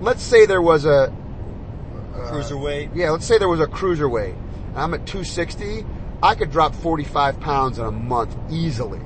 let's 0.00 0.22
say 0.22 0.46
there 0.46 0.62
was 0.62 0.84
a 0.84 1.12
uh, 2.14 2.30
Cruiserweight. 2.30 2.90
yeah, 2.94 3.10
let's 3.10 3.26
say 3.26 3.36
there 3.36 3.48
was 3.48 3.58
a 3.58 3.66
cruiserweight. 3.66 4.36
And 4.68 4.78
I'm 4.78 4.94
at 4.94 5.04
260. 5.04 5.84
I 6.22 6.36
could 6.36 6.52
drop 6.52 6.76
45 6.76 7.40
pounds 7.40 7.80
in 7.80 7.86
a 7.86 7.90
month 7.90 8.36
easily 8.52 9.00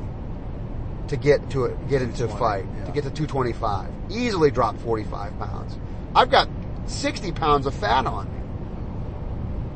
to 1.09 1.17
get 1.17 1.49
to 1.53 1.65
it, 1.65 1.89
get 1.89 2.03
into 2.03 2.27
a 2.27 2.29
fight, 2.29 2.67
yeah. 2.67 2.85
to 2.85 2.93
get 2.93 3.05
to 3.05 3.11
225. 3.11 3.89
Easily 4.11 4.51
drop 4.51 4.77
45 4.77 5.39
pounds. 5.39 5.79
I've 6.15 6.31
got 6.31 6.49
60 6.87 7.33
pounds 7.33 7.67
of 7.67 7.75
fat 7.75 8.07
on 8.07 8.27
me. 8.27 8.41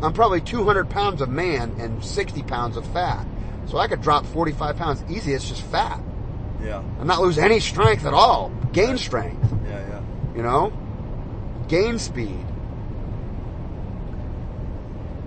I'm 0.04 0.12
probably 0.12 0.40
200 0.40 0.90
pounds 0.90 1.20
of 1.20 1.28
man 1.28 1.76
and 1.78 2.04
60 2.04 2.42
pounds 2.42 2.76
of 2.76 2.86
fat. 2.92 3.26
So 3.66 3.78
I 3.78 3.86
could 3.86 4.02
drop 4.02 4.26
45 4.26 4.76
pounds 4.76 5.04
easy. 5.08 5.32
It's 5.32 5.48
just 5.48 5.62
fat. 5.62 6.00
Yeah, 6.62 6.82
I'm 7.00 7.06
not 7.06 7.20
lose 7.20 7.38
any 7.38 7.60
strength 7.60 8.06
at 8.06 8.14
all. 8.14 8.50
Gain 8.72 8.96
strength, 8.98 9.52
yeah, 9.66 9.86
yeah. 9.88 10.00
you 10.34 10.42
know? 10.42 10.72
Gain 11.68 11.98
speed. 11.98 12.44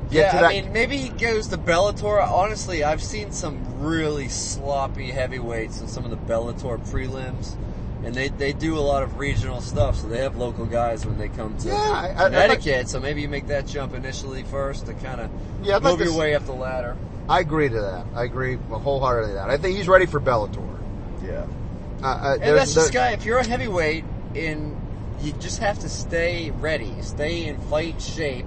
Get 0.10 0.34
yeah, 0.34 0.46
I 0.46 0.62
mean, 0.62 0.72
maybe 0.72 0.98
he 0.98 1.10
goes 1.10 1.48
to 1.50 1.58
Bellator. 1.58 2.26
Honestly, 2.26 2.84
I've 2.84 3.04
seen 3.04 3.32
some 3.32 3.82
really 3.82 4.30
sloppy 4.30 5.12
heavyweights 5.12 5.82
in 5.82 5.88
some 5.88 6.06
of 6.06 6.12
the 6.12 6.18
Bellator 6.18 6.80
prelims, 6.90 7.56
and 8.04 8.14
they, 8.14 8.30
they 8.30 8.54
do 8.54 8.78
a 8.78 8.80
lot 8.82 9.04
of 9.04 9.18
regional 9.18 9.62
stuff. 9.62 9.96
So 9.98 10.08
they 10.08 10.20
have 10.20 10.38
local 10.38 10.66
guys 10.66 11.06
when 11.06 11.18
they 11.18 11.30
come 11.30 11.58
to 11.58 11.68
Yeah, 11.68 12.14
I- 12.18 12.24
Connecticut. 12.26 12.90
so 12.90 13.00
maybe 13.00 13.22
you 13.22 13.30
make 13.30 13.48
that 13.48 13.66
jump 13.68 13.94
initially 13.94 14.44
first 14.44 14.86
to 14.86 14.94
kind 14.94 15.22
of 15.22 15.30
Yeah, 15.64 15.78
I'd 15.78 15.84
like 15.84 15.98
move 16.00 16.08
your 16.08 16.18
way 16.18 16.36
up 16.36 16.46
the 16.46 16.54
ladder. 16.54 16.96
I 17.30 17.40
agree 17.42 17.70
to 17.70 17.76
that. 17.82 18.06
I 18.16 18.24
agree 18.24 18.58
wholeheartedly 18.70 19.34
to 19.34 19.36
that. 19.40 19.50
I 19.50 19.58
think 19.58 19.76
he's 19.78 19.88
ready 19.88 20.06
for 20.06 20.20
Bellator. 20.22 20.64
Yeah, 21.24 21.46
Uh, 22.02 22.08
uh, 22.08 22.38
and 22.42 22.58
that's 22.58 22.74
just 22.74 22.94
guy. 22.94 23.12
If 23.12 23.26
you're 23.26 23.40
a 23.40 23.46
heavyweight, 23.46 24.06
in 24.36 24.78
you 25.20 25.34
just 25.34 25.60
have 25.60 25.80
to 25.80 25.90
stay 25.90 26.52
ready, 26.52 26.94
stay 27.02 27.48
in 27.48 27.58
fight 27.62 28.00
shape. 28.02 28.46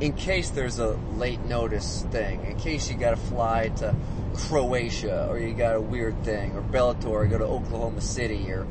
In 0.00 0.14
case 0.14 0.50
there's 0.50 0.78
a 0.78 0.98
late 1.16 1.40
notice 1.44 2.06
thing, 2.10 2.44
in 2.46 2.58
case 2.58 2.90
you 2.90 2.96
gotta 2.96 3.16
fly 3.16 3.68
to 3.76 3.94
Croatia, 4.34 5.26
or 5.28 5.38
you 5.38 5.52
got 5.52 5.76
a 5.76 5.80
weird 5.80 6.24
thing, 6.24 6.56
or 6.56 6.62
Bellator, 6.62 7.08
or 7.08 7.26
go 7.26 7.38
to 7.38 7.44
Oklahoma 7.44 8.00
City, 8.00 8.50
or 8.50 8.66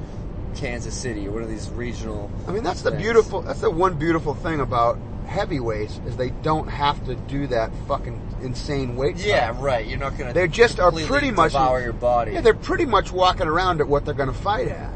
Kansas 0.56 0.96
City, 0.96 1.28
or 1.28 1.32
one 1.32 1.44
of 1.44 1.50
these 1.50 1.70
regional. 1.70 2.32
I 2.48 2.52
mean, 2.52 2.64
that's 2.64 2.82
the 2.82 2.92
beautiful. 2.92 3.42
That's 3.42 3.62
the 3.62 3.70
one 3.70 3.96
beautiful 3.96 4.34
thing 4.34 4.60
about 4.60 4.98
heavyweights 5.28 6.00
is 6.08 6.18
they 6.18 6.32
don't 6.32 6.68
have 6.68 7.06
to 7.06 7.14
do 7.14 7.46
that 7.48 7.72
fucking 7.88 8.20
insane 8.42 8.96
weight. 8.96 9.18
Yeah, 9.18 9.56
right. 9.60 9.86
You're 9.86 10.00
not 10.00 10.18
gonna. 10.18 10.34
They 10.34 10.48
just 10.48 10.80
are 10.80 10.92
pretty 10.92 11.30
much 11.30 11.52
devour 11.52 11.80
your 11.82 11.94
body. 11.94 12.32
Yeah, 12.34 12.42
they're 12.42 12.56
pretty 12.56 12.86
much 12.86 13.12
walking 13.12 13.48
around 13.48 13.82
at 13.82 13.88
what 13.88 14.06
they're 14.06 14.16
going 14.16 14.32
to 14.32 14.38
fight 14.38 14.70
at. 14.70 14.94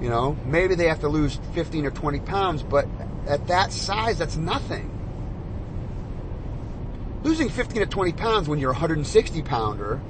You 0.00 0.08
know, 0.08 0.36
maybe 0.46 0.74
they 0.76 0.88
have 0.88 1.00
to 1.00 1.08
lose 1.08 1.38
15 1.54 1.86
or 1.86 1.90
20 1.90 2.20
pounds, 2.20 2.62
but 2.62 2.86
at 3.28 3.48
that 3.48 3.72
size, 3.72 4.18
that's 4.18 4.36
nothing. 4.36 4.90
Losing 7.22 7.48
15 7.48 7.80
to 7.80 7.86
20 7.86 8.12
pounds 8.12 8.48
when 8.48 8.58
you're 8.58 8.70
a 8.70 8.74
160 8.74 9.42
pounder 9.42 10.00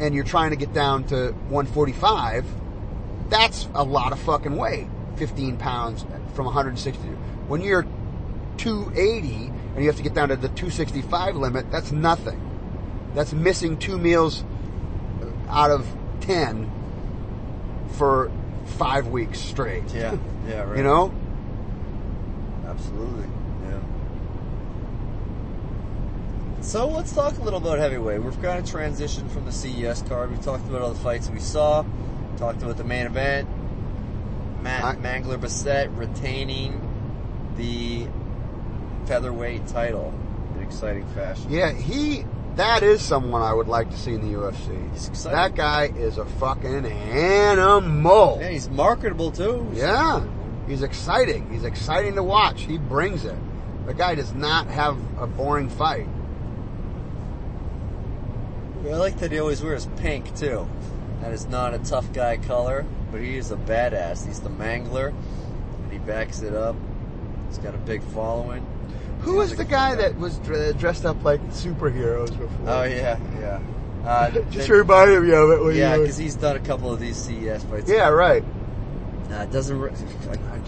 and 0.00 0.14
you're 0.14 0.24
trying 0.24 0.50
to 0.50 0.56
get 0.56 0.72
down 0.72 1.04
to 1.04 1.32
145, 1.48 2.46
that's 3.28 3.68
a 3.74 3.82
lot 3.82 4.12
of 4.12 4.20
fucking 4.20 4.56
weight. 4.56 4.86
15 5.16 5.56
pounds 5.58 6.04
from 6.34 6.46
160. 6.46 7.02
When 7.48 7.60
you're 7.60 7.86
280 8.56 9.52
and 9.74 9.78
you 9.78 9.86
have 9.86 9.96
to 9.96 10.02
get 10.02 10.14
down 10.14 10.28
to 10.28 10.36
the 10.36 10.48
265 10.48 11.36
limit, 11.36 11.70
that's 11.70 11.92
nothing. 11.92 12.40
That's 13.14 13.32
missing 13.32 13.76
two 13.76 13.98
meals 13.98 14.44
out 15.48 15.70
of 15.70 15.86
10 16.20 16.70
for 17.92 18.30
five 18.78 19.08
weeks 19.08 19.38
straight. 19.38 19.84
yeah, 19.94 20.16
yeah, 20.48 20.62
right. 20.64 20.78
You 20.78 20.82
know? 20.82 21.14
Absolutely. 22.66 23.26
Yeah. 23.68 23.80
So 26.62 26.86
let's 26.86 27.12
talk 27.12 27.36
a 27.38 27.42
little 27.42 27.58
about 27.58 27.78
heavyweight. 27.78 28.22
We've 28.22 28.40
kind 28.40 28.58
of 28.58 28.64
transitioned 28.64 29.30
from 29.32 29.44
the 29.44 29.52
CES 29.52 30.02
card. 30.02 30.30
We 30.30 30.36
talked 30.42 30.66
about 30.68 30.80
all 30.82 30.92
the 30.92 31.00
fights 31.00 31.28
we 31.28 31.40
saw. 31.40 31.84
Talked 32.36 32.62
about 32.62 32.76
the 32.76 32.84
main 32.84 33.06
event. 33.06 33.48
Matt 34.62 34.84
I- 34.84 34.94
Mangler 34.96 35.38
Bessette 35.40 35.94
retaining 35.96 36.80
the 37.56 38.06
featherweight 39.06 39.66
title 39.66 40.14
in 40.56 40.62
exciting 40.62 41.04
fashion. 41.08 41.50
Yeah, 41.50 41.72
he, 41.72 42.24
that 42.54 42.84
is 42.84 43.02
someone 43.02 43.42
I 43.42 43.52
would 43.52 43.68
like 43.68 43.90
to 43.90 43.98
see 43.98 44.14
in 44.14 44.20
the 44.20 44.38
UFC. 44.38 45.24
That 45.24 45.56
guy 45.56 45.86
is 45.86 46.16
a 46.16 46.24
fucking 46.24 46.86
animal. 46.86 48.38
And 48.40 48.52
he's 48.52 48.70
marketable 48.70 49.32
too. 49.32 49.68
Yeah, 49.74 50.24
he's 50.68 50.82
exciting. 50.82 51.50
He's 51.50 51.64
exciting 51.64 52.14
to 52.14 52.22
watch. 52.22 52.62
He 52.62 52.78
brings 52.78 53.24
it. 53.24 53.36
The 53.86 53.94
guy 53.94 54.14
does 54.14 54.32
not 54.32 54.68
have 54.68 54.96
a 55.20 55.26
boring 55.26 55.68
fight. 55.68 56.06
I 58.84 58.96
like 58.96 59.18
that 59.18 59.30
he 59.32 59.38
always 59.38 59.62
wears 59.62 59.86
pink 59.98 60.34
too. 60.36 60.68
That 61.20 61.32
is 61.32 61.46
not 61.46 61.72
a 61.72 61.78
tough 61.78 62.12
guy 62.12 62.36
color, 62.36 62.84
but 63.12 63.20
he 63.20 63.36
is 63.36 63.50
a 63.52 63.56
badass. 63.56 64.26
He's 64.26 64.40
the 64.40 64.50
Mangler, 64.50 65.08
and 65.84 65.92
he 65.92 65.98
backs 65.98 66.42
it 66.42 66.52
up. 66.54 66.74
He's 67.48 67.58
got 67.58 67.74
a 67.74 67.78
big 67.78 68.02
following. 68.02 68.66
Who 69.20 69.36
was 69.36 69.54
the 69.54 69.64
guy 69.64 69.94
that 69.94 70.18
was 70.18 70.38
dressed 70.38 71.04
up 71.04 71.22
like 71.22 71.40
superheroes 71.50 72.30
before? 72.36 72.48
Oh 72.66 72.82
yeah, 72.82 73.18
yeah. 73.38 73.60
Uh, 74.04 74.30
Just 74.50 74.68
they- 74.68 74.74
reminded 74.74 75.22
me 75.22 75.32
of 75.32 75.50
it. 75.50 75.62
When 75.62 75.76
yeah, 75.76 75.96
because 75.96 76.16
he's 76.16 76.34
done 76.34 76.56
a 76.56 76.60
couple 76.60 76.92
of 76.92 76.98
these 76.98 77.16
CES 77.16 77.62
fights. 77.64 77.88
yeah, 77.88 78.08
right. 78.08 78.42
Uh, 79.32 79.44
it 79.44 79.50
doesn't. 79.50 79.80
Re- 79.80 79.90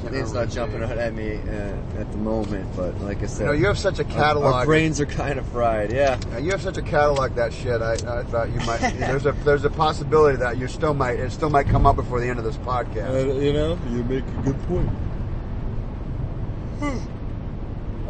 can't 0.01 0.15
it's 0.15 0.33
not 0.33 0.49
jumping 0.49 0.83
out 0.83 0.97
at 0.97 1.13
me 1.13 1.35
uh, 1.37 2.01
at 2.01 2.11
the 2.11 2.17
moment, 2.17 2.67
but 2.75 2.99
like 3.03 3.23
I 3.23 3.27
said, 3.27 3.41
You 3.41 3.47
know, 3.47 3.53
you 3.53 3.67
have 3.67 3.79
such 3.79 3.99
a 3.99 4.05
our- 4.05 4.11
catalog. 4.11 4.55
Our, 4.55 4.65
brains 4.65 5.01
are 5.01 5.07
kind 5.07 5.39
of 5.39 5.47
fried. 5.49 5.93
Yeah. 5.93 6.19
Yeah, 6.31 6.39
you 6.39 6.51
have 6.51 6.63
such 6.63 6.79
a 6.79 6.83
catalog 6.83 7.35
that 7.35 7.53
shit. 7.53 7.83
I, 7.83 7.93
I 7.93 8.23
thought 8.25 8.51
you 8.51 8.59
might. 8.61 8.79
there's 8.99 9.27
a 9.27 9.33
there's 9.33 9.65
a 9.65 9.71
possibility 9.71 10.39
that 10.39 10.57
you 10.57 10.67
still 10.69 10.95
might 10.95 11.19
it 11.19 11.31
still 11.31 11.51
might 11.51 11.67
come 11.67 11.85
up 11.85 11.97
before 11.97 12.21
the 12.21 12.29
end 12.29 12.39
of 12.39 12.45
this 12.45 12.57
podcast. 12.59 13.11
Uh, 13.11 13.35
you 13.35 13.53
know, 13.53 13.79
you 13.91 14.03
make 14.05 14.25
a 14.25 14.43
good 14.43 14.63
point. 14.63 14.91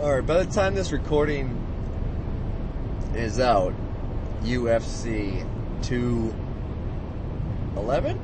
All 0.01 0.13
right. 0.15 0.25
By 0.25 0.45
the 0.45 0.53
time 0.53 0.77
this 0.77 0.93
recording 0.93 1.61
is 3.15 3.41
out, 3.41 3.75
UFC 4.43 5.45
two 5.83 6.33
eleven. 7.77 8.21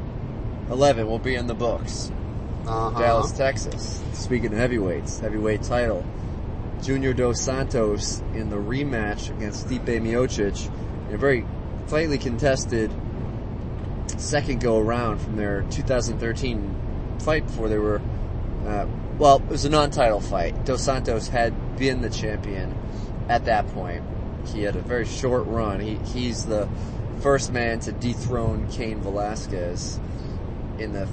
11 0.71 1.09
will 1.09 1.19
be 1.19 1.35
in 1.35 1.49
the 1.49 1.55
books. 1.55 2.13
Uh-huh. 2.71 2.99
Dallas, 3.01 3.33
Texas. 3.33 4.01
Speaking 4.13 4.53
of 4.53 4.59
heavyweights, 4.59 5.19
heavyweight 5.19 5.63
title. 5.63 6.05
Junior 6.81 7.13
Dos 7.13 7.41
Santos 7.41 8.21
in 8.33 8.49
the 8.49 8.57
rematch 8.57 9.29
against 9.37 9.67
Stipe 9.67 9.87
Miocic 9.87 10.71
in 11.09 11.15
a 11.15 11.19
very 11.19 11.45
tightly 11.89 12.17
contested 12.17 12.93
second 14.17 14.61
go 14.61 14.79
around 14.79 15.19
from 15.19 15.37
their 15.37 15.63
2013 15.71 17.19
fight 17.19 17.45
before 17.45 17.69
they 17.69 17.79
were, 17.79 18.01
uh, 18.67 18.87
well, 19.19 19.39
it 19.39 19.49
was 19.49 19.65
a 19.65 19.69
non-title 19.69 20.21
fight. 20.21 20.65
Dos 20.65 20.85
Santos 20.85 21.27
had 21.27 21.77
been 21.77 22.03
the 22.03 22.11
champion 22.11 22.73
at 23.29 23.47
that 23.47 23.67
point. 23.69 24.05
He 24.47 24.63
had 24.63 24.77
a 24.77 24.81
very 24.81 25.07
short 25.07 25.47
run. 25.49 25.81
He, 25.81 25.97
he's 25.97 26.47
the 26.47 26.69
first 27.21 27.53
man 27.53 27.81
to 27.81 27.93
dethrone 27.93 28.69
Cain 28.71 29.01
Velasquez 29.01 29.99
in 30.79 30.93
the 30.93 31.09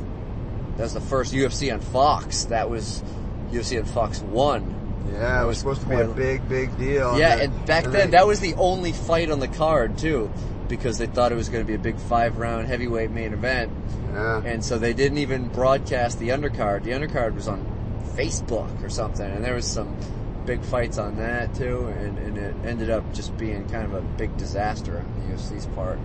that 0.77 0.83
was 0.83 0.93
the 0.93 1.01
first 1.01 1.33
UFC 1.33 1.73
on 1.73 1.79
Fox. 1.79 2.45
That 2.45 2.69
was 2.69 3.03
UFC 3.51 3.77
on 3.79 3.85
Fox 3.85 4.21
One. 4.21 4.73
Yeah, 5.11 5.43
it 5.43 5.45
was 5.47 5.57
supposed 5.59 5.81
to 5.81 5.87
be 5.87 5.95
a 5.95 6.07
big, 6.07 6.47
big 6.49 6.77
deal. 6.77 7.17
Yeah, 7.17 7.37
then- 7.37 7.51
and 7.51 7.65
back 7.65 7.85
and 7.85 7.93
then 7.93 8.11
that 8.11 8.27
was 8.27 8.39
the 8.39 8.53
only 8.55 8.91
fight 8.91 9.31
on 9.31 9.39
the 9.39 9.47
card 9.47 9.97
too, 9.97 10.29
because 10.67 10.97
they 10.97 11.07
thought 11.07 11.31
it 11.31 11.35
was 11.35 11.49
going 11.49 11.63
to 11.63 11.67
be 11.67 11.75
a 11.75 11.79
big 11.79 11.97
five 11.97 12.37
round 12.37 12.67
heavyweight 12.67 13.09
main 13.11 13.33
event, 13.33 13.71
Yeah. 14.13 14.41
and 14.43 14.63
so 14.63 14.77
they 14.77 14.93
didn't 14.93 15.17
even 15.19 15.47
broadcast 15.47 16.19
the 16.19 16.29
undercard. 16.29 16.83
The 16.83 16.91
undercard 16.91 17.35
was 17.35 17.47
on 17.47 17.65
Facebook 18.15 18.83
or 18.83 18.89
something, 18.89 19.25
and 19.29 19.43
there 19.43 19.55
was 19.55 19.65
some 19.65 19.95
big 20.45 20.61
fights 20.61 20.97
on 20.97 21.15
that 21.17 21.53
too, 21.55 21.87
and, 21.99 22.17
and 22.19 22.37
it 22.37 22.55
ended 22.65 22.89
up 22.89 23.13
just 23.13 23.35
being 23.37 23.67
kind 23.69 23.85
of 23.85 23.93
a 23.93 24.01
big 24.01 24.35
disaster 24.37 24.97
on 24.97 25.21
the 25.29 25.33
UFC's 25.35 25.65
part 25.67 25.99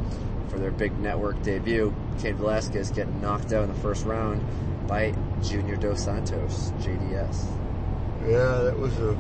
for 0.53 0.59
their 0.59 0.71
big 0.71 0.97
network 1.01 1.41
debut. 1.43 1.93
Cain 2.21 2.37
Velasquez 2.37 2.91
getting 2.91 3.21
knocked 3.23 3.53
out 3.53 3.65
in 3.65 3.73
the 3.73 3.81
first 3.81 4.05
round 4.05 4.45
by 4.87 5.15
Junior 5.43 5.77
Dos 5.77 6.05
Santos, 6.05 6.71
JDS. 6.81 7.47
Yeah, 8.29 8.59
that 8.65 8.79
was 8.79 8.97
a 8.99 9.17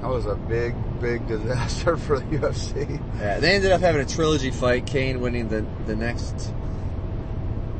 that 0.00 0.08
was 0.08 0.24
a 0.24 0.34
big, 0.34 0.74
big 1.00 1.26
disaster 1.28 1.96
for 1.98 2.18
the 2.18 2.38
UFC. 2.38 2.98
Yeah, 3.20 3.38
they 3.38 3.54
ended 3.54 3.70
up 3.70 3.82
having 3.82 4.00
a 4.00 4.06
trilogy 4.06 4.50
fight. 4.50 4.86
Cain 4.86 5.20
winning 5.20 5.48
the 5.48 5.64
the 5.86 5.94
next 5.94 6.52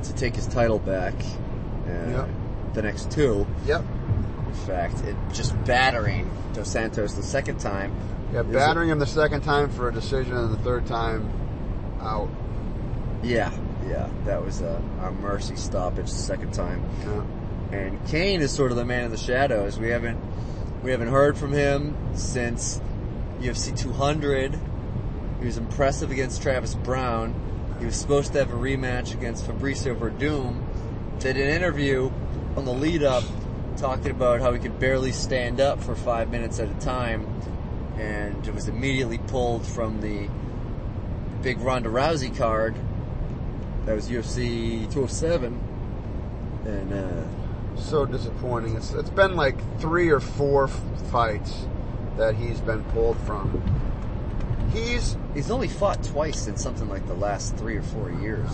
to 0.04 0.12
take 0.14 0.36
his 0.36 0.46
title 0.46 0.78
back. 0.78 1.14
Uh, 1.88 2.10
Yep. 2.10 2.28
The 2.74 2.82
next 2.82 3.10
two, 3.10 3.46
Yep. 3.66 3.82
in 4.46 4.54
fact, 4.66 5.02
it 5.04 5.16
just 5.32 5.56
battering 5.64 6.30
Dos 6.52 6.68
Santos 6.70 7.14
the 7.14 7.22
second 7.22 7.58
time. 7.58 7.92
Yeah, 8.32 8.42
battering 8.42 8.90
him 8.90 9.00
the 9.00 9.06
second 9.06 9.40
time 9.40 9.70
for 9.70 9.88
a 9.88 9.92
decision, 9.92 10.36
and 10.36 10.52
the 10.52 10.58
third 10.58 10.86
time 10.86 11.28
out. 12.00 12.28
Yeah, 13.22 13.52
yeah, 13.86 14.08
that 14.24 14.42
was 14.44 14.60
a, 14.60 14.82
a 15.02 15.10
mercy 15.10 15.56
stoppage 15.56 16.06
the 16.06 16.16
second 16.16 16.52
time. 16.52 16.82
And 17.72 18.04
Cain 18.08 18.40
is 18.40 18.52
sort 18.52 18.70
of 18.70 18.76
the 18.76 18.84
man 18.84 19.04
in 19.04 19.10
the 19.10 19.16
shadows. 19.16 19.78
We 19.78 19.88
haven't 19.88 20.18
we 20.82 20.90
haven't 20.90 21.08
heard 21.08 21.36
from 21.36 21.52
him 21.52 21.94
since 22.16 22.80
UFC 23.40 23.76
200. 23.78 24.58
He 25.40 25.46
was 25.46 25.56
impressive 25.58 26.10
against 26.10 26.42
Travis 26.42 26.74
Browne. 26.74 27.34
He 27.78 27.86
was 27.86 27.96
supposed 27.96 28.32
to 28.32 28.38
have 28.40 28.50
a 28.50 28.56
rematch 28.56 29.14
against 29.14 29.46
Fabricio 29.46 29.94
Werdum. 29.98 30.62
Did 31.18 31.36
an 31.36 31.48
interview 31.48 32.10
on 32.56 32.64
the 32.64 32.72
lead 32.72 33.02
up 33.02 33.24
talking 33.76 34.10
about 34.10 34.40
how 34.40 34.52
he 34.52 34.58
could 34.58 34.78
barely 34.78 35.12
stand 35.12 35.60
up 35.60 35.82
for 35.82 35.94
five 35.94 36.30
minutes 36.30 36.58
at 36.58 36.68
a 36.68 36.74
time, 36.74 37.26
and 37.96 38.46
it 38.46 38.54
was 38.54 38.68
immediately 38.68 39.18
pulled 39.18 39.66
from 39.66 40.00
the 40.00 40.28
big 41.42 41.60
Ronda 41.60 41.88
Rousey 41.88 42.36
card. 42.36 42.76
That 43.90 43.96
was 43.96 44.08
UFC 44.08 44.88
207, 44.92 45.60
and. 46.64 46.92
uh 46.94 47.76
So 47.76 48.06
disappointing. 48.06 48.76
It's 48.76 48.92
it's 48.92 49.10
been 49.10 49.34
like 49.34 49.56
three 49.80 50.10
or 50.10 50.20
four 50.20 50.68
fights 51.10 51.66
that 52.16 52.36
he's 52.36 52.60
been 52.60 52.84
pulled 52.92 53.18
from. 53.22 53.60
He's 54.72 55.16
He's 55.34 55.50
only 55.50 55.66
fought 55.66 56.04
twice 56.04 56.46
in 56.46 56.56
something 56.56 56.88
like 56.88 57.04
the 57.08 57.14
last 57.14 57.56
three 57.56 57.76
or 57.78 57.82
four 57.82 58.12
years. 58.12 58.48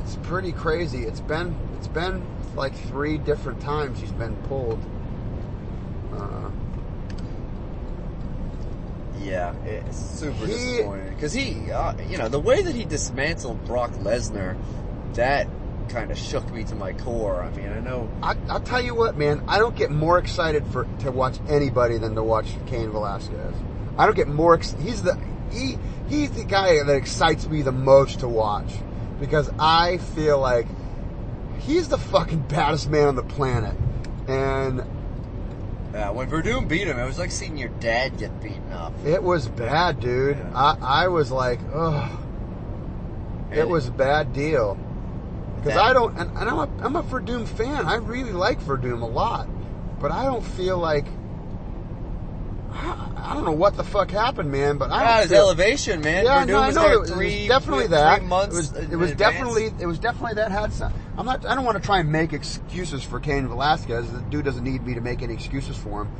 it's 0.00 0.16
pretty 0.22 0.52
crazy. 0.52 1.04
It's 1.04 1.20
been 1.20 1.54
it's 1.76 1.88
been 1.88 2.24
like 2.56 2.74
three 2.88 3.18
different 3.18 3.60
times 3.60 4.00
he's 4.00 4.12
been 4.12 4.36
pulled. 4.48 4.82
Uh, 6.14 6.48
Yeah, 9.22 9.54
it's 9.64 9.96
super 9.96 10.46
He- 10.46 10.52
disappointing 10.52 11.08
because 11.14 11.32
he, 11.32 11.70
uh, 11.70 11.94
you 12.08 12.18
know, 12.18 12.28
the 12.28 12.40
way 12.40 12.62
that 12.62 12.74
he 12.74 12.84
dismantled 12.84 13.64
Brock 13.64 13.90
Lesnar, 13.92 14.56
that 15.14 15.48
kind 15.88 16.10
of 16.10 16.18
shook 16.18 16.50
me 16.52 16.64
to 16.64 16.74
my 16.74 16.92
core. 16.92 17.42
I 17.42 17.50
mean, 17.50 17.68
I 17.70 17.80
know, 17.80 18.08
I, 18.22 18.36
I'll 18.48 18.60
tell 18.60 18.80
you 18.80 18.94
what, 18.94 19.16
man. 19.16 19.42
I 19.48 19.58
don't 19.58 19.74
get 19.74 19.90
more 19.90 20.18
excited 20.18 20.66
for 20.66 20.86
to 21.00 21.10
watch 21.10 21.38
anybody 21.48 21.98
than 21.98 22.14
to 22.14 22.22
watch 22.22 22.46
Cain 22.66 22.90
Velasquez. 22.90 23.54
I 23.96 24.04
don't 24.06 24.14
get 24.14 24.28
more. 24.28 24.54
Ex- 24.54 24.76
he's 24.80 25.02
the 25.02 25.18
he 25.50 25.78
he's 26.08 26.30
the 26.32 26.44
guy 26.44 26.82
that 26.84 26.94
excites 26.94 27.48
me 27.48 27.62
the 27.62 27.72
most 27.72 28.20
to 28.20 28.28
watch 28.28 28.70
because 29.18 29.50
I 29.58 29.96
feel 29.98 30.38
like 30.38 30.66
he's 31.60 31.88
the 31.88 31.98
fucking 31.98 32.40
baddest 32.48 32.88
man 32.88 33.08
on 33.08 33.16
the 33.16 33.22
planet, 33.22 33.74
and 34.28 34.82
uh, 35.94 36.12
when 36.12 36.30
Werdum 36.30 36.68
beat 36.68 36.86
him, 36.86 36.98
it 36.98 37.04
was 37.06 37.18
like 37.18 37.30
seeing 37.30 37.56
your 37.56 37.70
dad 37.80 38.18
get 38.18 38.40
beaten 38.42 38.72
up. 38.72 38.92
it 39.04 39.22
was 39.22 39.48
bad, 39.48 40.00
dude. 40.00 40.36
Yeah. 40.38 40.50
I 40.54 41.04
I 41.04 41.08
was 41.08 41.30
like, 41.30 41.60
ugh. 41.74 42.18
It 43.50 43.66
was 43.68 43.88
a 43.88 43.92
bad 43.92 44.32
deal. 44.34 44.78
Because 45.56 45.76
I 45.78 45.92
don't, 45.92 46.16
and, 46.18 46.30
and 46.36 46.48
I'm 46.48 46.58
a, 46.58 46.68
I'm 46.84 46.96
a 46.96 47.02
Werdum 47.02 47.48
fan. 47.48 47.86
I 47.86 47.94
really 47.96 48.32
like 48.32 48.60
Werdum 48.60 49.02
a 49.02 49.06
lot. 49.06 49.48
But 49.98 50.12
I 50.12 50.24
don't 50.26 50.44
feel 50.44 50.78
like, 50.78 51.06
I, 52.70 53.32
don't 53.34 53.44
know 53.44 53.52
what 53.52 53.76
the 53.76 53.82
fuck 53.84 54.10
happened, 54.10 54.52
man, 54.52 54.78
but 54.78 54.90
I 54.90 55.02
Ah, 55.02 55.06
don't 55.14 55.22
his 55.22 55.30
feel, 55.30 55.40
elevation, 55.40 56.00
man. 56.00 56.24
yeah, 56.24 56.44
no, 56.44 56.58
I 56.58 56.66
was 56.68 56.76
know. 56.76 56.92
It 56.92 57.00
was, 57.00 57.10
three, 57.10 57.48
definitely 57.48 57.86
three 57.86 57.96
that. 57.96 58.22
months 58.22 58.54
it 58.54 58.58
was, 58.58 58.90
it 58.92 58.96
was 58.96 59.14
definitely, 59.14 59.72
it 59.80 59.86
was 59.86 59.98
definitely 59.98 60.34
that 60.34 60.52
had 60.52 60.72
some, 60.72 60.92
I'm 61.18 61.26
not, 61.26 61.44
I 61.44 61.54
don't 61.56 61.64
want 61.64 61.76
to 61.76 61.82
try 61.84 61.98
and 61.98 62.12
make 62.12 62.32
excuses 62.32 63.02
for 63.02 63.18
Cain 63.18 63.48
Velasquez. 63.48 64.10
The 64.12 64.20
dude 64.20 64.44
doesn't 64.44 64.62
need 64.62 64.86
me 64.86 64.94
to 64.94 65.00
make 65.00 65.20
any 65.20 65.34
excuses 65.34 65.76
for 65.76 66.02
him. 66.02 66.12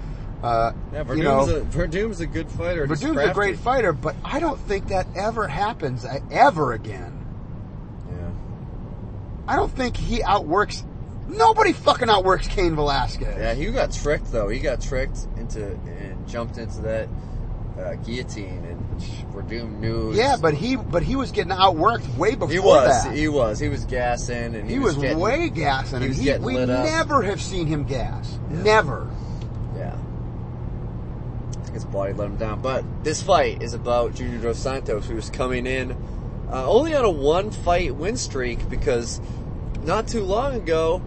Uh, 0.42 0.72
Yeah, 0.92 1.12
you 1.14 1.22
know, 1.22 1.46
Werdum's, 1.46 1.76
a, 1.76 1.78
Werdum's 1.78 2.20
a 2.20 2.26
good 2.26 2.50
fighter. 2.50 2.86
Werdum's 2.86 3.04
a 3.30 3.32
great 3.32 3.58
fighter, 3.58 3.92
but 3.92 4.16
I 4.24 4.40
don't 4.40 4.58
think 4.58 4.88
that 4.88 5.06
ever 5.16 5.46
happens 5.46 6.04
ever 6.30 6.72
again. 6.72 7.24
Yeah. 8.10 9.52
I 9.52 9.56
don't 9.56 9.70
think 9.70 9.96
he 9.96 10.22
outworks. 10.22 10.84
Nobody 11.28 11.72
fucking 11.72 12.08
outworks 12.08 12.48
Cain 12.48 12.74
Velasquez. 12.74 13.36
Yeah, 13.38 13.54
he 13.54 13.66
got 13.66 13.92
tricked 13.92 14.32
though. 14.32 14.48
He 14.48 14.58
got 14.60 14.80
tricked 14.80 15.28
into 15.36 15.64
and 15.72 16.26
jumped 16.26 16.58
into 16.58 16.80
that 16.82 17.08
uh, 17.78 17.94
guillotine, 17.96 18.64
and 18.64 19.00
Werdum 19.32 19.78
knew. 19.78 20.12
Yeah, 20.14 20.36
but 20.40 20.54
he 20.54 20.76
but 20.76 21.02
he 21.02 21.16
was 21.16 21.30
getting 21.30 21.52
outworked 21.52 22.16
way 22.16 22.32
before 22.34 22.48
he 22.50 22.58
was. 22.58 23.04
that. 23.04 23.14
He 23.16 23.28
was. 23.28 23.58
He 23.58 23.68
was 23.68 23.84
gassing, 23.84 24.54
and 24.54 24.68
he, 24.68 24.74
He 24.74 24.78
was, 24.78 24.96
getting, 24.96 25.18
way 25.18 25.48
gassing, 25.48 26.00
he 26.00 26.06
and 26.06 26.16
was 26.16 26.18
he, 26.18 26.38
we 26.38 26.54
lit 26.54 26.70
up. 26.70 26.84
never 26.84 27.22
have 27.22 27.40
seen 27.40 27.66
him 27.66 27.84
gas. 27.84 28.38
Never. 28.50 29.08
Yeah. 29.76 29.96
I 31.50 31.60
think 31.62 31.74
his 31.74 31.84
body 31.84 32.12
let 32.12 32.26
him 32.26 32.36
down. 32.36 32.62
But 32.62 32.84
this 33.04 33.22
fight 33.22 33.62
is 33.62 33.74
about 33.74 34.14
Junior 34.14 34.38
Dos 34.38 34.58
Santos, 34.58 35.06
who's 35.06 35.30
coming 35.30 35.66
in 35.66 35.92
uh, 36.50 36.68
only 36.68 36.94
on 36.94 37.04
a 37.04 37.10
one 37.10 37.50
fight 37.50 37.94
win 37.94 38.16
streak 38.16 38.68
because 38.68 39.20
not 39.82 40.08
too 40.08 40.24
long 40.24 40.54
ago, 40.54 41.02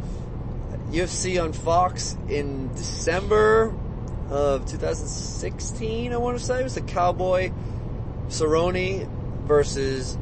UFC 0.91 1.41
on 1.41 1.51
Fox 1.53 2.15
in 2.30 2.74
December 2.76 3.74
of 4.32 4.65
2016, 4.65 6.13
I 6.13 6.17
want 6.17 6.38
to 6.39 6.43
say, 6.43 6.61
it 6.61 6.63
was 6.63 6.75
the 6.75 6.82
Cowboy 6.82 7.51
Cerrone 8.29 9.07
versus 9.45 10.17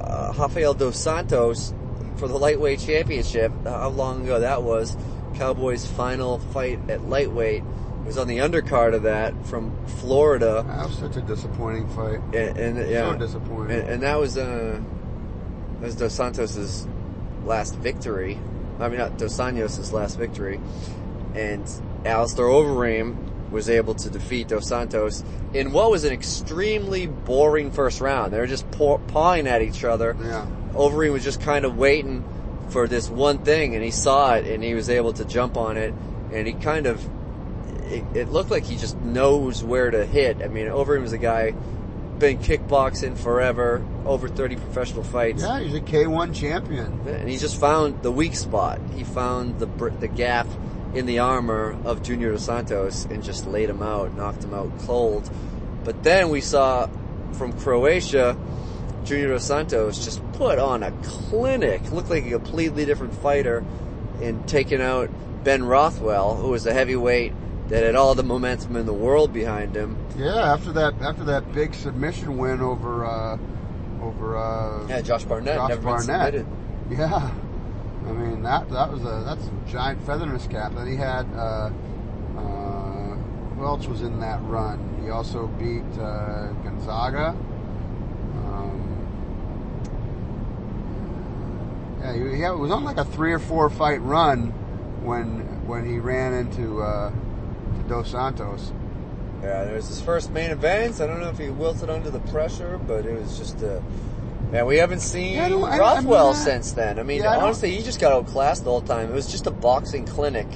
uh, 0.00 0.32
Rafael 0.38 0.74
Dos 0.74 0.96
Santos 0.96 1.74
for 2.16 2.28
the 2.28 2.38
lightweight 2.38 2.78
championship. 2.80 3.52
How 3.64 3.88
long 3.88 4.22
ago 4.24 4.40
that 4.40 4.62
was? 4.62 4.96
Cowboys' 5.34 5.86
final 5.86 6.38
fight 6.38 6.78
at 6.88 7.08
lightweight 7.08 7.62
It 7.62 8.06
was 8.06 8.18
on 8.18 8.26
the 8.28 8.38
undercard 8.38 8.94
of 8.94 9.02
that 9.02 9.46
from 9.46 9.76
Florida, 9.86 10.64
That 10.66 10.86
was 10.86 10.98
such 10.98 11.16
a 11.16 11.20
disappointing 11.20 11.88
fight. 11.90 12.20
and, 12.34 12.58
and 12.58 12.90
yeah, 12.90 13.14
disappointing. 13.16 13.78
And, 13.78 13.88
and 13.88 14.02
that 14.02 14.18
was 14.18 14.38
uh, 14.38 14.80
that 15.80 15.86
was 15.86 15.94
Dos 15.96 16.14
Santos's 16.18 16.86
last 17.44 17.74
victory. 17.76 18.38
I 18.80 18.88
mean, 18.88 18.98
not 18.98 19.18
Dos 19.18 19.38
Anjos' 19.38 19.92
last 19.92 20.18
victory, 20.18 20.60
and 21.34 21.68
Alistair 22.04 22.44
Overeem 22.46 23.50
was 23.50 23.70
able 23.70 23.94
to 23.94 24.10
defeat 24.10 24.48
Dos 24.48 24.68
Santos 24.68 25.24
in 25.54 25.72
what 25.72 25.90
was 25.90 26.04
an 26.04 26.12
extremely 26.12 27.06
boring 27.06 27.70
first 27.70 28.00
round. 28.00 28.32
They 28.32 28.38
were 28.38 28.46
just 28.46 28.70
paw- 28.72 28.98
pawing 28.98 29.46
at 29.46 29.62
each 29.62 29.84
other. 29.84 30.16
Yeah. 30.22 30.46
Overeem 30.74 31.12
was 31.12 31.24
just 31.24 31.40
kind 31.40 31.64
of 31.64 31.76
waiting 31.78 32.24
for 32.68 32.86
this 32.86 33.08
one 33.08 33.38
thing, 33.38 33.74
and 33.74 33.82
he 33.82 33.90
saw 33.90 34.34
it, 34.34 34.46
and 34.46 34.62
he 34.62 34.74
was 34.74 34.90
able 34.90 35.14
to 35.14 35.24
jump 35.24 35.56
on 35.56 35.76
it, 35.78 35.94
and 36.32 36.46
he 36.46 36.52
kind 36.52 36.86
of 36.86 37.02
it, 37.90 38.04
it 38.14 38.28
looked 38.28 38.50
like 38.50 38.64
he 38.64 38.76
just 38.76 38.98
knows 38.98 39.64
where 39.64 39.90
to 39.90 40.04
hit. 40.04 40.42
I 40.42 40.48
mean, 40.48 40.66
Overeem 40.66 41.04
is 41.04 41.12
a 41.12 41.18
guy 41.18 41.54
been 42.18 42.38
kickboxing 42.38 43.16
forever, 43.16 43.82
over 44.04 44.28
30 44.28 44.56
professional 44.56 45.04
fights. 45.04 45.42
Yeah, 45.42 45.60
he's 45.60 45.74
a 45.74 45.80
K1 45.80 46.34
champion. 46.34 47.00
And 47.06 47.28
he 47.28 47.38
just 47.38 47.60
found 47.60 48.02
the 48.02 48.10
weak 48.10 48.34
spot. 48.34 48.80
He 48.94 49.04
found 49.04 49.58
the 49.58 49.66
the 50.00 50.08
gap 50.08 50.46
in 50.94 51.06
the 51.06 51.18
armor 51.18 51.76
of 51.84 52.02
Junior 52.02 52.32
Dos 52.32 52.44
Santos 52.44 53.04
and 53.06 53.22
just 53.22 53.46
laid 53.46 53.68
him 53.68 53.82
out, 53.82 54.14
knocked 54.16 54.44
him 54.44 54.54
out 54.54 54.76
cold. 54.80 55.30
But 55.84 56.02
then 56.02 56.30
we 56.30 56.40
saw 56.40 56.88
from 57.32 57.52
Croatia, 57.52 58.36
Junior 59.04 59.28
Dos 59.28 59.44
Santos 59.44 60.04
just 60.04 60.20
put 60.32 60.58
on 60.58 60.82
a 60.82 60.90
clinic, 61.02 61.92
looked 61.92 62.10
like 62.10 62.26
a 62.26 62.30
completely 62.30 62.84
different 62.84 63.14
fighter, 63.14 63.64
in 64.20 64.42
taking 64.44 64.80
out 64.80 65.10
Ben 65.44 65.64
Rothwell, 65.64 66.34
who 66.34 66.50
was 66.50 66.66
a 66.66 66.72
heavyweight 66.72 67.32
that 67.68 67.84
had 67.84 67.94
all 67.94 68.14
the 68.14 68.22
momentum 68.22 68.76
in 68.76 68.86
the 68.86 68.94
world 68.94 69.32
behind 69.32 69.76
him. 69.76 69.96
Yeah, 70.16 70.52
after 70.52 70.72
that 70.72 70.94
after 71.00 71.24
that 71.24 71.52
big 71.52 71.74
submission 71.74 72.38
win 72.38 72.60
over 72.60 73.04
uh, 73.04 73.38
over 74.02 74.36
uh, 74.36 74.86
Yeah, 74.88 75.02
Josh 75.02 75.24
Barnett 75.24 75.56
Josh 75.56 75.68
never 75.68 75.82
Barnett. 75.82 76.46
Yeah, 76.90 77.30
I 78.08 78.12
mean 78.12 78.42
that 78.42 78.70
that 78.70 78.90
was 78.90 79.02
a 79.02 79.22
that's 79.26 79.46
a 79.46 79.70
giant 79.70 80.04
feather 80.06 80.24
in 80.24 80.30
his 80.30 80.46
cap. 80.46 80.74
that 80.74 80.86
he 80.86 80.96
had 80.96 81.26
uh, 81.34 81.70
uh, 82.38 83.14
who 83.54 83.64
else 83.64 83.86
was 83.86 84.00
in 84.00 84.18
that 84.20 84.42
run? 84.44 84.98
He 85.02 85.10
also 85.10 85.46
beat 85.46 85.84
uh, 86.00 86.52
Gonzaga. 86.64 87.36
Um, 88.46 89.08
yeah, 92.00 92.14
he, 92.14 92.40
yeah, 92.40 92.52
it 92.52 92.58
was 92.58 92.70
on 92.70 92.84
like 92.84 92.96
a 92.96 93.04
three 93.04 93.32
or 93.32 93.38
four 93.38 93.68
fight 93.68 94.00
run 94.02 94.52
when 95.04 95.40
when 95.66 95.86
he 95.86 95.98
ran 95.98 96.32
into 96.32 96.80
uh, 96.80 97.10
to 97.10 97.88
Dos 97.88 98.10
Santos. 98.10 98.72
Yeah, 99.42 99.64
there 99.64 99.74
was 99.74 99.86
his 99.86 100.00
first 100.00 100.30
main 100.32 100.50
event. 100.50 101.00
I 101.00 101.06
don't 101.06 101.20
know 101.20 101.28
if 101.28 101.38
he 101.38 101.50
wilted 101.50 101.90
under 101.90 102.10
the 102.10 102.20
pressure, 102.20 102.78
but 102.86 103.04
it 103.04 103.20
was 103.20 103.38
just 103.38 103.60
a. 103.62 103.82
Man, 104.52 104.64
we 104.66 104.78
haven't 104.78 105.00
seen 105.00 105.34
Yeah, 105.34 105.46
I 105.46 105.48
don't- 105.50 105.64
I- 105.64 105.76
I 105.76 105.78
Rothwell 105.78 106.32
mean, 106.32 106.34
since 106.42 106.72
then. 106.72 106.98
I 106.98 107.02
mean, 107.02 107.22
yeah, 107.22 107.32
I 107.32 107.36
honestly, 107.40 107.70
he 107.70 107.82
just 107.82 108.00
got 108.00 108.12
outclassed 108.12 108.64
the 108.64 108.70
whole 108.70 108.80
time. 108.80 109.10
It 109.10 109.14
was 109.14 109.26
just 109.26 109.46
a 109.46 109.50
boxing 109.50 110.06
clinic. 110.06 110.46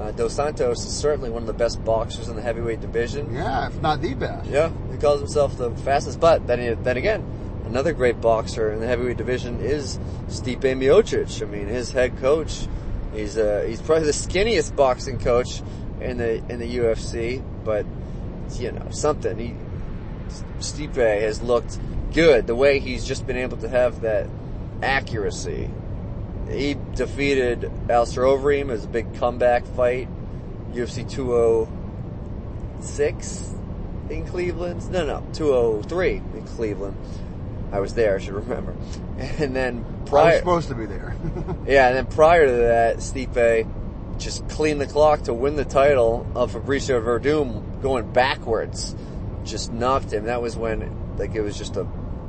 Uh, 0.00 0.12
Dos 0.12 0.32
Santos 0.32 0.78
is 0.86 0.92
certainly 0.92 1.28
one 1.28 1.42
of 1.42 1.46
the 1.46 1.52
best 1.52 1.84
boxers 1.84 2.28
in 2.28 2.36
the 2.36 2.42
heavyweight 2.42 2.80
division. 2.80 3.34
Yeah, 3.34 3.66
if 3.66 3.82
not 3.82 4.00
the 4.00 4.14
best. 4.14 4.48
Yeah, 4.48 4.70
he 4.92 4.96
calls 4.96 5.18
himself 5.20 5.58
the 5.58 5.70
fastest. 5.72 6.20
But 6.20 6.46
then, 6.46 6.78
then 6.84 6.96
again, 6.96 7.22
another 7.66 7.92
great 7.92 8.20
boxer 8.20 8.72
in 8.72 8.80
the 8.80 8.86
heavyweight 8.86 9.16
division 9.18 9.60
is 9.60 9.98
Stipe 10.28 10.60
Miocic. 10.62 11.42
I 11.42 11.46
mean, 11.46 11.66
his 11.66 11.92
head 11.92 12.16
coach, 12.20 12.66
he's 13.12 13.36
uh, 13.36 13.64
he's 13.66 13.82
probably 13.82 14.04
the 14.06 14.12
skinniest 14.12 14.74
boxing 14.76 15.18
coach 15.18 15.60
in 16.00 16.16
the 16.18 16.36
in 16.48 16.60
the 16.60 16.78
UFC. 16.78 17.42
But 17.64 17.84
you 18.54 18.70
know, 18.72 18.86
something 18.90 19.36
he 19.36 19.54
Stipe 20.60 20.94
has 21.20 21.42
looked 21.42 21.78
good. 22.12 22.46
The 22.46 22.54
way 22.54 22.78
he's 22.80 23.04
just 23.04 23.26
been 23.26 23.36
able 23.36 23.58
to 23.58 23.68
have 23.68 24.00
that 24.02 24.28
accuracy. 24.82 25.70
He 26.50 26.76
defeated 26.94 27.70
Alistair 27.90 28.22
Overeem 28.24 28.70
as 28.70 28.84
a 28.84 28.88
big 28.88 29.14
comeback 29.16 29.66
fight. 29.66 30.08
UFC 30.72 31.06
206 31.10 33.54
in 34.10 34.26
Cleveland. 34.26 34.90
No, 34.90 35.06
no, 35.06 35.22
203 35.34 36.16
in 36.16 36.44
Cleveland. 36.46 36.96
I 37.70 37.80
was 37.80 37.92
there, 37.94 38.16
I 38.16 38.18
should 38.18 38.34
remember. 38.34 38.74
And 39.18 39.54
then 39.54 39.84
I 40.06 40.10
was 40.12 40.38
supposed 40.38 40.68
to 40.68 40.74
be 40.76 40.86
there. 40.86 41.14
yeah, 41.66 41.88
and 41.88 41.96
then 41.96 42.06
prior 42.06 42.46
to 42.46 42.52
that, 42.52 42.98
Stipe 42.98 43.68
just 44.18 44.48
cleaned 44.48 44.80
the 44.80 44.86
clock 44.86 45.22
to 45.22 45.34
win 45.34 45.56
the 45.56 45.64
title 45.64 46.24
of 46.36 46.52
Fabricio 46.52 47.02
Werdum 47.02 47.82
going 47.82 48.12
backwards. 48.12 48.94
Just 49.44 49.72
knocked 49.72 50.12
him. 50.12 50.26
That 50.26 50.40
was 50.40 50.56
when, 50.56 51.16
like, 51.16 51.34
it 51.34 51.40
was 51.40 51.58
just 51.58 51.76
a 51.76 51.84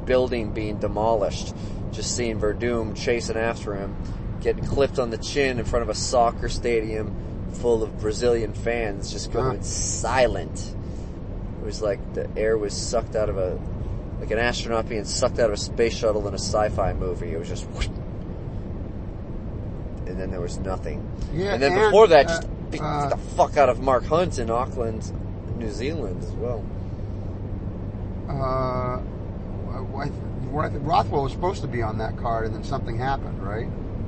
building 0.05 0.51
being 0.53 0.77
demolished. 0.79 1.53
Just 1.91 2.15
seeing 2.15 2.39
Werdum 2.39 2.95
chasing 2.95 3.35
after 3.37 3.73
him, 3.75 3.95
getting 4.41 4.63
clipped 4.65 4.99
on 4.99 5.09
the 5.09 5.17
chin 5.17 5.59
in 5.59 5.65
front 5.65 5.83
of 5.83 5.89
a 5.89 5.95
soccer 5.95 6.47
stadium 6.49 7.15
full 7.53 7.81
of 7.83 7.99
Brazilian 7.99 8.53
fans, 8.53 9.11
just 9.11 9.31
going 9.33 9.57
Huh. 9.57 9.63
silent. 9.63 10.75
It 11.61 11.65
was 11.65 11.81
like 11.81 11.99
the 12.13 12.29
air 12.37 12.57
was 12.57 12.73
sucked 12.73 13.15
out 13.15 13.27
of 13.29 13.37
a, 13.37 13.59
like 14.19 14.29
an 14.31 14.37
astronaut 14.37 14.87
being 14.87 15.03
sucked 15.03 15.39
out 15.39 15.47
of 15.47 15.53
a 15.53 15.57
space 15.57 15.95
shuttle 15.95 16.27
in 16.27 16.33
a 16.33 16.37
sci-fi 16.37 16.93
movie. 16.93 17.31
It 17.33 17.39
was 17.39 17.49
just, 17.49 17.65
whoosh. 17.71 17.87
and 20.05 20.19
then 20.19 20.29
there 20.31 20.41
was 20.41 20.59
nothing. 20.59 21.05
Yeah, 21.33 21.53
and 21.53 21.61
then 21.61 21.73
and, 21.73 21.81
before 21.81 22.07
that, 22.07 22.25
uh, 22.27 22.29
just 22.29 22.71
beat 22.71 22.81
uh, 22.81 23.09
the 23.09 23.17
fuck 23.17 23.57
out 23.57 23.69
of 23.69 23.79
Mark 23.81 24.05
Hunt 24.05 24.37
in 24.39 24.49
Auckland, 24.51 25.11
New 25.57 25.69
Zealand 25.71 26.23
as 26.23 26.31
well. 26.33 26.63
uh, 28.29 28.99
Rothwell 29.69 31.23
was 31.23 31.31
supposed 31.31 31.61
to 31.61 31.67
be 31.67 31.81
on 31.81 31.97
that 31.99 32.17
card, 32.17 32.45
and 32.45 32.55
then 32.55 32.63
something 32.63 32.97
happened, 32.97 33.41
right? 33.41 33.67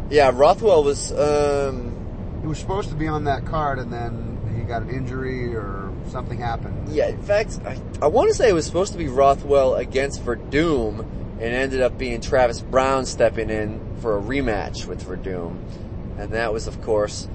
Yeah, 0.10 0.32
Rothwell 0.34 0.84
was, 0.84 1.12
um, 1.12 1.96
He 2.42 2.48
was 2.48 2.60
supposed 2.60 2.90
to 2.90 2.96
be 2.96 3.08
on 3.08 3.26
that 3.26 3.46
card, 3.46 3.80
and 3.80 3.92
then 3.92 4.40
he 4.58 4.64
got 4.64 4.82
an 4.82 4.90
injury 4.90 5.56
or 5.56 5.92
something 6.10 6.40
happened. 6.40 6.90
yeah, 6.90 7.08
in 7.08 7.22
fact, 7.22 7.60
I, 7.66 7.78
I 8.02 8.08
want 8.08 8.30
to 8.30 8.36
say 8.36 8.50
it 8.50 8.54
was 8.54 8.66
supposed 8.66 8.92
to 8.94 8.98
be 8.98 9.08
Rothwell 9.08 9.76
against 9.76 10.26
Werdum, 10.26 11.00
and 11.00 11.56
ended 11.56 11.82
up 11.82 11.98
being 11.98 12.22
Travis 12.22 12.62
Browne 12.62 13.06
stepping 13.06 13.50
in 13.50 13.80
for 14.00 14.18
a 14.18 14.22
rematch 14.22 14.86
with 14.86 15.06
Werdum. 15.08 15.58
And 16.18 16.34
that 16.34 16.54
was, 16.54 16.68
of 16.68 16.82
course, 16.82 17.28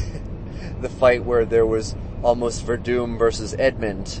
the 0.80 0.88
fight 0.88 1.24
where 1.24 1.44
there 1.44 1.64
was 1.64 1.94
almost 2.22 2.66
Werdum 2.66 3.18
versus 3.18 3.54
Edmond 3.58 4.20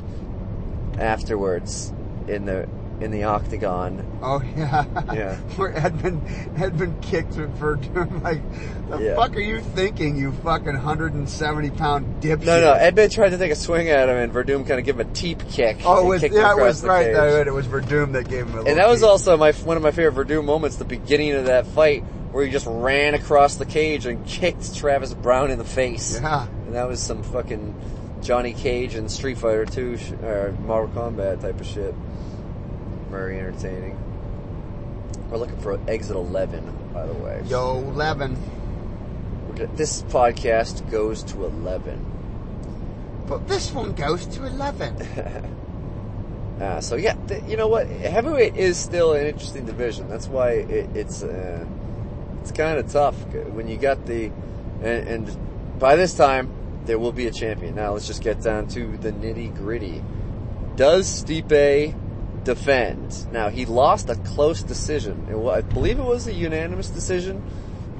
afterwards 0.98 1.92
in 2.26 2.46
the 2.46 2.68
in 3.02 3.10
the 3.10 3.24
octagon. 3.24 4.06
Oh 4.22 4.40
yeah, 4.56 4.84
Yeah. 5.12 5.34
Where 5.56 5.76
Edmond 5.76 6.22
Edmond 6.56 7.02
kicked 7.02 7.34
for 7.58 7.76
like, 8.22 8.40
the 8.88 8.98
Yeah. 9.00 9.16
fuck 9.16 9.34
are 9.36 9.40
you 9.40 9.60
thinking, 9.60 10.16
you 10.16 10.32
fucking 10.32 10.74
hundred 10.76 11.14
and 11.14 11.28
seventy 11.28 11.70
pound 11.70 12.22
dipshit? 12.22 12.44
No, 12.46 12.60
no, 12.60 12.72
Edmond 12.72 13.12
tried 13.12 13.30
to 13.30 13.38
take 13.38 13.50
a 13.52 13.56
swing 13.56 13.88
at 13.88 14.08
him, 14.08 14.16
and 14.16 14.32
Werdum 14.32 14.66
kind 14.66 14.78
of 14.78 14.86
gave 14.86 14.98
him 14.98 15.08
a 15.08 15.12
teep 15.12 15.42
kick. 15.50 15.78
Oh, 15.84 16.04
it 16.04 16.08
was 16.08 16.22
yeah, 16.22 16.52
it 16.52 16.58
was 16.60 16.82
right. 16.84 17.12
That, 17.12 17.46
it 17.46 17.52
was 17.52 17.66
Werdum 17.66 18.12
that 18.12 18.28
gave 18.28 18.46
him 18.46 18.58
a. 18.58 18.62
And 18.64 18.78
that 18.78 18.88
was 18.88 19.00
kick. 19.00 19.08
also 19.08 19.36
my 19.36 19.52
one 19.52 19.76
of 19.76 19.82
my 19.82 19.90
favorite 19.90 20.26
Werdum 20.28 20.44
moments. 20.44 20.76
The 20.76 20.84
beginning 20.84 21.32
of 21.32 21.46
that 21.46 21.66
fight, 21.66 22.04
where 22.32 22.44
he 22.44 22.50
just 22.52 22.66
ran 22.68 23.14
across 23.14 23.56
the 23.56 23.66
cage 23.66 24.06
and 24.06 24.24
kicked 24.26 24.76
Travis 24.76 25.12
Browne 25.14 25.50
in 25.50 25.58
the 25.58 25.64
face. 25.64 26.18
Yeah. 26.20 26.46
And 26.46 26.74
that 26.74 26.88
was 26.88 27.00
some 27.00 27.22
fucking 27.22 27.74
Johnny 28.22 28.52
Cage 28.54 28.94
and 28.94 29.10
Street 29.10 29.36
Fighter 29.38 29.66
2 29.66 29.96
sh- 29.96 30.12
or 30.22 30.54
Mortal 30.64 30.88
Kombat 30.94 31.40
type 31.40 31.60
of 31.60 31.66
shit. 31.66 31.92
Very 33.12 33.38
entertaining. 33.38 33.98
We're 35.30 35.36
looking 35.36 35.58
for 35.58 35.78
exit 35.86 36.16
11, 36.16 36.90
by 36.94 37.06
the 37.06 37.12
way. 37.12 37.42
Yo, 37.46 37.76
eleven. 37.76 38.38
Gonna- 39.54 39.68
This 39.76 40.00
podcast 40.04 40.90
goes 40.90 41.22
to 41.24 41.44
11. 41.44 42.06
But 43.26 43.46
this 43.46 43.70
one 43.70 43.92
goes 43.92 44.24
to 44.26 44.46
eleven. 44.46 44.96
Uh, 46.60 46.80
so 46.80 46.94
yeah, 46.94 47.14
th- 47.26 47.42
you 47.48 47.56
know 47.56 47.66
what? 47.66 47.88
Heavyweight 47.88 48.56
is 48.56 48.76
still 48.78 49.14
an 49.14 49.26
interesting 49.26 49.64
division. 49.66 50.08
That's 50.08 50.28
why 50.28 50.50
it, 50.50 50.88
it's 50.94 51.24
uh, 51.24 51.64
it's 52.40 52.52
kind 52.52 52.78
of 52.78 52.88
tough 52.92 53.16
when 53.52 53.66
you 53.66 53.76
got 53.78 54.06
the 54.06 54.26
and, 54.80 55.08
and 55.26 55.78
by 55.80 55.96
this 55.96 56.14
time 56.14 56.52
there 56.84 57.00
will 57.00 57.10
be 57.10 57.26
a 57.26 57.32
champion. 57.32 57.74
Now 57.74 57.94
let's 57.94 58.06
just 58.06 58.22
get 58.22 58.42
down 58.42 58.68
to 58.68 58.96
the 58.98 59.10
nitty 59.10 59.56
gritty. 59.56 60.04
Does 60.76 61.24
Stipe 61.24 61.94
defend? 62.44 63.32
Now 63.32 63.48
he 63.48 63.66
lost 63.66 64.08
a 64.08 64.16
close 64.16 64.62
decision. 64.62 65.26
It 65.30 65.36
I 65.36 65.60
believe 65.60 65.98
it 65.98 66.04
was 66.04 66.26
a 66.26 66.32
unanimous 66.32 66.88
decision 66.88 67.42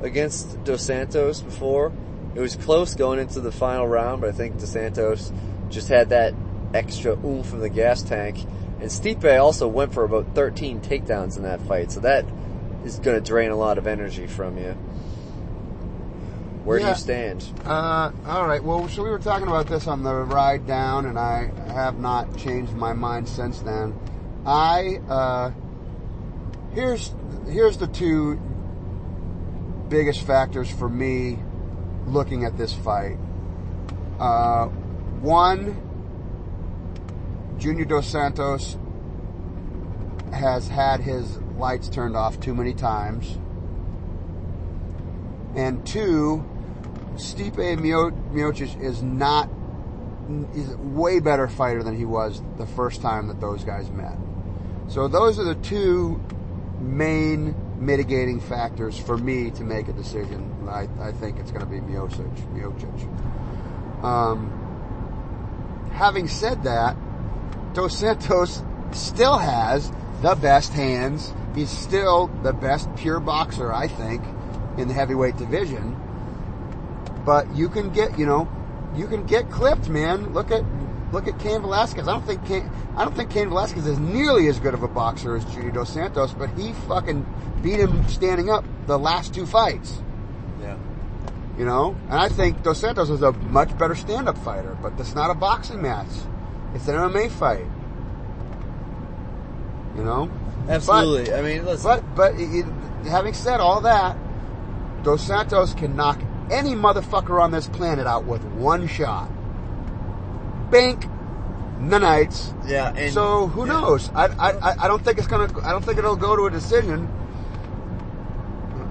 against 0.03 0.63
Dos 0.65 0.83
Santos 0.83 1.41
before. 1.41 1.93
It 2.35 2.41
was 2.41 2.57
close 2.57 2.95
going 2.95 3.19
into 3.19 3.41
the 3.41 3.53
final 3.53 3.87
round, 3.87 4.21
but 4.21 4.31
I 4.31 4.33
think 4.33 4.59
Dos 4.59 4.71
Santos 4.71 5.33
just 5.69 5.89
had 5.89 6.11
that 6.11 6.35
extra 6.75 7.13
oomph 7.25 7.47
from 7.47 7.61
the 7.61 7.69
gas 7.69 8.03
tank. 8.03 8.39
And 8.81 8.91
Stipe 8.91 9.41
also 9.41 9.69
went 9.69 9.95
for 9.95 10.05
about 10.05 10.35
13 10.35 10.81
takedowns 10.81 11.37
in 11.37 11.45
that 11.45 11.61
fight, 11.63 11.93
so 11.93 12.01
that 12.01 12.25
is 12.85 12.99
going 12.99 13.23
to 13.23 13.27
drain 13.27 13.51
a 13.51 13.57
lot 13.57 13.79
of 13.79 13.87
energy 13.87 14.27
from 14.27 14.59
you. 14.59 14.77
Where 16.65 16.79
do 16.79 16.87
you 16.87 16.95
stand? 16.95 17.45
Uh, 17.65 18.13
all 18.25 18.47
right. 18.47 18.63
Well, 18.63 18.89
so 18.89 19.03
we 19.03 19.11
were 19.11 19.19
talking 19.19 19.49
about 19.49 19.67
this 19.67 19.89
on 19.89 20.05
the 20.05 20.15
ride 20.15 20.65
down, 20.67 21.07
and 21.07 21.19
I 21.19 21.51
have 21.73 21.99
not 21.99 22.37
changed 22.39 22.73
my 22.75 22.93
mind 22.93 23.29
since 23.29 23.61
then. 23.61 23.99
I 24.45 25.01
uh, 25.09 25.51
here's 26.75 27.15
here's 27.47 27.77
the 27.77 27.87
two 27.87 28.41
biggest 29.89 30.23
factors 30.23 30.71
for 30.71 30.89
me 30.89 31.39
looking 32.07 32.45
at 32.45 32.57
this 32.57 32.73
fight. 32.73 33.19
Uh, 34.19 34.67
one, 35.21 35.81
Junior 37.59 37.85
Dos 37.85 38.07
Santos 38.07 38.77
has 40.33 40.67
had 40.67 41.01
his 41.01 41.39
lights 41.57 41.89
turned 41.89 42.17
off 42.17 42.41
too 42.41 42.55
many 42.55 42.75
times. 42.75 43.39
And 45.55 45.87
two, 45.87 46.45
Stipe 47.15 47.79
Mio- 47.79 48.11
Miocic 48.11 48.83
is 48.83 49.03
not 49.03 49.49
a 49.49 50.77
way 50.79 51.21
better 51.21 51.47
fighter 51.47 51.83
than 51.83 51.97
he 51.97 52.05
was 52.05 52.43
the 52.57 52.67
first 52.67 53.03
time 53.03 53.29
that 53.29 53.41
those 53.41 53.63
guys 53.65 53.91
met. 53.91 54.17
So 54.89 55.09
those 55.09 55.39
are 55.39 55.45
the 55.45 55.55
two 55.57 56.23
main 56.81 57.55
mitigating 57.79 58.41
factors 58.41 58.99
for 58.99 59.17
me 59.17 59.51
to 59.53 59.65
make 59.65 59.89
a 59.89 59.93
decision. 59.93 60.69
I, 60.69 60.89
I 61.01 61.13
think 61.13 61.39
it's 61.39 61.51
going 61.51 61.65
to 61.65 61.71
be 61.71 61.81
Miocic. 61.81 62.31
Miocic. 62.55 64.05
Um, 64.05 64.51
having 65.93 66.29
said 66.29 66.65
that, 66.65 66.97
Dos 67.75 67.97
Santos 67.97 68.63
still 68.93 69.39
has 69.39 69.91
the 70.21 70.35
best 70.35 70.73
hands. 70.73 71.33
He's 71.55 71.71
still 71.71 72.29
the 72.43 72.53
best 72.53 72.95
pure 72.97 73.21
boxer, 73.21 73.73
I 73.73 73.89
think, 73.89 74.23
in 74.79 74.89
the 74.89 74.95
heavyweight 74.95 75.37
division. 75.37 75.99
But 77.25 77.55
you 77.55 77.69
can 77.69 77.91
get, 77.91 78.19
you 78.19 78.27
know, 78.27 78.49
you 78.95 79.07
can 79.07 79.25
get 79.27 79.51
clipped, 79.51 79.89
man. 79.89 80.33
Look 80.33 80.51
at 80.51 80.65
look 81.13 81.29
at 81.29 81.39
Cain 81.39 81.61
Velasquez. 81.61 82.09
I 82.09 82.13
don't 82.13 82.27
think 82.27 82.45
Cain, 82.47 82.71
I 82.97 83.05
don't 83.05 83.15
think 83.15 83.31
Cain 83.31 83.49
Velasquez 83.49 83.87
is 83.87 83.99
nearly 83.99 84.49
as 84.49 84.59
good 84.59 84.75
of 84.75 84.83
a 84.83 84.89
boxer 84.89 85.37
as 85.37 85.45
Junior 85.47 85.71
Dos 85.71 85.93
Santos, 85.93 86.33
but 86.33 86.51
he 86.59 86.73
fucking 86.89 87.27
beat 87.63 87.79
him 87.79 88.07
standing 88.09 88.51
up 88.51 88.65
the 88.87 88.99
last 88.99 89.35
two 89.35 89.47
fights. 89.47 90.01
Yeah. 90.61 90.77
You 91.59 91.67
know, 91.67 91.95
and 92.09 92.19
I 92.19 92.29
think 92.29 92.63
Dos 92.63 92.81
Santos 92.81 93.11
is 93.11 93.23
a 93.23 93.33
much 93.33 93.77
better 93.77 93.95
stand-up 93.95 94.39
fighter, 94.39 94.77
but 94.83 94.97
that's 94.97 95.15
not 95.15 95.31
a 95.31 95.35
boxing 95.35 95.83
match. 95.83 96.09
It's 96.75 96.89
an 96.89 96.95
MMA 96.95 97.31
fight. 97.31 97.67
You 99.97 100.05
know, 100.05 100.31
Absolutely. 100.69 101.35
I 101.35 101.43
mean, 101.43 101.67
listen. 101.67 101.85
but 101.85 102.15
but 102.15 102.41
it, 102.41 102.65
having 103.07 103.35
said 103.35 103.61
all 103.61 103.83
that, 103.83 104.17
Dos 105.03 105.23
Santos 105.23 105.75
can 105.75 105.95
knock 105.95 106.19
any 106.51 106.75
motherfucker 106.75 107.43
on 107.43 107.51
this 107.51 107.69
planet 107.69 108.07
out 108.07 108.25
with 108.25 108.43
one 108.45 108.87
shot. 108.87 109.31
Bink, 110.73 111.05
nanites. 111.79 112.53
yeah. 112.67 112.93
And, 112.97 113.13
So 113.13 113.47
who 113.47 113.67
yeah. 113.67 113.73
knows? 113.81 114.11
I, 114.15 114.27
I 114.27 114.75
I- 114.85 114.89
don't 114.89 115.05
think 115.05 115.19
it's 115.19 115.27
gonna. 115.29 115.49
I 115.63 115.71
don't 115.71 115.85
think 115.85 115.99
it'll 115.99 116.17
go 116.17 116.35
to 116.35 116.47
a 116.47 116.51
decision. 116.51 117.09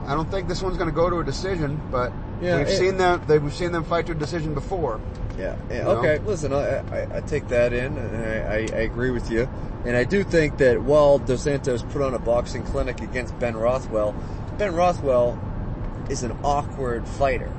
I 0.08 0.14
don't 0.16 0.30
think 0.30 0.48
this 0.48 0.62
one's 0.62 0.78
gonna 0.78 0.92
go 0.92 1.10
to 1.10 1.18
a 1.20 1.24
decision, 1.24 1.80
but 1.92 2.12
Yeah, 2.42 2.58
we've 2.58 2.68
it- 2.68 2.78
seen 2.78 2.98
them. 2.98 3.22
They, 3.28 3.40
we've 3.40 3.54
seen 3.54 3.72
them 3.72 3.84
fight 3.84 4.06
to 4.08 4.12
a 4.14 4.16
decision 4.16 4.54
before. 4.54 5.00
Yeah. 5.38 5.56
yeah, 5.70 5.78
You 5.78 5.84
know? 5.84 5.90
okay. 5.98 6.18
Listen, 6.20 6.54
I, 6.54 6.78
I, 6.80 7.18
I 7.18 7.22
take 7.22 7.48
that 7.48 7.74
in, 7.74 7.98
and 7.98 8.16
I, 8.18 8.54
I, 8.54 8.58
I 8.80 8.82
agree 8.84 9.10
with 9.12 9.32
you. 9.32 9.50
And 9.86 9.96
I 9.96 10.04
do 10.04 10.24
think 10.24 10.58
that 10.58 10.82
while 10.84 11.18
Dos 11.18 11.42
Santos 11.44 11.82
put 11.84 12.02
on 12.04 12.14
a 12.14 12.20
boxing 12.20 12.64
clinic 12.64 13.02
against 13.02 13.38
Ben 13.40 13.56
Rothwell, 13.56 14.14
Ben 14.60 14.76
Rothwell 14.76 15.40
is 16.10 16.22
an 16.24 16.38
awkward 16.44 17.08
fighter. 17.08 17.52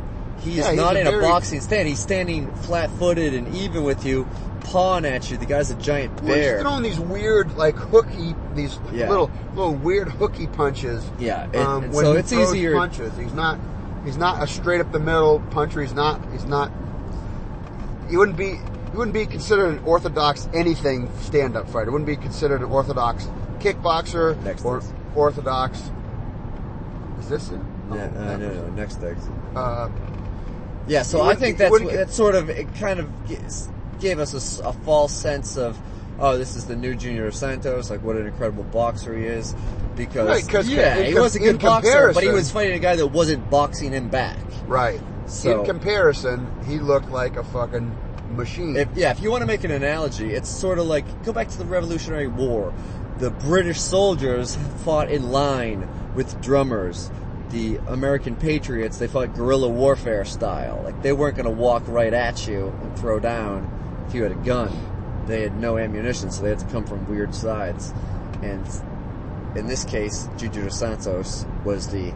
He 0.42 0.50
is 0.52 0.56
Yeah, 0.58 0.70
he's 0.70 0.76
not 0.76 0.96
a 0.96 1.00
in 1.00 1.04
very- 1.06 1.24
a 1.24 1.28
boxing 1.28 1.60
stand. 1.60 1.88
He's 1.88 2.00
standing 2.00 2.48
flat-footed 2.62 3.32
and 3.34 3.54
even 3.54 3.84
with 3.84 4.04
you, 4.04 4.26
pawing 4.60 5.04
at 5.04 5.30
you. 5.30 5.36
The 5.36 5.46
guy's 5.46 5.70
a 5.70 5.74
giant 5.76 6.22
Well, 6.22 6.34
he's 6.34 6.44
bear. 6.46 6.60
throwing 6.62 6.82
these 6.82 6.98
weird, 6.98 7.56
like 7.56 7.76
hooky, 7.76 8.34
these 8.54 8.78
Yeah. 8.92 9.08
little 9.08 9.30
little 9.54 9.74
weird 9.74 10.08
hooky 10.08 10.46
punches. 10.48 11.04
Yeah, 11.18 11.44
and- 11.52 11.56
um, 11.56 11.92
so 11.92 12.12
it's 12.14 12.32
easier- 12.32 12.74
Punches. 12.76 13.12
He's 13.18 13.34
not. 13.34 13.58
He's 14.04 14.16
not 14.16 14.42
a 14.42 14.46
straight 14.46 14.80
up 14.80 14.90
the 14.90 14.98
middle 14.98 15.40
puncher. 15.50 15.80
He's 15.80 15.94
not. 15.94 16.20
He's 16.32 16.44
not. 16.44 16.70
He 18.10 18.16
wouldn't 18.16 18.36
be. 18.36 18.58
He 18.90 18.96
wouldn't 18.98 19.14
be 19.14 19.24
considered 19.26 19.68
an 19.68 19.80
orthodox 19.86 20.48
anything 20.52 21.08
stand 21.20 21.56
up 21.56 21.68
fighter. 21.68 21.86
He 21.86 21.90
wouldn't 21.92 22.06
be 22.06 22.16
considered 22.16 22.60
an 22.62 22.70
orthodox 22.70 23.26
kickboxer 23.60 24.42
Next 24.42 24.64
or 24.64 24.82
orthodox. 25.14 25.80
Is 27.20 27.28
this 27.28 27.50
it? 27.50 27.60
Yeah, 27.94 28.04
uh, 28.04 28.36
no, 28.36 28.48
no, 28.48 28.66
next 28.76 28.96
thing. 29.00 29.16
Uh, 29.56 29.88
Yeah, 30.88 31.02
so 31.02 31.22
I 31.22 31.34
think 31.34 31.58
that's 31.58 31.70
wouldn't 31.70 31.90
what- 31.90 31.96
get- 31.96 32.06
that 32.08 32.12
sort 32.14 32.34
of 32.34 32.50
it 32.50 32.74
kind 32.76 32.98
of 33.00 33.08
gives, 33.28 33.68
gave 34.00 34.18
us 34.18 34.60
a 34.60 34.72
false 34.72 35.12
sense 35.12 35.56
of 35.56 35.78
oh, 36.18 36.38
this 36.38 36.54
is 36.54 36.66
the 36.66 36.76
new 36.76 36.94
Junior 36.94 37.30
Santos, 37.32 37.90
like 37.90 38.02
what 38.04 38.16
an 38.16 38.26
incredible 38.26 38.64
boxer 38.64 39.16
he 39.16 39.24
is. 39.24 39.54
Because 39.96 40.28
Right, 40.52 40.64
yeah, 40.66 40.96
in 40.98 41.06
he 41.06 41.14
was 41.18 41.34
a 41.34 41.38
good 41.40 41.60
boxer, 41.60 42.12
but 42.14 42.22
he 42.22 42.28
was 42.30 42.50
fighting 42.50 42.74
a 42.74 42.78
guy 42.78 42.96
that 42.96 43.08
wasn't 43.08 43.50
boxing 43.50 43.92
him 43.92 44.08
back. 44.08 44.38
right. 44.66 45.00
So- 45.26 45.60
In 45.60 45.66
comparison, 45.66 46.46
he 46.66 46.78
looked 46.78 47.10
like 47.10 47.36
a 47.36 47.44
fucking 47.44 47.90
machine. 48.36 48.76
If, 48.76 48.88
yeah, 48.94 49.10
if 49.10 49.20
you 49.22 49.30
want 49.30 49.42
to 49.42 49.46
make 49.46 49.64
an 49.64 49.70
analogy, 49.70 50.32
it's 50.34 50.48
sort 50.48 50.78
of 50.78 50.86
like 50.86 51.04
go 51.24 51.32
back 51.32 51.48
to 51.48 51.58
the 51.58 51.64
Revolutionary 51.64 52.26
War. 52.28 52.72
The 53.18 53.30
British 53.30 53.80
soldiers 53.80 54.56
fought 54.84 55.10
in 55.10 55.30
line 55.30 55.88
with 56.14 56.40
drummers. 56.40 57.10
The 57.52 57.76
American 57.88 58.34
patriots 58.34 58.98
they 58.98 59.06
fought 59.06 59.34
guerrilla 59.34 59.68
warfare 59.68 60.24
style. 60.24 60.80
Like 60.84 61.02
they 61.02 61.12
weren't 61.12 61.36
going 61.36 61.46
to 61.46 61.50
walk 61.50 61.84
right 61.86 62.12
at 62.12 62.46
you 62.48 62.68
and 62.82 62.98
throw 62.98 63.20
down 63.20 64.04
if 64.08 64.14
you 64.14 64.22
had 64.22 64.32
a 64.32 64.36
gun. 64.36 65.24
They 65.26 65.42
had 65.42 65.56
no 65.56 65.78
ammunition, 65.78 66.30
so 66.30 66.42
they 66.42 66.48
had 66.48 66.58
to 66.58 66.66
come 66.66 66.84
from 66.84 67.08
weird 67.08 67.34
sides. 67.34 67.92
And 68.42 68.66
in 69.56 69.66
this 69.66 69.84
case, 69.84 70.28
Juju 70.36 70.64
dos 70.64 70.78
Santos 70.78 71.46
was 71.64 71.88
the 71.88 72.12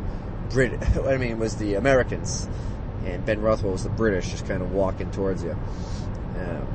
Brit. 0.50 0.72
I 1.06 1.16
mean, 1.16 1.38
was 1.38 1.56
the 1.56 1.74
Americans, 1.74 2.48
and 3.04 3.24
Ben 3.24 3.40
Rothwell 3.40 3.72
was 3.72 3.84
the 3.84 3.90
British, 3.90 4.30
just 4.30 4.46
kind 4.46 4.62
of 4.62 4.72
walking 4.72 5.10
towards 5.10 5.44
you. 5.44 5.56
Um, 6.36 6.66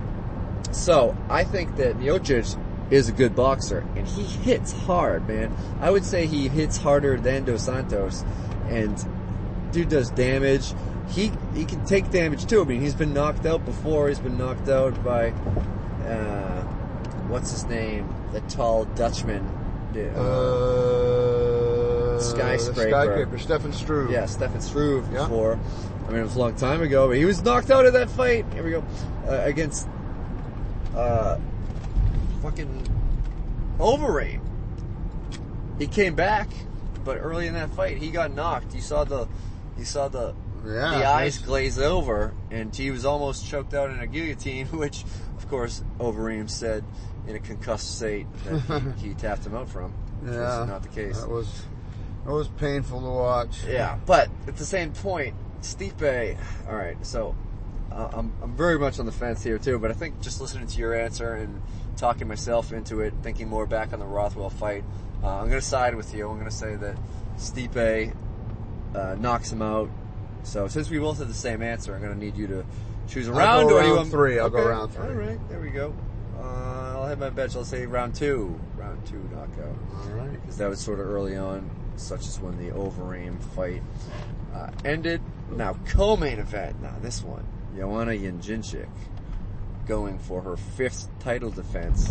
so 0.72 1.16
I 1.30 1.44
think 1.44 1.76
that 1.78 1.98
Miocic 1.98 2.58
is 2.92 3.08
a 3.10 3.12
good 3.12 3.36
boxer, 3.36 3.86
and 3.96 4.08
he 4.08 4.24
hits 4.24 4.72
hard, 4.72 5.28
man. 5.28 5.56
I 5.80 5.90
would 5.90 6.06
say 6.06 6.28
he 6.28 6.50
hits 6.50 6.78
harder 6.78 7.18
than 7.18 7.46
Dos 7.46 7.64
Santos, 7.64 8.24
and 8.72 9.72
dude 9.72 9.90
does 9.90 10.10
damage. 10.12 10.74
He 11.10 11.32
he 11.54 11.66
can 11.66 11.86
take 11.86 12.10
damage 12.12 12.46
too. 12.46 12.62
I 12.62 12.66
mean, 12.66 12.82
he's 12.82 12.96
been 12.96 13.14
knocked 13.14 13.46
out 13.46 13.66
before. 13.66 14.08
He's 14.08 14.20
been 14.20 14.38
knocked 14.38 14.70
out 14.70 15.04
by 15.04 15.30
uh, 16.08 16.62
what's 17.28 17.52
his 17.52 17.66
name, 17.66 18.08
the 18.34 18.42
tall 18.42 18.86
Dutchman. 18.86 19.46
Uh, 20.16 20.20
Uh, 22.16 22.20
Skyscraper. 22.20 22.90
Skyscraper. 22.90 23.38
Stefan 23.40 23.74
Struve. 23.74 24.12
Yeah, 24.12 24.26
Stefan 24.26 24.62
Struve 24.62 25.06
Yeah. 25.12 25.24
before. 25.24 25.60
I 26.08 26.12
mean, 26.12 26.20
it 26.22 26.24
was 26.24 26.36
a 26.36 26.40
long 26.40 26.56
time 26.56 26.82
ago, 26.82 27.08
but 27.08 27.18
he 27.18 27.26
was 27.26 27.42
knocked 27.44 27.72
out 27.72 27.86
of 27.86 27.94
that 27.94 28.10
fight. 28.10 28.46
Here 28.54 28.64
we 28.64 28.72
go. 28.72 28.84
Uh, 29.28 29.42
against, 29.44 29.88
uh, 30.96 31.38
fucking 32.42 32.88
Overeem. 33.80 34.40
He 35.80 35.88
came 35.88 36.16
back, 36.16 36.48
but 37.04 37.18
early 37.18 37.48
in 37.48 37.54
that 37.54 37.70
fight, 37.72 37.98
he 37.98 38.12
got 38.12 38.32
knocked. 38.34 38.74
You 38.74 38.82
saw 38.82 39.04
the, 39.04 39.28
you 39.78 39.86
saw 39.86 40.08
the, 40.08 40.34
Yeah, 40.66 40.98
the 41.00 41.06
eyes 41.06 41.38
glaze 41.38 41.78
over, 41.80 42.34
and 42.50 42.76
he 42.76 42.92
was 42.92 43.06
almost 43.06 43.48
choked 43.48 43.74
out 43.74 43.90
in 43.90 44.00
a 44.00 44.08
guillotine, 44.08 44.68
which, 44.72 45.04
of 45.38 45.48
course, 45.50 45.84
Overeem 46.00 46.50
said 46.50 46.84
in 47.28 47.36
a 47.36 47.40
concussed 47.40 47.98
state 47.98 48.28
that 48.46 48.94
he, 49.00 49.08
he 49.10 49.14
tapped 49.14 49.46
him 49.46 49.56
out 49.56 49.70
from. 49.70 49.92
Which 50.22 50.34
Yeah. 50.34 50.60
was 50.62 50.68
not 50.70 50.84
the 50.84 50.90
case. 50.90 51.20
That 51.20 51.30
was 51.30 51.64
that 52.26 52.32
was 52.32 52.48
painful 52.50 53.02
to 53.02 53.08
watch. 53.10 53.64
Yeah, 53.68 53.98
but 54.06 54.30
at 54.48 54.56
the 54.58 54.66
same 54.66 54.92
point, 54.94 55.34
Stipe. 55.64 56.38
All 56.70 56.76
right, 56.76 56.96
so 57.04 57.36
uh, 57.92 58.10
I'm 58.14 58.32
I'm 58.44 58.56
very 58.56 58.78
much 58.78 59.00
on 59.00 59.08
the 59.08 59.12
fence 59.12 59.42
here 59.44 59.58
too. 59.58 59.80
But 59.80 59.90
I 59.90 59.96
think 59.96 60.22
just 60.22 60.40
listening 60.40 60.68
to 60.68 60.78
your 60.78 60.94
answer 60.94 61.34
and 61.34 61.60
talking 61.98 62.28
myself 62.28 62.72
into 62.72 63.02
it, 63.02 63.14
thinking 63.24 63.48
more 63.50 63.66
back 63.66 63.94
on 63.94 64.00
the 64.00 64.06
Rothwell 64.06 64.52
fight, 64.52 64.84
uh, 65.24 65.28
I'm 65.40 65.48
going 65.50 65.60
to 65.62 65.66
side 65.66 65.96
with 65.96 66.14
you. 66.14 66.28
I'm 66.30 66.36
going 66.38 66.50
to 66.50 66.56
say 66.56 66.76
that 66.76 66.96
Stipe 67.38 68.14
uh, 68.96 69.16
knocks 69.20 69.52
him 69.52 69.62
out. 69.62 69.90
So 70.44 70.68
since 70.68 70.90
we 70.90 71.00
both 71.00 71.20
had 71.20 71.28
the 71.28 71.34
same 71.34 71.62
answer, 71.62 71.94
I'm 71.94 72.02
going 72.02 72.14
to 72.14 72.20
need 72.20 72.36
you 72.36 72.48
to 72.48 72.66
choose 73.08 73.28
a 73.28 73.32
I'll 73.32 73.38
round. 73.38 73.70
go 73.70 73.78
or 73.78 73.82
do 73.82 73.88
you 73.88 73.96
want- 73.96 74.10
three. 74.10 74.40
I'll 74.40 74.50
go 74.50 74.68
round 74.68 74.92
three. 74.94 75.06
All 75.08 75.14
right, 75.14 75.50
there 75.50 75.60
we 75.60 75.70
go. 75.70 75.94
Uh, 76.38 76.96
I'll 76.98 77.06
have 77.08 77.20
my 77.20 77.30
bench. 77.30 77.56
I'll 77.56 77.64
say 77.66 77.86
round 77.86 78.16
two. 78.16 78.60
Round 78.78 79.06
two 79.06 79.22
knockout 79.32 79.76
All 79.96 80.10
right. 80.16 80.32
because 80.34 80.58
that 80.58 80.70
was 80.70 80.80
sort 80.80 81.00
of 81.00 81.06
early 81.08 81.38
on, 81.38 81.70
such 81.98 82.22
as 82.22 82.40
when 82.40 82.58
the 82.58 82.74
Overeem 82.74 83.40
fight 83.56 83.84
uh, 84.56 84.72
ended. 84.84 85.22
Now, 85.52 85.76
co-main 85.88 86.40
event. 86.40 86.82
Now, 86.82 86.96
this 87.02 87.22
one, 87.24 87.46
Joanna 87.78 88.12
Jędrzejczyk 88.14 88.88
going 89.88 90.18
for 90.20 90.42
her 90.42 90.58
fifth 90.58 91.08
title 91.20 91.50
defense 91.50 92.10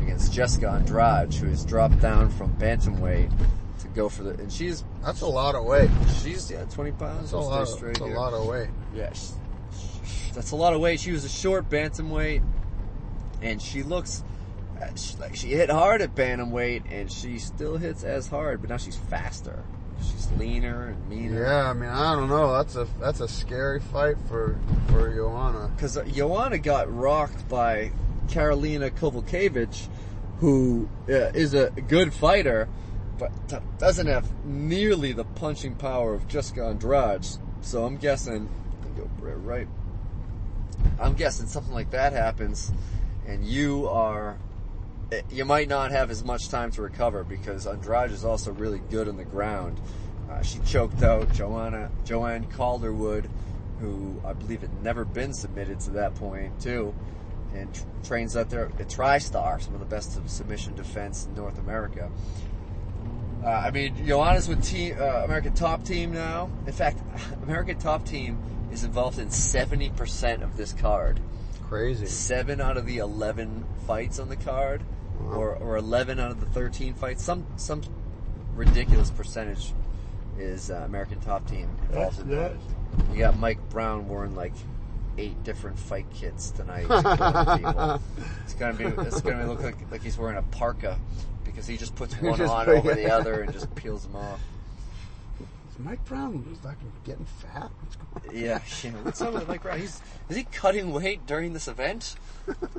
against 0.00 0.32
Jessica 0.32 0.68
Andrade, 0.68 1.34
who 1.34 1.48
has 1.48 1.64
dropped 1.64 2.00
down 2.00 2.30
from 2.30 2.52
bantamweight 2.54 3.32
to 3.80 3.88
go 3.88 4.08
for 4.08 4.22
the. 4.22 4.30
And 4.30 4.52
she's 4.52 4.84
That's 5.04 5.20
a 5.20 5.26
lot 5.26 5.54
of 5.54 5.64
weight. 5.64 5.90
she's 6.22 6.50
yeah, 6.50 6.64
20 6.64 6.92
pounds. 6.92 7.30
That's 7.30 7.32
a 7.32 7.36
lot. 7.38 7.62
Of, 7.62 7.80
that's 7.80 8.00
a 8.00 8.04
lot 8.04 8.32
of 8.32 8.46
weight. 8.46 8.68
Yes. 8.94 9.34
That's 10.34 10.50
a 10.50 10.56
lot 10.56 10.74
of 10.74 10.80
weight. 10.80 11.00
She 11.00 11.12
was 11.12 11.24
a 11.24 11.28
short 11.28 11.68
bantamweight, 11.70 12.42
and 13.40 13.60
she 13.60 13.82
looks 13.82 14.22
uh, 14.80 14.94
she, 14.94 15.16
like 15.16 15.34
she 15.34 15.48
hit 15.48 15.70
hard 15.70 16.02
at 16.02 16.14
bantamweight, 16.14 16.84
and 16.90 17.10
she 17.10 17.38
still 17.38 17.76
hits 17.76 18.04
as 18.04 18.26
hard, 18.26 18.60
but 18.60 18.70
now 18.70 18.76
she's 18.76 18.96
faster. 18.96 19.64
She's 20.02 20.30
leaner 20.38 20.88
and 20.88 21.08
meaner. 21.08 21.42
Yeah, 21.42 21.70
I 21.70 21.72
mean, 21.72 21.88
I 21.88 22.14
don't 22.14 22.28
know. 22.28 22.52
That's 22.52 22.76
a 22.76 22.86
that's 23.00 23.20
a 23.20 23.28
scary 23.28 23.80
fight 23.80 24.16
for 24.28 24.58
for 24.88 25.14
Joanna. 25.14 25.70
Because 25.74 25.98
Joanna 26.12 26.58
got 26.58 26.94
rocked 26.94 27.48
by 27.48 27.90
Karolina 28.28 28.90
Kowalkiewicz, 28.90 29.88
who 30.38 30.88
uh, 31.08 31.12
is 31.12 31.54
a 31.54 31.70
good 31.70 32.12
fighter, 32.12 32.68
but 33.18 33.30
t- 33.48 33.56
doesn't 33.78 34.06
have 34.06 34.28
nearly 34.44 35.12
the 35.12 35.24
punching 35.24 35.74
power 35.76 36.14
of 36.14 36.28
Jessica 36.28 36.66
Andrade. 36.66 37.26
So 37.62 37.84
I'm 37.84 37.96
guessing, 37.96 38.48
go 38.96 39.08
right 39.20 39.66
I'm 40.98 41.14
guessing 41.14 41.46
something 41.46 41.74
like 41.74 41.90
that 41.90 42.12
happens, 42.12 42.72
and 43.26 43.44
you 43.44 43.88
are, 43.88 44.38
you 45.30 45.44
might 45.44 45.68
not 45.68 45.92
have 45.92 46.10
as 46.10 46.24
much 46.24 46.48
time 46.48 46.70
to 46.72 46.82
recover 46.82 47.22
because 47.24 47.66
Andrade 47.66 48.10
is 48.10 48.24
also 48.24 48.52
really 48.52 48.80
good 48.90 49.08
on 49.08 49.16
the 49.16 49.24
ground. 49.24 49.80
Uh, 50.30 50.42
she 50.42 50.58
choked 50.60 51.02
out 51.02 51.32
Joanna 51.32 51.90
Joanne 52.04 52.46
Calderwood, 52.46 53.28
who 53.80 54.20
I 54.24 54.32
believe 54.32 54.62
had 54.62 54.82
never 54.82 55.04
been 55.04 55.32
submitted 55.32 55.78
to 55.80 55.90
that 55.90 56.14
point 56.16 56.60
too, 56.60 56.94
and 57.54 57.72
tr- 57.72 57.84
trains 58.04 58.36
out 58.36 58.50
there 58.50 58.66
at 58.66 58.88
TriStar, 58.88 59.62
some 59.62 59.74
of 59.74 59.80
the 59.80 59.86
best 59.86 60.18
submission 60.28 60.74
defense 60.74 61.26
in 61.26 61.34
North 61.34 61.58
America. 61.58 62.10
Uh, 63.44 63.48
I 63.48 63.70
mean, 63.70 64.04
Joanna's 64.04 64.48
with 64.48 64.64
team, 64.64 64.96
uh, 64.98 65.22
American 65.24 65.54
Top 65.54 65.84
Team 65.84 66.12
now. 66.12 66.50
In 66.66 66.72
fact, 66.72 66.98
American 67.44 67.78
Top 67.78 68.04
Team 68.04 68.38
is 68.72 68.82
involved 68.82 69.20
in 69.20 69.28
70% 69.28 70.42
of 70.42 70.56
this 70.56 70.72
card. 70.72 71.20
Crazy. 71.68 72.06
Seven 72.06 72.60
out 72.60 72.76
of 72.76 72.86
the 72.86 72.98
11 72.98 73.64
fights 73.86 74.18
on 74.18 74.28
the 74.28 74.36
card, 74.36 74.82
or, 75.24 75.54
or 75.56 75.76
11 75.76 76.20
out 76.20 76.30
of 76.30 76.40
the 76.40 76.46
13 76.46 76.94
fights. 76.94 77.22
Some 77.22 77.46
some 77.56 77.82
ridiculous 78.54 79.10
percentage 79.10 79.72
is 80.38 80.70
uh, 80.70 80.82
American 80.86 81.20
Top 81.20 81.48
Team 81.48 81.68
involved 81.88 82.20
in 82.20 82.28
that. 82.30 82.52
You 83.12 83.18
got 83.18 83.38
Mike 83.38 83.58
Brown 83.70 84.08
wearing 84.08 84.34
like 84.34 84.52
eight 85.18 85.42
different 85.44 85.78
fight 85.78 86.06
kits 86.12 86.50
tonight. 86.50 86.86
It's 88.44 88.54
gonna 88.54 88.74
be 88.74 88.84
it's 88.84 89.20
gonna 89.20 89.46
look 89.46 89.62
like, 89.62 89.90
like 89.90 90.02
he's 90.02 90.16
wearing 90.16 90.36
a 90.36 90.42
parka 90.42 90.98
because 91.44 91.66
he 91.66 91.76
just 91.76 91.96
puts 91.96 92.14
one 92.20 92.38
Just 92.38 92.52
on 92.52 92.68
over 92.68 92.94
the 92.94 93.10
other 93.12 93.42
and 93.42 93.52
just 93.52 93.74
peels 93.74 94.06
them 94.06 94.16
off. 94.16 94.40
Is 95.78 95.84
Mike 95.84 96.04
Brown 96.06 96.44
is 96.52 96.58
fucking 96.60 96.92
getting 97.04 97.26
fat? 97.26 97.70
What's 97.80 97.96
going 97.96 98.34
on? 98.36 98.42
Yeah, 98.44 98.60
yeah. 98.82 98.90
What's 99.02 99.20
up 99.20 99.34
with 99.34 99.46
Mike 99.48 99.62
Brown? 99.62 99.78
He's 99.78 100.00
is 100.28 100.36
he 100.36 100.44
cutting 100.44 100.92
weight 100.92 101.26
during 101.26 101.52
this 101.52 101.68
event? 101.68 102.16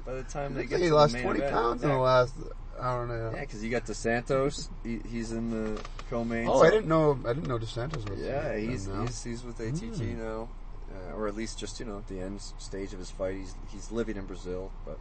By 0.06 0.14
the 0.14 0.24
time 0.24 0.54
they 0.56 0.62
get 0.64 0.70
think 0.70 0.80
to 0.80 0.84
he 0.86 0.90
the 0.90 0.96
lost 0.96 1.14
main 1.14 1.24
20 1.24 1.40
event? 1.40 1.54
pounds 1.54 1.84
in 1.84 1.90
the 1.90 1.98
last, 1.98 2.34
I 2.80 2.96
don't 2.96 3.08
know. 3.08 3.32
Yeah, 3.36 3.42
because 3.42 3.64
you 3.64 3.70
got 3.70 3.86
DeSantos. 3.86 4.70
He, 4.84 5.00
he's 5.08 5.32
in 5.32 5.50
the 5.52 5.82
co-main. 6.10 6.48
Oh, 6.48 6.62
I 6.62 6.70
didn't 6.72 6.88
know, 6.88 7.20
I 7.26 7.34
didn't 7.34 7.48
know 7.48 7.60
DeSantis 7.60 8.10
was 8.10 8.20
Yeah, 8.20 8.56
he's 8.58 8.88
he's, 9.02 9.24
he's 9.24 9.44
with 9.44 9.60
ATT 9.60 9.80
Hmm. 9.96 10.20
now, 10.20 10.50
uh, 10.92 11.16
or 11.16 11.28
at 11.28 11.36
least 11.36 11.60
just 11.60 11.80
you 11.80 11.86
know 11.86 12.02
the 12.08 12.20
end 12.20 12.42
stage 12.58 12.94
of 12.94 13.00
his 13.00 13.12
fight. 13.12 13.36
He's 13.36 13.54
he's 13.72 13.92
living 13.92 14.18
in 14.18 14.26
Brazil, 14.26 14.72
but 14.86 14.98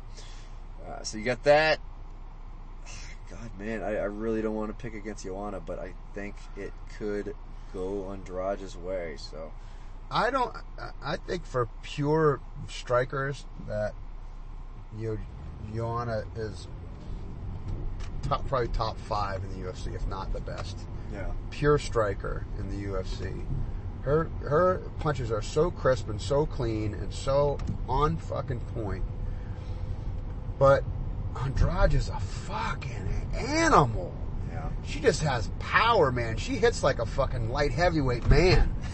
uh, 0.86 1.02
so 1.02 1.16
you 1.16 1.24
got 1.24 1.42
that. 1.44 1.78
God, 3.30 3.50
man, 3.58 3.82
I, 3.82 3.96
I 3.96 4.04
really 4.04 4.42
don't 4.42 4.54
want 4.54 4.68
to 4.76 4.82
pick 4.82 4.94
against 4.94 5.24
Joanna, 5.24 5.60
but 5.60 5.78
I 5.78 5.92
think 6.14 6.34
it 6.56 6.72
could 6.98 7.34
go 7.76 8.10
Andrade's 8.12 8.76
way. 8.76 9.14
So 9.18 9.52
I 10.10 10.30
don't. 10.30 10.54
I- 11.02 11.16
think 11.16 11.44
for 11.44 11.68
pure 11.82 12.40
strikers 12.68 13.44
that 13.68 13.92
you, 14.98 15.18
Joanna 15.74 16.24
is 16.36 16.68
top, 18.22 18.46
probably 18.48 18.68
top 18.68 18.96
five 18.98 19.42
in 19.44 19.50
the 19.60 19.68
UFC, 19.68 19.94
if 19.94 20.06
not 20.06 20.32
the 20.32 20.40
best. 20.40 20.78
yeah, 21.12 21.26
Pure 21.50 21.78
striker 21.78 22.46
in 22.58 22.70
the 22.70 22.86
UFC. 22.88 23.44
Her 24.02 24.28
her 24.42 24.78
punches 25.00 25.30
are 25.32 25.42
so 25.42 25.70
crisp 25.70 26.08
and 26.08 26.20
so 26.20 26.46
clean 26.46 26.94
and 26.94 27.12
so 27.12 27.58
on 27.88 28.16
fucking 28.16 28.60
point. 28.60 29.04
But 30.58 30.84
Andrade 31.42 31.92
is 31.94 32.08
a 32.08 32.18
fucking 32.20 33.28
animal. 33.36 34.14
Yeah. 34.56 34.68
She 34.86 35.00
just 35.00 35.22
has 35.22 35.50
power, 35.58 36.10
man. 36.10 36.36
She 36.36 36.56
hits 36.56 36.82
like 36.82 36.98
a 36.98 37.06
fucking 37.06 37.50
light 37.50 37.72
heavyweight 37.72 38.26
man. 38.28 38.74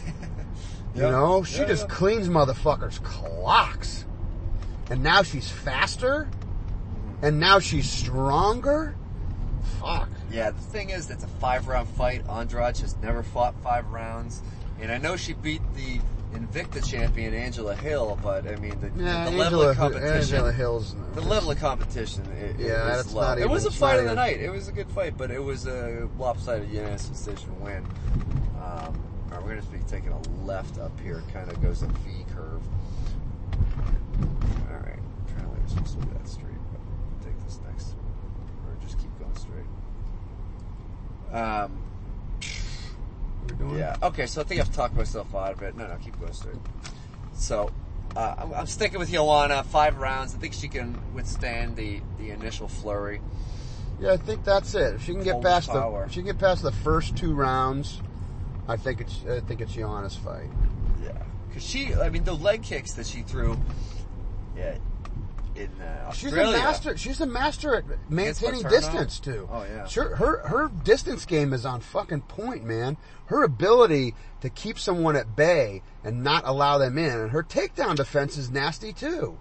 You 0.95 1.05
Yeah. 1.05 1.11
know, 1.11 1.43
she 1.43 1.61
Yeah, 1.61 1.69
just 1.69 1.89
cleans 1.89 2.29
motherfuckers' 2.29 3.03
clocks. 3.03 4.05
And 4.91 5.03
now 5.03 5.23
she's 5.23 5.49
faster. 5.49 6.29
And 7.23 7.41
now 7.41 7.61
she's 7.61 7.89
stronger. 7.91 8.95
Fuck. 9.81 10.11
Yeah, 10.31 10.51
the 10.51 10.61
thing 10.61 10.91
is, 10.91 11.09
it's 11.09 11.25
a 11.25 11.29
five 11.29 11.67
round 11.67 11.89
fight. 11.89 12.29
Andrade 12.29 12.77
has 12.79 12.95
never 12.99 13.23
fought 13.23 13.55
five 13.63 13.87
rounds. 13.91 14.43
And 14.83 14.93
I 14.93 14.99
know 14.99 15.17
she 15.17 15.33
beat 15.33 15.63
the 15.75 16.01
Invicta 16.33 16.81
champion, 16.89 17.35
Angela 17.35 17.75
Hill, 17.75 18.19
but 18.23 18.47
I 18.47 18.57
mean, 18.57 18.79
the, 18.81 18.91
Yeah, 19.03 19.29
the 19.31 19.37
level 19.37 19.61
of 19.63 19.69
Angela, 19.71 19.75
competition. 19.75 20.17
Angela 20.37 20.53
Hill's. 20.53 20.95
The 21.15 21.21
level 21.21 21.51
of 21.51 21.59
competition, 21.59 22.25
it, 22.33 22.59
it 22.61 22.67
Yeah, 22.69 23.03
low. 23.13 23.21
not 23.21 23.39
it 23.39 23.49
was 23.49 23.65
a 23.67 23.71
fight 23.71 23.99
of 23.99 24.07
the 24.07 24.15
night. 24.15 24.41
It 24.41 24.51
was 24.51 24.69
a 24.69 24.73
good 24.73 24.89
fight, 24.91 25.17
but 25.19 25.31
it 25.31 25.43
was 25.43 25.67
a 25.67 26.09
lopsided 26.19 26.71
unanimous 26.71 27.07
decision 27.09 27.59
win. 27.61 27.85
Um, 28.57 29.03
all 29.31 29.39
right, 29.39 29.43
we're 29.43 29.51
going 29.51 29.63
to 29.63 29.67
be 29.69 29.79
taking 29.89 30.13
a 30.13 30.21
left 30.45 30.79
up 30.79 30.99
here. 31.01 31.23
Kind 31.33 31.51
of 31.51 31.61
goes 31.63 31.83
a 31.83 31.87
V 31.87 32.25
curve. 32.35 32.63
All 34.71 34.77
right, 34.79 34.99
apparently 35.29 35.61
we're 35.61 35.69
supposed 35.69 35.99
to 36.01 36.07
be 36.07 36.13
that 36.15 36.29
straight, 36.29 36.47
but 36.71 36.81
we'll 36.81 37.25
take 37.27 37.45
this 37.45 37.59
next, 37.67 37.95
or 38.67 38.77
just 38.83 38.99
keep 38.99 39.11
going 39.19 39.35
straight. 39.37 39.67
Um, 41.39 41.82
We're 43.49 43.55
doing- 43.57 43.79
yeah. 43.79 43.97
Okay. 44.03 44.27
So 44.27 44.41
I 44.41 44.45
think 44.45 44.61
I've 44.61 44.73
talked 44.75 44.95
myself 44.95 45.35
out 45.35 45.53
of 45.53 45.63
it. 45.63 45.77
No, 45.77 45.87
no, 45.87 45.97
keep 45.97 46.19
going 46.21 46.33
straight. 46.33 46.57
So 47.35 47.71
uh, 48.17 48.35
I'm, 48.39 48.53
I'm 48.55 48.67
sticking 48.67 48.99
with 48.99 49.11
Joanna. 49.11 49.63
Five 49.65 49.99
rounds. 49.99 50.35
I 50.35 50.39
think 50.39 50.55
she 50.55 50.69
can 50.69 50.99
withstand 51.15 51.77
the 51.77 52.01
the 52.19 52.31
initial 52.31 52.69
flurry. 52.69 53.21
Yeah, 54.01 54.13
I 54.13 54.17
think 54.17 54.43
that's 54.45 54.75
it. 54.75 54.95
If 54.97 55.05
she 55.05 55.13
can 55.13 55.23
get 55.23 55.41
past 55.43 55.69
power. 55.71 56.01
the, 56.01 56.07
if 56.07 56.13
she 56.13 56.17
can 56.21 56.27
get 56.27 56.39
past 56.39 56.63
the 56.63 56.73
first 56.73 57.17
two 57.17 57.35
rounds. 57.35 58.01
I 58.69 58.77
think 58.77 59.01
it's, 59.01 59.25
I 59.29 59.41
think 59.41 59.61
it's 59.61 59.73
Joanna's 59.75 60.15
fight. 60.17 60.49
Yeah. 61.03 61.11
Because 61.49 61.65
she, 61.65 61.95
I 61.95 62.11
mean, 62.11 62.23
the 62.23 62.33
leg 62.35 62.63
kicks 62.63 62.93
that 62.95 63.07
she 63.07 63.23
threw. 63.23 63.59
Yeah. 64.57 64.79
In 65.63 65.81
uh, 65.81 66.11
She's 66.13 66.27
Australia. 66.33 66.57
a 66.57 66.61
master. 66.61 66.97
She's 66.97 67.21
a 67.21 67.27
master 67.27 67.77
at 67.77 67.85
maintaining 68.11 68.63
distance 68.63 69.21
too. 69.21 69.49
Oh, 69.51 69.65
yeah. 69.65 69.87
Sure, 69.87 70.17
her 70.17 70.47
her 70.47 70.69
distance 70.85 71.25
game 71.25 71.53
is 71.53 71.65
on 71.65 71.81
fucking 71.81 72.23
point, 72.23 72.65
man. 72.65 72.97
Her 73.27 73.43
ability 73.45 74.15
to 74.41 74.51
keep 74.51 74.79
someone 74.79 75.17
at 75.17 75.37
bay 75.37 75.83
and 76.05 76.23
not 76.23 76.43
allow 76.47 76.79
them 76.79 76.99
in, 76.99 77.19
and 77.21 77.31
her 77.31 77.43
takedown 77.43 77.97
defense 77.97 78.37
is 78.37 78.51
nasty 78.51 78.93
too. 78.93 79.39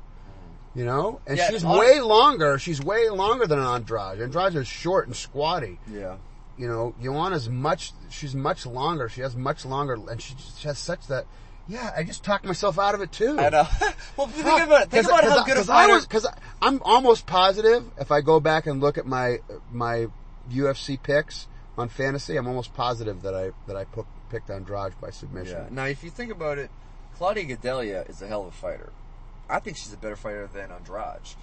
You 0.73 0.85
know, 0.85 1.19
and 1.27 1.37
Yeah, 1.37 1.49
she's 1.49 1.65
way 1.65 1.99
longer. 1.99 2.57
She's 2.57 2.81
way 2.81 3.09
longer 3.09 3.45
than 3.45 3.59
Andrade. 3.59 4.21
Andrade 4.21 4.55
is 4.55 4.67
short 4.67 5.07
and 5.07 5.15
squatty. 5.15 5.79
Yeah. 5.91 6.15
You 6.57 6.67
know, 6.67 6.95
Joanna's 7.01 7.49
much. 7.49 7.91
She's 8.09 8.35
much 8.35 8.65
longer. 8.65 9.09
She 9.09 9.21
has 9.21 9.35
much 9.35 9.65
longer, 9.65 9.95
and 10.09 10.21
she 10.21 10.33
just 10.35 10.63
has 10.63 10.77
such 10.77 11.07
that. 11.07 11.25
Yeah, 11.67 11.91
I 11.95 12.03
just 12.03 12.23
talked 12.23 12.45
myself 12.45 12.77
out 12.79 12.95
of 12.95 13.01
it 13.01 13.11
too. 13.11 13.39
I 13.39 13.49
know. 13.49 13.67
well, 14.17 14.27
think 14.27 14.61
about 14.61 14.83
it. 14.83 14.89
Think 14.89 15.05
about 15.05 15.23
how 15.23 15.43
good 15.45 15.57
a 15.57 15.63
fighter. 15.63 15.99
because 16.01 16.27
I'm 16.61 16.81
almost 16.83 17.25
positive 17.25 17.85
if 17.99 18.11
I 18.11 18.21
go 18.21 18.39
back 18.39 18.67
and 18.67 18.81
look 18.81 18.97
at 18.97 19.05
my 19.05 19.39
my 19.71 20.07
UFC 20.51 21.01
picks 21.01 21.47
on 21.77 21.89
fantasy, 21.89 22.37
I'm 22.37 22.47
almost 22.47 22.73
positive 22.73 23.21
that 23.21 23.35
I 23.35 23.51
that 23.67 23.75
I 23.75 23.85
put, 23.85 24.05
picked 24.29 24.49
Andrade 24.49 24.99
by 24.99 25.07
yeah. 25.07 25.13
submission. 25.13 25.67
Now, 25.71 25.85
if 25.85 26.03
you 26.03 26.09
think 26.09 26.31
about 26.31 26.57
it, 26.57 26.69
Claudia 27.17 27.45
Gadelha 27.45 28.09
is 28.09 28.21
a 28.21 28.27
hell 28.27 28.41
of 28.41 28.47
a 28.47 28.51
fighter. 28.51 28.91
I 29.49 29.59
think 29.59 29.77
she's 29.77 29.93
a 29.93 29.97
better 29.97 30.15
fighter 30.15 30.49
than 30.53 30.71
Andrade. 30.71 31.35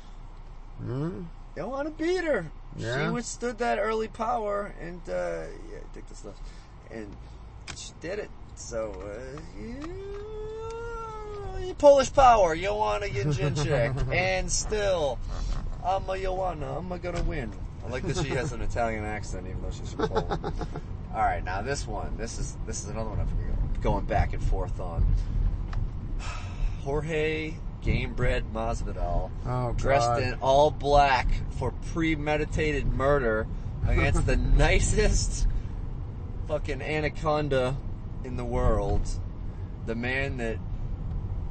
You 0.87 1.27
don't 1.57 1.71
want 1.71 1.89
to 1.89 2.05
beat 2.05 2.25
her. 2.25 2.51
Yeah. 2.77 3.07
She 3.07 3.13
withstood 3.13 3.59
that 3.59 3.79
early 3.79 4.09
power, 4.09 4.75
and 4.81 5.01
uh, 5.09 5.45
yeah, 5.73 5.79
take 5.95 6.09
this 6.09 6.25
left, 6.25 6.39
and 6.91 7.15
she 7.77 7.91
did 8.01 8.19
it. 8.19 8.31
So, 8.59 8.93
uh, 9.07 9.41
yeah, 11.59 11.73
Polish 11.79 12.13
power, 12.13 12.57
Joanna 12.57 13.07
Jędrzejczyk, 13.07 14.13
and 14.13 14.51
still, 14.51 15.19
I'm 15.85 16.11
a 16.11 16.19
Joanna. 16.21 16.79
I'm 16.79 16.91
a 16.91 16.99
gonna 16.99 17.23
win. 17.23 17.53
I 17.87 17.89
like 17.89 18.07
that 18.07 18.17
she 18.17 18.31
has 18.31 18.53
an 18.53 18.61
Italian 18.61 19.05
accent, 19.05 19.47
even 19.49 19.63
though 19.63 19.71
she's 19.71 19.93
from 19.93 20.09
Poland. 20.09 20.53
All 21.15 21.23
right, 21.23 21.43
now 21.43 21.63
this 21.63 21.87
one, 21.87 22.17
this 22.19 22.39
is 22.39 22.57
this 22.67 22.83
is 22.83 22.91
another 22.91 23.11
one 23.11 23.21
I'm 23.21 23.81
going 23.81 24.05
back 24.05 24.35
and 24.35 24.43
forth 24.43 24.81
on. 24.81 25.07
Jorge 26.83 27.55
Gamebred 27.83 28.53
Masvidal 28.53 29.31
Oh, 29.47 29.73
dressed 29.75 30.21
in 30.21 30.35
all 30.41 30.71
black 30.73 31.29
for 31.59 31.73
premeditated 31.93 32.87
murder 32.87 33.47
against 33.87 34.27
the 34.27 34.37
nicest 34.59 35.47
fucking 36.49 36.83
anaconda 36.83 37.77
in 38.29 38.37
the 38.37 38.45
world. 38.45 39.09
The 39.87 39.97
man 39.97 40.37
that 40.37 40.59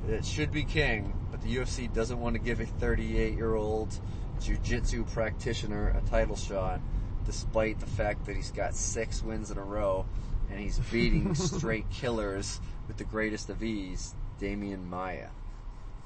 that 0.08 0.24
should 0.24 0.52
be 0.52 0.64
king, 0.64 1.14
but 1.32 1.42
the 1.42 1.54
UFC 1.54 1.94
doesn't 1.94 2.20
want 2.20 2.36
to 2.36 2.40
give 2.40 2.62
a 2.62 2.66
38 2.66 3.34
year 3.34 3.56
old 3.56 4.00
jiu-jitsu 4.40 5.04
practitioner 5.06 5.90
a 5.90 6.10
title 6.10 6.38
shot, 6.38 6.80
despite 7.26 7.80
the 7.80 7.88
fact 7.88 8.26
that 8.28 8.36
he's 8.36 8.52
got 8.52 8.76
six 8.76 9.24
wins 9.24 9.52
in 9.52 9.58
a 9.58 9.64
row 9.64 10.06
and 10.50 10.60
he's 10.60 10.80
beating 10.92 11.36
straight 11.36 11.90
killers 11.90 12.62
with 12.88 12.98
the 12.98 13.04
greatest 13.04 13.50
of 13.50 13.64
ease, 13.64 14.16
Demian 14.40 14.86
Maia. 14.86 15.30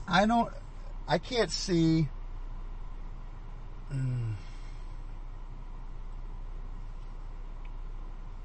I 0.07 0.25
don't. 0.25 0.51
I 1.07 1.17
can't 1.17 1.51
see. 1.51 2.07
Mm. 3.93 4.33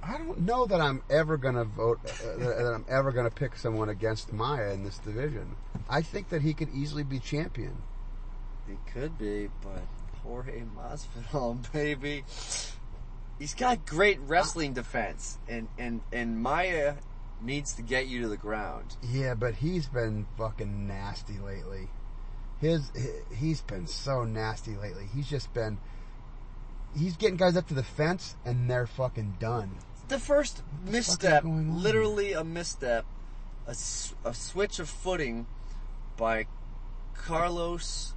I 0.07 0.19
don't 0.19 0.41
know 0.41 0.67
that 0.67 0.81
I'm 0.81 1.03
ever 1.11 1.37
gonna 1.37 1.65
vote. 1.65 1.99
Uh, 2.05 2.39
that 2.39 2.59
that 2.59 2.75
I'm 2.75 2.85
ever 2.89 3.13
gonna 3.13 3.31
pick 3.31 3.57
someone 3.57 3.89
against 3.89 4.33
Maia 4.33 4.73
in 4.73 4.85
this 4.85 4.99
division. 4.99 5.57
I 5.89 6.03
think 6.03 6.29
that 6.29 6.43
he 6.43 6.55
could 6.55 6.69
easily 6.75 7.03
be 7.03 7.19
champion. 7.19 7.77
He 8.69 8.77
could 8.93 9.19
be, 9.19 9.49
but 9.63 9.83
Jorge 10.23 10.63
Masvidal, 10.77 11.73
baby, 11.73 12.25
he's 13.39 13.55
got 13.55 13.87
great 13.87 14.21
wrestling 14.21 14.75
defense, 14.75 15.39
and 15.49 15.69
and 15.79 16.03
and 16.13 16.41
Maia 16.41 16.95
needs 17.41 17.75
to 17.75 17.83
get 17.83 18.07
you 18.07 18.23
to 18.23 18.29
the 18.29 18.37
ground. 18.37 18.97
Yeah, 19.03 19.35
but 19.35 19.57
he's 19.57 19.87
been 19.87 20.27
fucking 20.39 20.87
nasty 20.87 21.39
lately. 21.39 21.89
His 22.61 22.91
he's 23.35 23.61
been 23.61 23.87
so 23.87 24.25
nasty 24.25 24.77
lately. 24.77 25.09
He's 25.13 25.29
just 25.29 25.53
been. 25.53 25.79
He's 26.97 27.17
getting 27.17 27.37
guys 27.37 27.59
up 27.59 27.69
to 27.69 27.75
the 27.75 27.83
fence 27.83 28.37
and 28.47 28.71
they're 28.71 28.87
fucking 28.87 29.37
done. 29.39 29.71
The 30.09 30.19
first 30.19 30.63
misstep, 30.85 31.43
is 31.43 31.51
going 31.51 31.71
on? 31.71 31.83
literally 31.83 32.33
a 32.33 32.45
misstep, 32.45 33.05
a, 33.67 33.75
a 34.25 34.35
switch 34.35 34.79
of 34.79 34.89
footing 34.89 35.47
by 36.17 36.47
Carlos, 37.15 38.15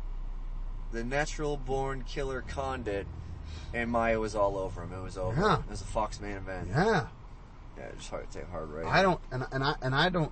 the 0.92 1.04
natural 1.04 1.58
born 1.58 2.04
killer 2.04 2.42
Condit, 2.42 3.08
and 3.74 3.92
Maia 3.92 4.20
was 4.20 4.36
all 4.36 4.58
over 4.58 4.84
him. 4.84 4.94
It 4.94 5.02
was 5.02 5.18
over. 5.18 5.40
Yeah. 5.40 5.60
It 5.60 5.70
was 5.70 5.82
a 5.82 5.86
Fox 5.86 6.20
main 6.20 6.36
event. 6.36 6.68
Yeah. 6.70 7.08
Yeah, 7.78 7.86
it's 7.94 8.10
hard 8.10 8.30
to 8.30 8.40
take 8.40 8.50
hard 8.50 8.70
right. 8.70 8.86
I 8.86 9.02
don't, 9.02 9.22
and, 9.32 9.46
and 9.52 9.64
I 9.64 9.76
and 9.82 9.96
I 9.96 10.10
don't. 10.10 10.32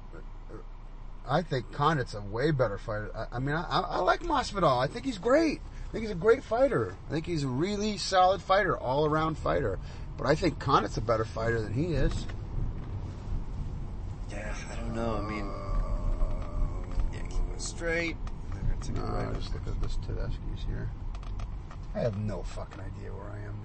I 1.30 1.42
think 1.42 1.72
Condit's 1.72 2.14
a 2.14 2.22
way 2.22 2.52
better 2.52 2.78
fighter. 2.78 3.12
I, 3.16 3.38
I 3.38 3.40
mean, 3.40 3.56
I, 3.56 3.80
I 3.80 4.00
like 4.00 4.22
Masvidal. 4.22 4.82
I 4.82 4.88
think 4.88 5.06
he's 5.06 5.18
great. 5.18 5.62
I 5.88 5.92
think 5.92 6.04
he's 6.04 6.12
a 6.12 6.16
great 6.16 6.44
fighter. 6.44 6.96
I 7.08 7.12
think 7.12 7.26
he's 7.26 7.44
a 7.44 7.48
really 7.48 7.98
solid 7.98 8.42
fighter, 8.42 8.78
all 8.78 9.06
around 9.06 9.38
fighter. 9.38 9.80
But 10.18 10.28
I 10.28 10.36
think 10.36 10.60
Condit's 10.60 10.98
a 10.98 11.02
better 11.02 11.26
fighter 11.26 11.62
than 11.62 11.74
he 11.74 11.94
is. 11.94 12.26
Yeah, 14.32 14.54
I 14.72 14.76
don't 14.76 14.96
know. 14.96 15.16
I 15.16 15.22
mean, 15.22 15.52
yeah, 17.14 17.22
keep 17.22 17.54
it 17.54 17.62
straight. 17.62 18.18
No, 18.94 19.02
right. 19.02 19.36
just 19.36 19.54
look 19.54 19.68
at 19.68 19.82
this 19.82 19.98
Tedeschi's 20.08 20.64
here. 20.66 20.90
I 21.94 22.00
have 22.00 22.18
no 22.18 22.44
fucking 22.44 22.80
idea 22.80 23.12
where 23.12 23.30
I 23.30 23.40
am, 23.40 23.60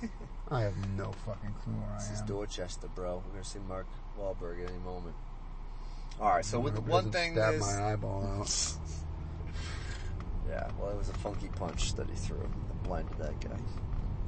dude. 0.00 0.10
I 0.50 0.62
have 0.62 0.76
no 0.96 1.12
fucking 1.26 1.54
clue 1.62 1.74
where 1.74 1.98
This 1.98 2.06
I 2.06 2.08
am. 2.08 2.12
This 2.12 2.20
is. 2.20 2.26
Dorchester, 2.26 2.88
bro. 2.94 3.22
We're 3.26 3.32
gonna 3.32 3.44
see 3.44 3.58
Mark 3.68 3.86
Wahlberg 4.18 4.62
at 4.62 4.70
any 4.70 4.78
moment. 4.78 5.14
All 6.20 6.30
right. 6.30 6.44
So 6.44 6.60
with 6.60 6.74
I 6.74 6.76
hope 6.76 6.86
he 6.86 6.90
one 6.90 7.10
thing 7.10 7.32
stab 7.32 7.54
is, 7.54 7.60
my 7.60 7.92
eyeball 7.92 8.24
out. 8.24 8.74
yeah, 10.48 10.70
well, 10.78 10.90
it 10.90 10.96
was 10.96 11.08
a 11.08 11.14
funky 11.14 11.48
punch 11.48 11.94
that 11.94 12.08
he 12.08 12.16
threw 12.16 12.38
that 12.38 12.82
blinded 12.84 13.18
that 13.18 13.40
guy. 13.40 13.58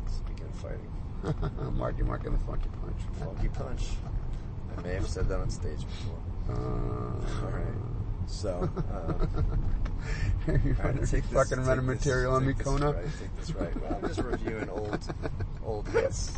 Speaking 0.09 0.47
of 0.47 0.55
fighting, 0.57 0.93
Marky 1.73 2.03
Mark 2.11 2.25
and 2.27 2.35
the 2.35 2.45
funky 2.45 2.69
punch. 2.83 2.97
funky 3.19 3.49
punch. 3.49 3.83
I 4.77 4.83
may 4.83 4.95
have 4.95 5.07
said 5.09 5.29
that 5.29 5.41
on 5.41 5.51
stage 5.51 5.79
before. 5.81 6.19
Uh, 6.51 6.55
All 7.47 7.51
right. 7.53 7.67
So. 8.27 8.69
Uh, 8.93 9.27
You're 10.47 10.57
All 10.57 10.63
right, 10.63 10.77
fucking 10.77 11.07
take 11.07 11.29
this- 11.31 11.33
running 11.53 11.87
this- 11.87 12.05
material 12.05 12.35
on 12.35 12.47
me, 12.47 12.53
Kona. 12.55 12.93
Right, 12.93 13.05
take 13.19 13.37
this 13.37 13.53
right. 13.55 13.75
Well, 13.81 13.95
I'm 14.03 14.09
just 14.09 14.21
reviewing 14.21 14.69
old, 14.69 14.99
old 15.65 15.89
hits. 15.89 16.33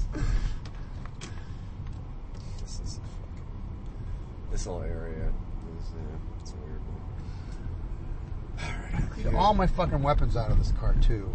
This 2.63 2.81
is 2.85 3.01
fucking. 3.01 4.53
This 4.53 4.65
whole 4.65 4.83
area 4.83 5.33
is 5.79 5.89
uh, 5.91 6.41
it's 6.41 6.53
a 6.53 6.57
weird 6.57 6.81
one. 9.17 9.23
Get 9.25 9.35
all 9.35 9.55
my 9.55 9.67
fucking 9.67 10.03
weapons 10.03 10.37
out 10.37 10.51
of 10.51 10.59
this 10.59 10.73
car 10.73 10.95
too. 11.01 11.35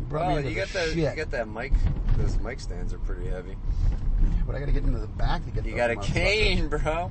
You 0.00 0.06
brought 0.06 0.28
me 0.28 0.36
into 0.36 0.48
you 0.50 0.54
the 0.54 0.60
got 0.60 0.68
that. 0.74 0.88
shit. 0.88 0.96
You 0.96 1.16
got 1.16 1.30
that 1.30 1.48
mic. 1.48 1.72
Those 2.18 2.38
mic 2.38 2.60
stands 2.60 2.92
are 2.92 2.98
pretty 2.98 3.28
heavy. 3.28 3.56
but 4.46 4.54
I 4.54 4.58
got 4.60 4.66
to 4.66 4.72
get 4.72 4.84
into 4.84 4.98
the 4.98 5.06
back 5.06 5.44
to 5.44 5.50
get. 5.50 5.64
You 5.64 5.72
those 5.72 5.76
got 5.78 5.90
a 5.90 5.94
motherfuckers. 5.96 6.12
cane, 6.12 6.68
bro. 6.68 6.78
Yeah, 6.80 7.08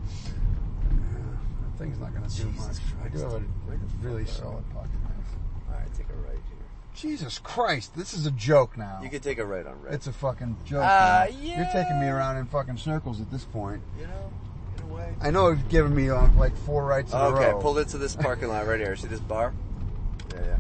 that 0.90 1.78
thing's 1.78 2.00
not 2.00 2.14
gonna 2.14 2.28
do 2.28 2.34
Jesus 2.44 2.56
much. 2.56 2.78
I 3.04 3.08
do 3.10 3.10
Christ. 3.10 3.24
have 3.24 3.32
Where 3.32 3.78
the 3.78 4.08
a 4.08 4.10
really 4.10 4.24
are 4.24 4.28
solid 4.28 4.70
pocket 4.74 4.92
knife. 5.04 5.70
All 5.72 5.78
right, 5.80 5.88
take 5.98 6.08
a 6.10 6.14
right 6.28 6.34
here. 6.36 6.58
Jesus 6.96 7.40
Christ, 7.40 7.96
this 7.96 8.14
is 8.14 8.26
a 8.28 8.32
joke 8.32 8.78
now. 8.78 9.00
You 9.02 9.10
could 9.10 9.24
take 9.24 9.40
a 9.40 9.46
right 9.46 9.66
on 9.66 9.82
red. 9.82 9.94
It's 9.96 10.08
a 10.08 10.14
fucking 10.14 10.58
joke. 10.66 10.84
Uh, 10.84 10.86
now. 10.86 11.26
You're 11.42 11.68
taking 11.74 12.00
me 12.00 12.08
around 12.08 12.38
in 12.38 12.46
fucking 12.46 12.78
circles 12.78 13.20
at 13.22 13.32
this 13.32 13.46
point. 13.46 13.82
you 14.00 14.06
know, 14.06 14.32
in 14.78 14.84
a 14.92 14.94
way. 14.94 15.16
I 15.22 15.32
know 15.32 15.50
you've 15.50 15.68
given 15.70 15.96
me 15.96 16.10
uh, 16.10 16.28
like 16.38 16.56
four 16.58 16.86
rights 16.86 17.12
in 17.14 17.18
a 17.20 17.24
Okay, 17.30 17.52
row. 17.52 17.60
pull 17.62 17.78
it 17.80 17.88
to 17.90 17.98
this 17.98 18.16
parking 18.16 18.50
lot 18.50 18.68
right 18.68 18.80
here. 18.80 18.96
See 18.96 19.08
this 19.08 19.20
bar? 19.20 19.54
Yeah, 20.34 20.40
yeah. 20.46 20.58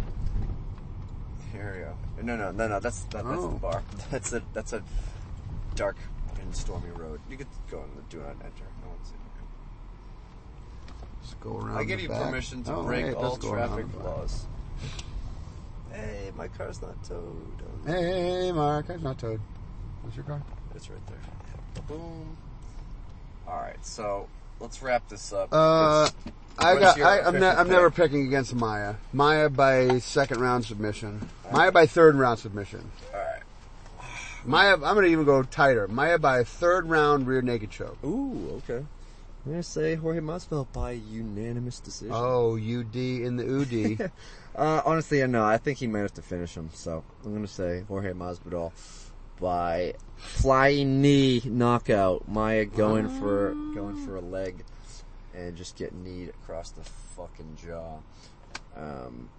Here 1.53 1.73
we 1.77 1.81
go. 1.83 1.90
No, 2.23 2.35
no, 2.35 2.51
no, 2.51 2.67
no. 2.67 2.79
That's 2.79 2.99
that, 3.01 3.23
that's 3.23 3.27
Oh. 3.27 3.49
the 3.49 3.57
bar. 3.59 3.83
That's 4.11 4.33
a 4.33 4.41
that's 4.53 4.73
a 4.73 4.81
dark 5.75 5.95
and 6.39 6.55
stormy 6.55 6.89
road. 6.91 7.19
You 7.29 7.37
could 7.37 7.47
go 7.69 7.79
in 7.83 7.89
the 7.95 8.01
do 8.09 8.17
not 8.19 8.29
enter. 8.43 8.65
No 8.83 8.89
one's 8.89 9.09
in 9.11 9.17
here. 10.95 10.95
Just 11.23 11.39
go 11.39 11.57
around. 11.57 11.77
I 11.77 11.83
give 11.83 11.99
you 11.99 12.09
back. 12.09 12.23
permission 12.23 12.63
to 12.65 12.75
Oh, 12.75 12.83
break 12.83 13.05
hey, 13.05 13.13
all 13.13 13.29
does 13.35 13.37
go 13.39 13.53
around 13.53 13.69
traffic 13.69 14.03
laws. 14.03 14.45
Hey, 15.91 16.31
my 16.37 16.47
car's 16.47 16.81
not 16.81 17.03
towed. 17.03 17.61
Hey, 17.85 18.51
Mark, 18.53 18.89
I'm 18.89 19.03
not 19.03 19.17
towed. 19.19 19.41
What's 20.03 20.15
your 20.15 20.23
car? 20.25 20.41
It's 20.75 20.89
right 20.89 21.05
there. 21.07 21.17
Boom. 21.87 22.37
All 23.47 23.57
right, 23.57 23.83
so 23.85 24.27
let's 24.61 24.81
wrap 24.81 25.07
this 25.09 25.33
up. 25.33 25.49
Uh, 25.51 26.09
I 26.57 26.73
What's 26.73 26.85
got. 26.85 26.97
your 26.97 27.07
I, 27.07 27.19
I'm, 27.21 27.39
ne- 27.39 27.47
I'm 27.47 27.69
never 27.69 27.89
picking 27.89 28.27
against 28.27 28.53
Maia. 28.53 28.95
Maia 29.13 29.49
by 29.49 29.99
second 29.99 30.39
round 30.39 30.65
submission. 30.65 31.29
Maia 31.51 31.71
by 31.71 31.85
third 31.85 32.15
round 32.15 32.39
submission. 32.39 32.91
all 33.13 33.19
right. 33.19 33.41
Maia. 34.45 34.73
I'm 34.73 34.79
going 34.79 35.05
to 35.05 35.11
even 35.11 35.25
go 35.25 35.43
tighter. 35.43 35.87
Maia 35.87 36.19
by 36.19 36.43
third 36.43 36.87
round 36.89 37.27
rear 37.27 37.41
naked 37.41 37.71
choke. 37.71 37.97
Ooh, 38.03 38.61
okay. 38.63 38.85
I'm 39.45 39.53
gonna 39.53 39.63
say 39.63 39.95
Jorge 39.95 40.19
Masvidal 40.19 40.67
by 40.71 40.91
unanimous 40.91 41.79
decision. 41.79 42.13
Oh, 42.15 42.57
UD 42.57 42.95
in 42.95 43.37
the 43.37 44.01
UD. 44.03 44.11
Uh, 44.53 44.81
honestly, 44.85 45.25
know. 45.27 45.45
I 45.45 45.57
think 45.57 45.77
he 45.77 45.87
might 45.87 45.99
have 45.99 46.13
to 46.15 46.21
finish 46.21 46.55
him. 46.55 46.71
So 46.73 47.05
I'm 47.23 47.33
gonna 47.33 47.47
say 47.47 47.85
Jorge 47.87 48.11
Masvidal 48.11 48.73
by 49.39 49.93
flying 50.17 51.01
knee 51.01 51.41
knockout. 51.45 52.27
Maia 52.27 52.65
going 52.65 53.07
for 53.21 53.53
going 53.73 54.05
for 54.05 54.17
a 54.17 54.19
leg 54.21 54.65
and 55.35 55.55
just 55.55 55.75
get 55.77 55.93
kneed 55.93 56.29
across 56.29 56.71
the 56.71 56.83
fucking 57.15 57.57
jaw. 57.65 57.97
Um, 58.75 59.29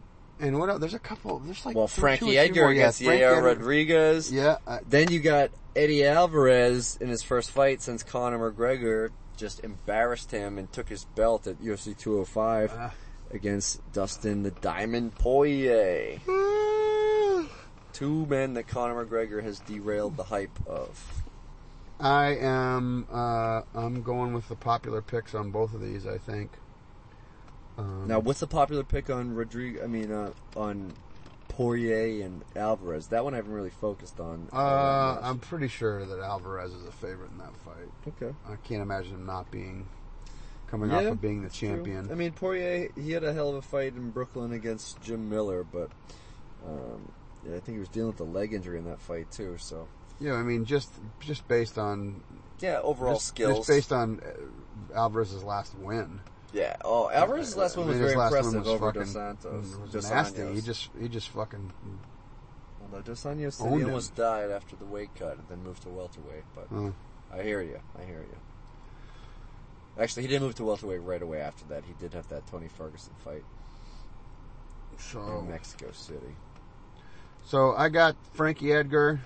and 0.41 0.59
what 0.59 0.69
else? 0.69 0.81
There's 0.81 0.95
a 0.95 0.99
couple. 0.99 1.39
There's 1.41 1.65
like 1.65 1.77
well, 1.77 1.89
two- 1.89 1.95
two 1.97 2.01
Frankie 2.01 2.27
three 2.27 2.39
Edgar 2.39 2.61
more. 2.63 2.73
Yeah, 2.73 2.81
against 2.83 3.03
Edgar- 3.03 3.43
Rodriguez. 3.43 4.33
Yeah. 4.33 4.57
I, 4.67 4.81
Then 4.89 5.11
you 5.11 5.21
got 5.21 5.51
Eddie 5.77 6.05
Alvarez 6.05 6.99
in 7.01 7.09
his 7.09 7.23
first 7.23 7.51
fight 7.51 7.81
since 7.83 8.03
Conor 8.03 8.51
McGregor 8.53 9.11
just 9.37 9.61
embarrassed 9.65 10.31
him 10.31 10.59
and 10.59 10.71
took 10.73 10.89
his 10.89 11.05
belt 11.05 11.47
at 11.47 11.61
UFC 11.63 11.97
205 11.97 12.73
Ah. 12.77 12.93
against 13.33 13.81
Dustin 13.93 14.43
the 14.43 14.51
Diamond 14.51 15.15
Poirier. 15.15 16.19
Two 17.93 18.27
men 18.27 18.55
that 18.55 18.67
Conor 18.69 19.05
McGregor 19.05 19.43
has 19.43 19.61
derailed 19.61 20.17
the 20.17 20.25
hype 20.25 20.59
of. 20.67 21.22
I 22.01 22.37
am. 22.37 23.07
Uh, 23.13 23.63
I'm 23.75 24.03
going 24.03 24.33
with 24.33 24.49
the 24.49 24.57
popular 24.57 25.03
picks 25.03 25.35
on 25.35 25.51
both 25.51 25.75
of 25.75 25.81
these. 25.81 26.07
I 26.07 26.19
think. 26.19 26.51
Um, 27.79 28.07
Now, 28.07 28.19
what's 28.19 28.41
the 28.41 28.47
popular 28.47 28.85
pick 28.85 29.09
on 29.09 29.35
Rodriguez? 29.35 29.83
I 29.83 29.87
mean, 29.87 30.13
uh, 30.13 30.33
on 30.57 30.93
Poirier 31.49 32.25
and 32.25 32.43
Alvarez. 32.57 33.09
That 33.09 33.25
one 33.25 33.35
I 33.35 33.37
haven't 33.37 33.53
really 33.53 33.71
focused 33.71 34.21
on. 34.21 34.49
Uh, 34.53 35.19
I'm 35.23 35.39
pretty 35.39 35.69
sure 35.69 36.05
that 36.05 36.19
Alvarez 36.19 36.73
is 36.73 36.87
a 36.87 36.93
favorite 36.93 37.31
in 37.31 37.39
that 37.39 37.55
fight. 37.65 37.89
okay. 38.09 38.35
I 38.49 38.57
can't 38.57 38.83
imagine 38.83 39.15
him 39.15 39.27
not 39.27 39.51
being 39.51 39.87
coming 40.67 40.91
Yeah, 40.91 40.99
off 40.99 41.05
of 41.13 41.21
being 41.21 41.43
the 41.43 41.51
True. 41.51 41.69
champion. 41.69 42.11
I 42.11 42.15
mean, 42.15 42.33
Poirier, 42.33 42.89
he 42.97 43.13
had 43.13 43.25
a 43.25 43.33
hell 43.35 43.51
of 43.51 43.57
a 43.57 43.63
fight 43.63 43.95
in 43.95 44.11
Brooklyn 44.11 44.53
against 44.53 45.01
Jim 45.03 45.29
Miller, 45.29 45.63
but 45.65 45.91
um, 46.67 47.13
yeah, 47.47 47.57
I 47.57 47.61
think 47.61 47.77
he 47.77 47.79
was 47.81 47.89
dealing 47.89 48.13
with 48.13 48.21
a 48.21 48.25
leg 48.25 48.55
injury 48.55 48.79
in 48.79 48.85
that 48.87 49.01
fight 49.01 49.31
too. 49.31 49.57
So 49.59 49.89
yeah, 50.23 50.35
I 50.35 50.43
mean, 50.43 50.65
just 50.65 50.91
just 51.21 51.47
based 51.49 51.79
on 51.79 52.23
yeah, 52.61 52.81
overall 52.83 53.15
just, 53.15 53.27
skills. 53.29 53.59
just 53.59 53.69
based 53.69 53.93
on 53.93 54.21
uh, 54.21 54.97
Alvarez's 54.97 55.43
last 55.43 55.77
win. 55.79 56.21
yeah. 56.53 56.77
Oh, 56.85 57.11
Alvarez's 57.11 57.57
last 57.57 57.77
one 57.77 57.87
I 57.87 57.89
was 57.91 57.97
mean, 57.99 58.03
his 58.05 58.13
very 58.15 58.19
last 58.19 58.33
one 58.33 58.39
impressive 58.57 58.61
was 58.61 58.69
over 58.69 58.87
fucking- 58.87 59.03
Dos 59.03 59.13
Santos. 59.13 59.73
It 59.75 59.81
was 59.81 59.91
Dos 59.93 60.11
nasty. 60.11 60.55
He 60.55 60.61
just 60.61 60.91
he 61.01 61.09
just 61.09 61.29
fucking. 61.31 61.73
Although 62.83 63.03
Dos 63.03 63.25
Anjos 63.25 63.53
said 63.55 63.73
he 63.73 63.79
him. 63.81 63.87
almost 63.87 64.15
died 64.15 64.51
after 64.51 64.77
the 64.77 64.85
weight 64.85 65.11
cut 65.19 65.39
and 65.39 65.49
then 65.49 65.63
moved 65.65 65.83
to 65.83 65.89
welterweight. 65.89 66.45
But 66.55 66.69
Uh, 66.77 66.91
I 67.33 67.43
hear 67.43 67.63
you. 67.63 67.81
I 68.01 68.05
hear 68.05 68.21
you. 68.21 68.37
Actually, 69.99 70.23
he 70.23 70.29
didn't 70.29 70.43
move 70.45 70.55
to 70.57 70.65
welterweight 70.65 71.03
right 71.03 71.21
away 71.23 71.41
after 71.41 71.65
that. 71.67 71.85
He 71.85 71.93
did 72.01 72.15
have 72.15 72.29
that 72.29 72.47
Tony 72.47 72.69
Ferguson 72.69 73.13
fight 73.25 73.45
so 74.99 75.39
in 75.41 75.51
Mexico 75.51 75.91
City. 75.93 76.37
so 77.45 77.75
I 77.75 77.89
got 77.89 78.15
Frankie 78.35 78.73
Edgar 78.73 79.21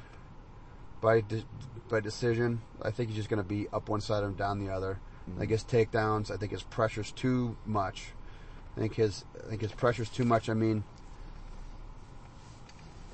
by 1.07 1.21
de- 1.21 1.45
by 1.89 2.01
decision. 2.01 2.61
I 2.83 2.91
think 2.91 3.11
he's 3.11 3.17
just 3.17 3.29
going 3.29 3.41
to 3.41 3.49
be 3.49 3.69
up 3.73 3.89
one 3.89 4.01
side 4.01 4.25
and 4.25 4.37
down 4.37 4.59
the 4.59 4.73
other. 4.73 4.99
Mm-hmm. 5.31 5.41
I 5.43 5.45
guess 5.45 5.63
takedowns. 5.63 6.33
I 6.33 6.37
think 6.37 6.51
his 6.51 6.65
pressure's 6.65 7.13
too 7.13 7.57
much. 7.65 8.09
I 8.77 8.81
think 8.81 8.97
his 8.97 9.25
I 9.45 9.49
think 9.49 9.61
his 9.63 9.71
pressure's 9.71 10.09
too 10.11 10.25
much. 10.25 10.49
I 10.49 10.55
mean, 10.55 10.83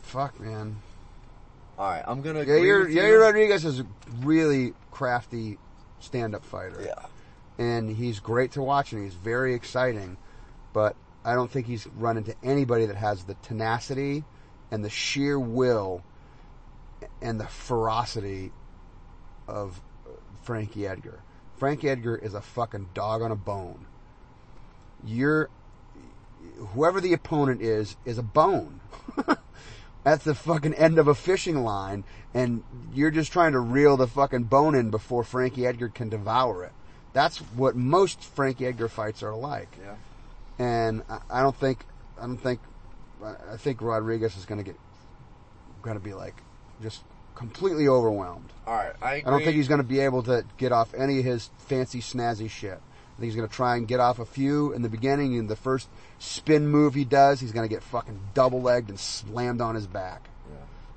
fuck, 0.02 0.40
man. 0.40 0.76
All 1.78 1.90
right, 1.90 2.02
I'm 2.06 2.22
gonna. 2.22 2.40
agree 2.40 2.62
Yair, 2.62 2.84
with 2.84 2.94
you. 2.94 3.00
Yair 3.02 3.20
Rodriguez 3.20 3.64
is 3.66 3.80
a 3.80 3.86
really 4.20 4.72
crafty 4.90 5.58
stand-up 6.00 6.44
fighter. 6.44 6.82
Yeah. 6.84 7.06
and 7.64 7.90
he's 7.94 8.20
great 8.20 8.52
to 8.52 8.62
watch 8.62 8.92
and 8.92 9.04
he's 9.04 9.14
very 9.14 9.54
exciting, 9.54 10.16
but 10.72 10.96
I 11.24 11.34
don't 11.34 11.50
think 11.50 11.66
he's 11.66 11.86
run 11.86 12.16
into 12.16 12.34
anybody 12.42 12.86
that 12.86 12.96
has 12.96 13.24
the 13.24 13.34
tenacity 13.34 14.24
and 14.70 14.84
the 14.84 14.90
sheer 14.90 15.38
will 15.38 16.02
and 17.20 17.40
the 17.40 17.46
ferocity 17.46 18.52
of 19.48 19.80
Frankie 20.42 20.86
Edgar. 20.86 21.20
Frankie 21.56 21.88
Edgar 21.88 22.16
is 22.16 22.34
a 22.34 22.40
fucking 22.40 22.88
dog 22.94 23.22
on 23.22 23.30
a 23.30 23.36
bone. 23.36 23.86
You're 25.04 25.48
whoever 26.74 27.00
the 27.00 27.12
opponent 27.12 27.62
is 27.62 27.96
is 28.04 28.18
a 28.18 28.22
bone. 28.22 28.80
At 30.04 30.24
the 30.24 30.34
fucking 30.34 30.74
end 30.74 30.98
of 30.98 31.06
a 31.06 31.14
fishing 31.14 31.62
line, 31.62 32.02
and 32.34 32.64
you're 32.92 33.12
just 33.12 33.30
trying 33.30 33.52
to 33.52 33.60
reel 33.60 33.96
the 33.96 34.08
fucking 34.08 34.44
bone 34.44 34.74
in 34.74 34.90
before 34.90 35.22
Frankie 35.22 35.64
Edgar 35.64 35.88
can 35.88 36.08
devour 36.08 36.64
it. 36.64 36.72
That's 37.12 37.38
what 37.38 37.76
most 37.76 38.20
Frankie 38.20 38.66
Edgar 38.66 38.88
fights 38.88 39.22
are 39.22 39.34
like. 39.34 39.68
Yeah. 39.80 39.94
And 40.58 41.02
I, 41.08 41.20
I 41.30 41.42
don't 41.42 41.54
think, 41.54 41.84
I 42.18 42.22
don't 42.22 42.36
think, 42.36 42.58
I 43.22 43.34
I 43.52 43.56
think 43.56 43.80
Rodriguez 43.80 44.36
is 44.36 44.44
going 44.44 44.58
to 44.58 44.64
get, 44.64 44.76
going 45.82 45.96
to 45.96 46.02
be 46.02 46.14
like, 46.14 46.34
just 46.82 47.02
completely 47.34 47.88
overwhelmed. 47.88 48.52
All 48.66 48.74
right, 48.74 48.92
I. 49.00 49.14
I 49.14 49.30
don't 49.30 49.42
think 49.42 49.56
he's 49.56 49.68
going 49.68 49.80
to 49.80 49.86
be 49.86 50.00
able 50.00 50.22
to 50.24 50.44
get 50.58 50.72
off 50.72 50.94
any 50.94 51.18
of 51.18 51.24
his 51.24 51.50
fancy 51.58 52.00
snazzy 52.00 52.50
shit. 52.50 52.80
I 52.80 53.20
think 53.20 53.26
he's 53.26 53.36
going 53.36 53.48
to 53.48 53.54
try 53.54 53.76
and 53.76 53.86
get 53.86 54.00
off 54.00 54.18
a 54.18 54.24
few 54.24 54.72
in 54.72 54.82
the 54.82 54.88
beginning. 54.88 55.34
In 55.34 55.46
the 55.46 55.56
first 55.56 55.88
spin 56.18 56.66
move 56.68 56.94
he 56.94 57.04
does, 57.04 57.40
he's 57.40 57.52
going 57.52 57.68
to 57.68 57.74
get 57.74 57.82
fucking 57.82 58.18
double 58.34 58.62
legged 58.62 58.88
and 58.88 58.98
slammed 58.98 59.60
on 59.60 59.74
his 59.74 59.86
back. 59.86 60.28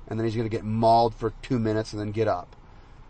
And 0.08 0.18
then 0.18 0.24
he's 0.24 0.36
going 0.36 0.48
to 0.48 0.54
get 0.56 0.64
mauled 0.64 1.14
for 1.14 1.32
two 1.42 1.58
minutes 1.58 1.92
and 1.92 2.00
then 2.00 2.12
get 2.12 2.28
up. 2.28 2.54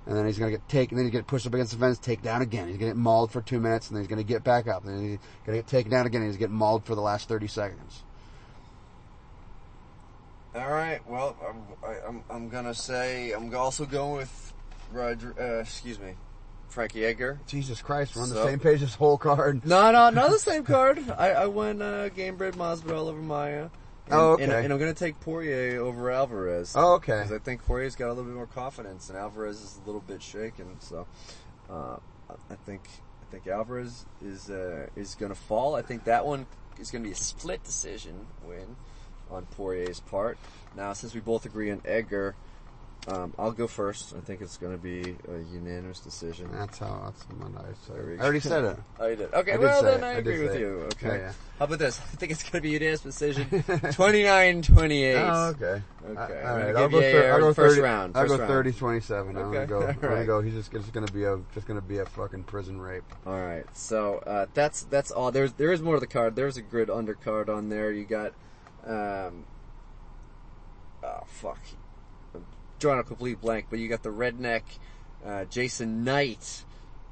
And 0.07 0.16
then 0.16 0.24
he's 0.24 0.39
going 0.39 0.51
to 0.53 0.57
get 0.57 0.68
taken, 0.68 0.97
then 0.97 1.05
he's 1.05 1.12
going 1.12 1.24
to 1.24 1.29
push 1.29 1.47
up 1.47 1.55
against 1.55 1.72
the 1.72 1.79
fence, 1.79 1.99
take 1.99 2.22
down 2.22 2.41
again. 2.41 2.68
He's 2.68 2.79
going 2.79 2.91
to 2.91 2.95
get 2.95 3.01
mauled 3.01 3.33
for 3.33 3.41
two 3.41 3.61
minutes 3.61 3.89
and 3.89 3.97
then 3.97 4.03
he's 4.03 4.09
going 4.09 4.24
to 4.24 4.24
get 4.24 4.45
back 4.45 4.68
up. 4.68 4.85
And 4.85 4.95
then 4.95 5.03
he's 5.03 5.18
going 5.45 5.57
to 5.59 5.62
get 5.62 5.66
taken 5.66 5.91
down 5.91 6.07
again 6.07 6.22
and 6.22 6.31
he's 6.31 6.39
going 6.39 6.49
to 6.51 6.55
get 6.55 6.59
mauled 6.59 6.85
for 6.85 6.95
the 6.95 7.01
last 7.01 7.29
30 7.29 7.49
seconds. 7.49 8.03
All 10.57 10.71
right. 10.71 11.01
Well, 11.09 11.37
I'm, 11.47 11.63
I, 11.89 11.97
I'm 12.07 12.25
I'm 12.31 12.49
gonna 12.49 12.75
say 12.75 13.33
I'm 13.33 13.55
also 13.55 13.85
going 13.85 14.17
with 14.17 14.53
Roger. 14.93 15.35
Uh, 15.39 15.61
excuse 15.61 15.99
me, 15.99 16.15
Frankie 16.69 17.05
Edgar. 17.05 17.39
Jesus 17.47 17.83
Christ, 17.83 18.17
we're 18.17 18.23
on 18.23 18.29
the 18.31 18.37
So- 18.37 18.47
same 18.47 18.59
page 18.59 18.83
as 18.83 18.95
whole 18.95 19.19
card. 19.19 19.65
No, 19.67 19.91
no, 19.93 20.11
not 20.11 20.31
the 20.31 20.39
same 20.51 20.65
card. 20.65 20.99
I, 21.11 21.31
I 21.31 21.47
went 21.47 21.83
uh, 21.83 22.09
game 22.11 22.37
bred 22.37 22.55
Masvidal 22.55 23.09
over 23.09 23.21
Maia. 23.21 23.63
And, 23.65 23.71
Oh, 24.15 24.33
okay. 24.35 24.45
And, 24.45 24.53
and 24.53 24.73
I'm 24.73 24.79
going 24.79 24.95
to 24.95 24.99
take 24.99 25.19
Poirier 25.19 25.81
over 25.83 26.13
Alvarez. 26.13 26.75
Oh, 26.77 26.95
okay. 26.95 27.17
Because 27.25 27.33
I 27.33 27.39
think 27.39 27.65
Poirier's 27.65 27.97
got 27.97 28.07
a 28.07 28.11
little 28.11 28.23
bit 28.25 28.35
more 28.35 28.47
confidence, 28.47 29.09
and 29.09 29.19
Alvarez 29.19 29.61
is 29.61 29.81
a 29.83 29.85
little 29.87 30.01
bit 30.01 30.23
shaken. 30.23 30.77
So, 30.79 31.09
uh, 31.69 31.97
I 32.31 32.55
think 32.65 32.83
I 33.23 33.33
think 33.33 33.49
Alvarez 33.49 34.07
is 34.25 34.49
uh, 34.49 34.87
is 34.95 35.17
going 35.17 35.31
to 35.33 35.39
fall. 35.39 35.75
I 35.75 35.83
think 35.83 36.05
that 36.05 36.25
one 36.25 36.47
is 36.79 36.91
going 36.93 37.03
to 37.03 37.09
be 37.09 37.13
a 37.13 37.17
split 37.17 37.65
decision 37.65 38.27
win 38.47 38.77
on 39.31 39.47
Poirier's 39.47 40.01
part. 40.01 40.39
Now, 40.77 40.93
since 40.93 41.14
we 41.14 41.20
both 41.20 41.45
agree 41.47 41.70
on 41.70 41.81
Edgar, 41.85 42.35
um, 43.09 43.33
I'll 43.39 43.53
go 43.53 43.68
first. 43.68 44.14
I 44.16 44.20
think 44.20 44.41
it's 44.41 44.57
going 44.57 44.72
to 44.72 44.83
be 44.83 45.01
a 45.29 45.39
unanimous 45.53 46.01
decision. 46.01 46.49
That's 46.53 46.79
how, 46.79 47.03
that's 47.05 47.22
what 47.24 47.64
I 47.64 47.68
said. 47.87 48.18
I 48.18 48.22
already 48.24 48.41
said 48.41 48.64
it. 48.64 48.79
Oh, 48.99 49.07
you 49.07 49.16
did. 49.16 49.33
Okay, 49.33 49.53
I 49.53 49.57
well 49.59 49.83
then. 49.83 50.03
I 50.03 50.09
I 50.09 50.12
agree 50.14 50.43
with 50.43 50.59
you. 50.59 50.81
it. 50.81 50.95
Okay. 50.97 51.07
Yeah, 51.09 51.16
yeah. 51.27 51.33
How 51.59 51.66
about 51.66 51.79
this? 51.79 52.01
I 52.01 52.16
think 52.16 52.33
it's 52.33 52.43
going 52.43 52.55
to 52.55 52.61
be 52.61 52.70
a 52.70 52.72
unanimous 52.72 53.01
decision. 53.03 53.45
29-28. 53.51 55.29
Oh, 55.29 55.49
okay. 55.51 55.83
Okay, 56.09 56.41
I'm 56.41 56.47
all 56.49 56.57
right. 56.57 56.77
I'll 56.77 56.89
go, 56.89 57.01
thir- 57.01 57.33
I'll 57.33 57.41
go 57.41 57.55
first 57.55 57.77
30, 57.77 57.81
round, 57.83 58.16
I'll 58.16 58.27
go 58.27 58.37
round. 58.39 58.49
30 58.49 58.72
27. 58.72 59.37
I'm 59.37 59.53
gonna 59.53 59.66
go. 59.66 59.83
I'm 59.89 59.99
gonna 59.99 60.24
go. 60.24 60.41
He's 60.41 60.55
just, 60.55 60.72
it's 60.72 60.89
gonna 60.91 61.11
be 61.11 61.24
a 61.24 61.39
just 61.53 61.66
gonna 61.66 61.81
be 61.81 61.99
a 61.99 62.07
fucking 62.07 62.45
prison 62.45 62.81
rape. 62.81 63.03
All 63.27 63.41
right. 63.41 63.64
So 63.77 64.18
uh, 64.18 64.47
that's 64.55 64.83
that's 64.85 65.11
all. 65.11 65.33
There's 65.33 65.53
there 65.55 65.72
is 65.72 65.83
more 65.83 65.95
to 65.95 66.01
the 66.01 66.07
card. 66.07 66.37
There's 66.37 66.57
a 66.57 66.62
grid 66.62 66.89
undercard 66.89 67.49
on 67.49 67.70
there. 67.70 67.91
You 67.91 68.05
got, 68.05 68.33
um, 68.87 69.45
oh 71.03 71.22
fuck, 71.26 71.61
I'm 72.34 72.45
drawing 72.78 73.01
a 73.01 73.05
complete 73.05 73.41
blank. 73.41 73.66
But 73.70 73.78
you 73.78 73.89
got 73.89 74.03
the 74.03 74.12
redneck 74.12 74.62
uh, 75.24 75.45
Jason 75.47 76.05
Knight 76.05 76.64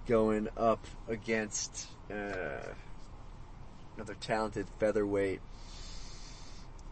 going 0.06 0.48
up 0.56 0.84
against 1.08 1.86
uh, 2.10 2.72
another 3.96 4.14
talented 4.20 4.66
featherweight. 4.78 5.40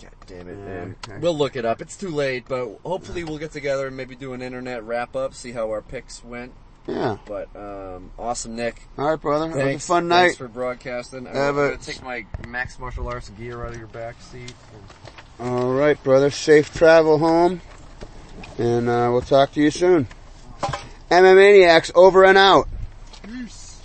God 0.01 0.11
damn 0.27 0.49
it, 0.49 0.59
man. 0.59 0.97
okay. 1.05 1.19
We'll 1.19 1.37
look 1.37 1.55
it 1.55 1.65
up. 1.65 1.81
It's 1.81 1.97
too 1.97 2.09
late, 2.09 2.45
but 2.49 2.81
hopefully 2.85 3.23
we'll 3.23 3.39
get 3.39 3.53
together 3.53 3.87
and 3.87 3.97
maybe 3.97 4.17
do 4.17 4.33
an 4.33 4.43
internet 4.43 4.83
wrap 4.83 5.15
up, 5.15 5.33
see 5.35 5.53
how 5.53 5.71
our 5.71 5.83
picks 5.83 6.25
went. 6.25 6.53
Yeah. 6.87 7.17
But 7.27 7.49
um, 7.55 8.11
awesome, 8.19 8.57
Nick. 8.57 8.83
All 8.99 9.11
right, 9.11 9.21
brother. 9.21 9.47
It 9.51 9.55
Thanks. 9.55 9.75
was 9.75 9.85
a 9.85 9.87
fun 9.87 10.09
Thanks 10.09 10.33
night. 10.35 10.39
for 10.39 10.49
broadcasting. 10.49 11.27
I'm 11.29 11.35
Have 11.35 11.55
gonna 11.55 11.73
a- 11.75 11.77
take 11.77 12.03
my 12.03 12.27
Max 12.47 12.79
Martial 12.79 13.07
Arts 13.09 13.29
gear 13.31 13.65
out 13.65 13.71
of 13.73 13.79
your 13.79 13.87
back 13.87 14.17
seat. 14.21 14.53
All 15.39 15.73
right, 15.73 16.03
brother. 16.03 16.31
Safe 16.31 16.73
travel 16.75 17.19
home, 17.19 17.61
and 18.59 18.89
uh, 18.89 19.09
we'll 19.13 19.21
talk 19.21 19.53
to 19.53 19.61
you 19.63 19.71
soon. 19.71 20.07
MMA 21.11 21.35
Maniacs 21.37 21.93
over 21.95 22.25
and 22.25 22.37
out. 22.39 22.69
Peace. 23.23 23.81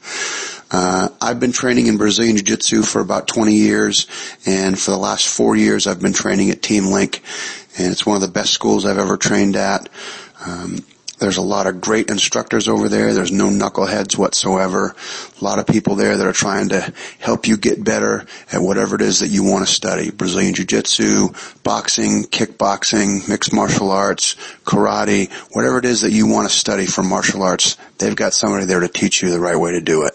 Uh, 0.71 1.09
I've 1.19 1.39
been 1.39 1.51
training 1.51 1.87
in 1.87 1.97
Brazilian 1.97 2.37
Jiu-Jitsu 2.37 2.83
for 2.83 3.01
about 3.01 3.27
20 3.27 3.53
years, 3.53 4.05
and 4.45 4.79
for 4.79 4.91
the 4.91 4.97
last 4.97 5.27
four 5.27 5.55
years 5.55 5.87
I've 5.87 5.99
been 5.99 6.13
training 6.13 6.51
at 6.51 6.61
Team 6.61 6.85
Link, 6.85 7.23
and 7.77 7.91
it's 7.91 8.05
one 8.05 8.15
of 8.15 8.21
the 8.21 8.27
best 8.27 8.53
schools 8.53 8.85
I've 8.85 8.99
ever 8.99 9.17
trained 9.17 9.55
at. 9.55 9.89
Um, 10.45 10.85
there's 11.19 11.37
a 11.37 11.41
lot 11.41 11.67
of 11.67 11.81
great 11.81 12.09
instructors 12.09 12.69
over 12.69 12.87
there. 12.87 13.13
There's 13.13 13.31
no 13.31 13.47
knuckleheads 13.47 14.17
whatsoever. 14.17 14.95
A 15.39 15.43
lot 15.43 15.59
of 15.59 15.67
people 15.67 15.95
there 15.95 16.15
that 16.15 16.25
are 16.25 16.33
trying 16.33 16.69
to 16.69 16.93
help 17.19 17.45
you 17.45 17.57
get 17.57 17.83
better 17.83 18.25
at 18.51 18.61
whatever 18.61 18.95
it 18.95 19.01
is 19.01 19.19
that 19.19 19.27
you 19.27 19.43
want 19.43 19.67
to 19.67 19.73
study. 19.73 20.11
Brazilian 20.11 20.53
Jiu-Jitsu, 20.53 21.29
boxing, 21.61 22.23
kickboxing, 22.23 23.27
mixed 23.27 23.53
martial 23.53 23.91
arts, 23.91 24.35
karate, 24.63 25.29
whatever 25.53 25.77
it 25.77 25.85
is 25.85 26.01
that 26.01 26.11
you 26.11 26.25
want 26.25 26.49
to 26.49 26.55
study 26.55 26.85
for 26.85 27.03
martial 27.03 27.43
arts, 27.43 27.75
they've 27.97 28.15
got 28.15 28.33
somebody 28.33 28.65
there 28.65 28.79
to 28.79 28.87
teach 28.87 29.21
you 29.21 29.29
the 29.29 29.41
right 29.41 29.57
way 29.57 29.73
to 29.73 29.81
do 29.81 30.03
it. 30.03 30.13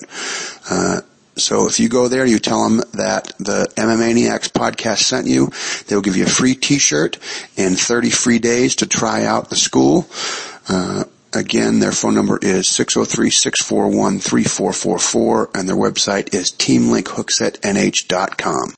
Uh, 0.70 1.02
so 1.36 1.66
if 1.66 1.80
you 1.80 1.88
go 1.88 2.06
there, 2.08 2.24
you 2.24 2.38
tell 2.38 2.62
them 2.68 2.78
that 2.92 3.32
the 3.38 3.68
MMAniacs 3.76 4.50
podcast 4.50 5.02
sent 5.02 5.26
you. 5.26 5.50
They'll 5.86 6.00
give 6.00 6.16
you 6.16 6.24
a 6.24 6.28
free 6.28 6.54
t-shirt 6.54 7.18
and 7.56 7.76
30 7.78 8.08
free 8.10 8.38
days 8.38 8.76
to 8.76 8.86
try 8.86 9.24
out 9.24 9.50
the 9.50 9.56
school. 9.56 10.06
Uh, 10.68 11.04
again, 11.32 11.80
their 11.80 11.90
phone 11.92 12.14
number 12.14 12.38
is 12.40 12.68
603-641-3444 12.68 15.50
and 15.54 15.68
their 15.68 15.76
website 15.76 16.32
is 16.34 16.52
teamlinkhooksetnh.com. 16.52 18.72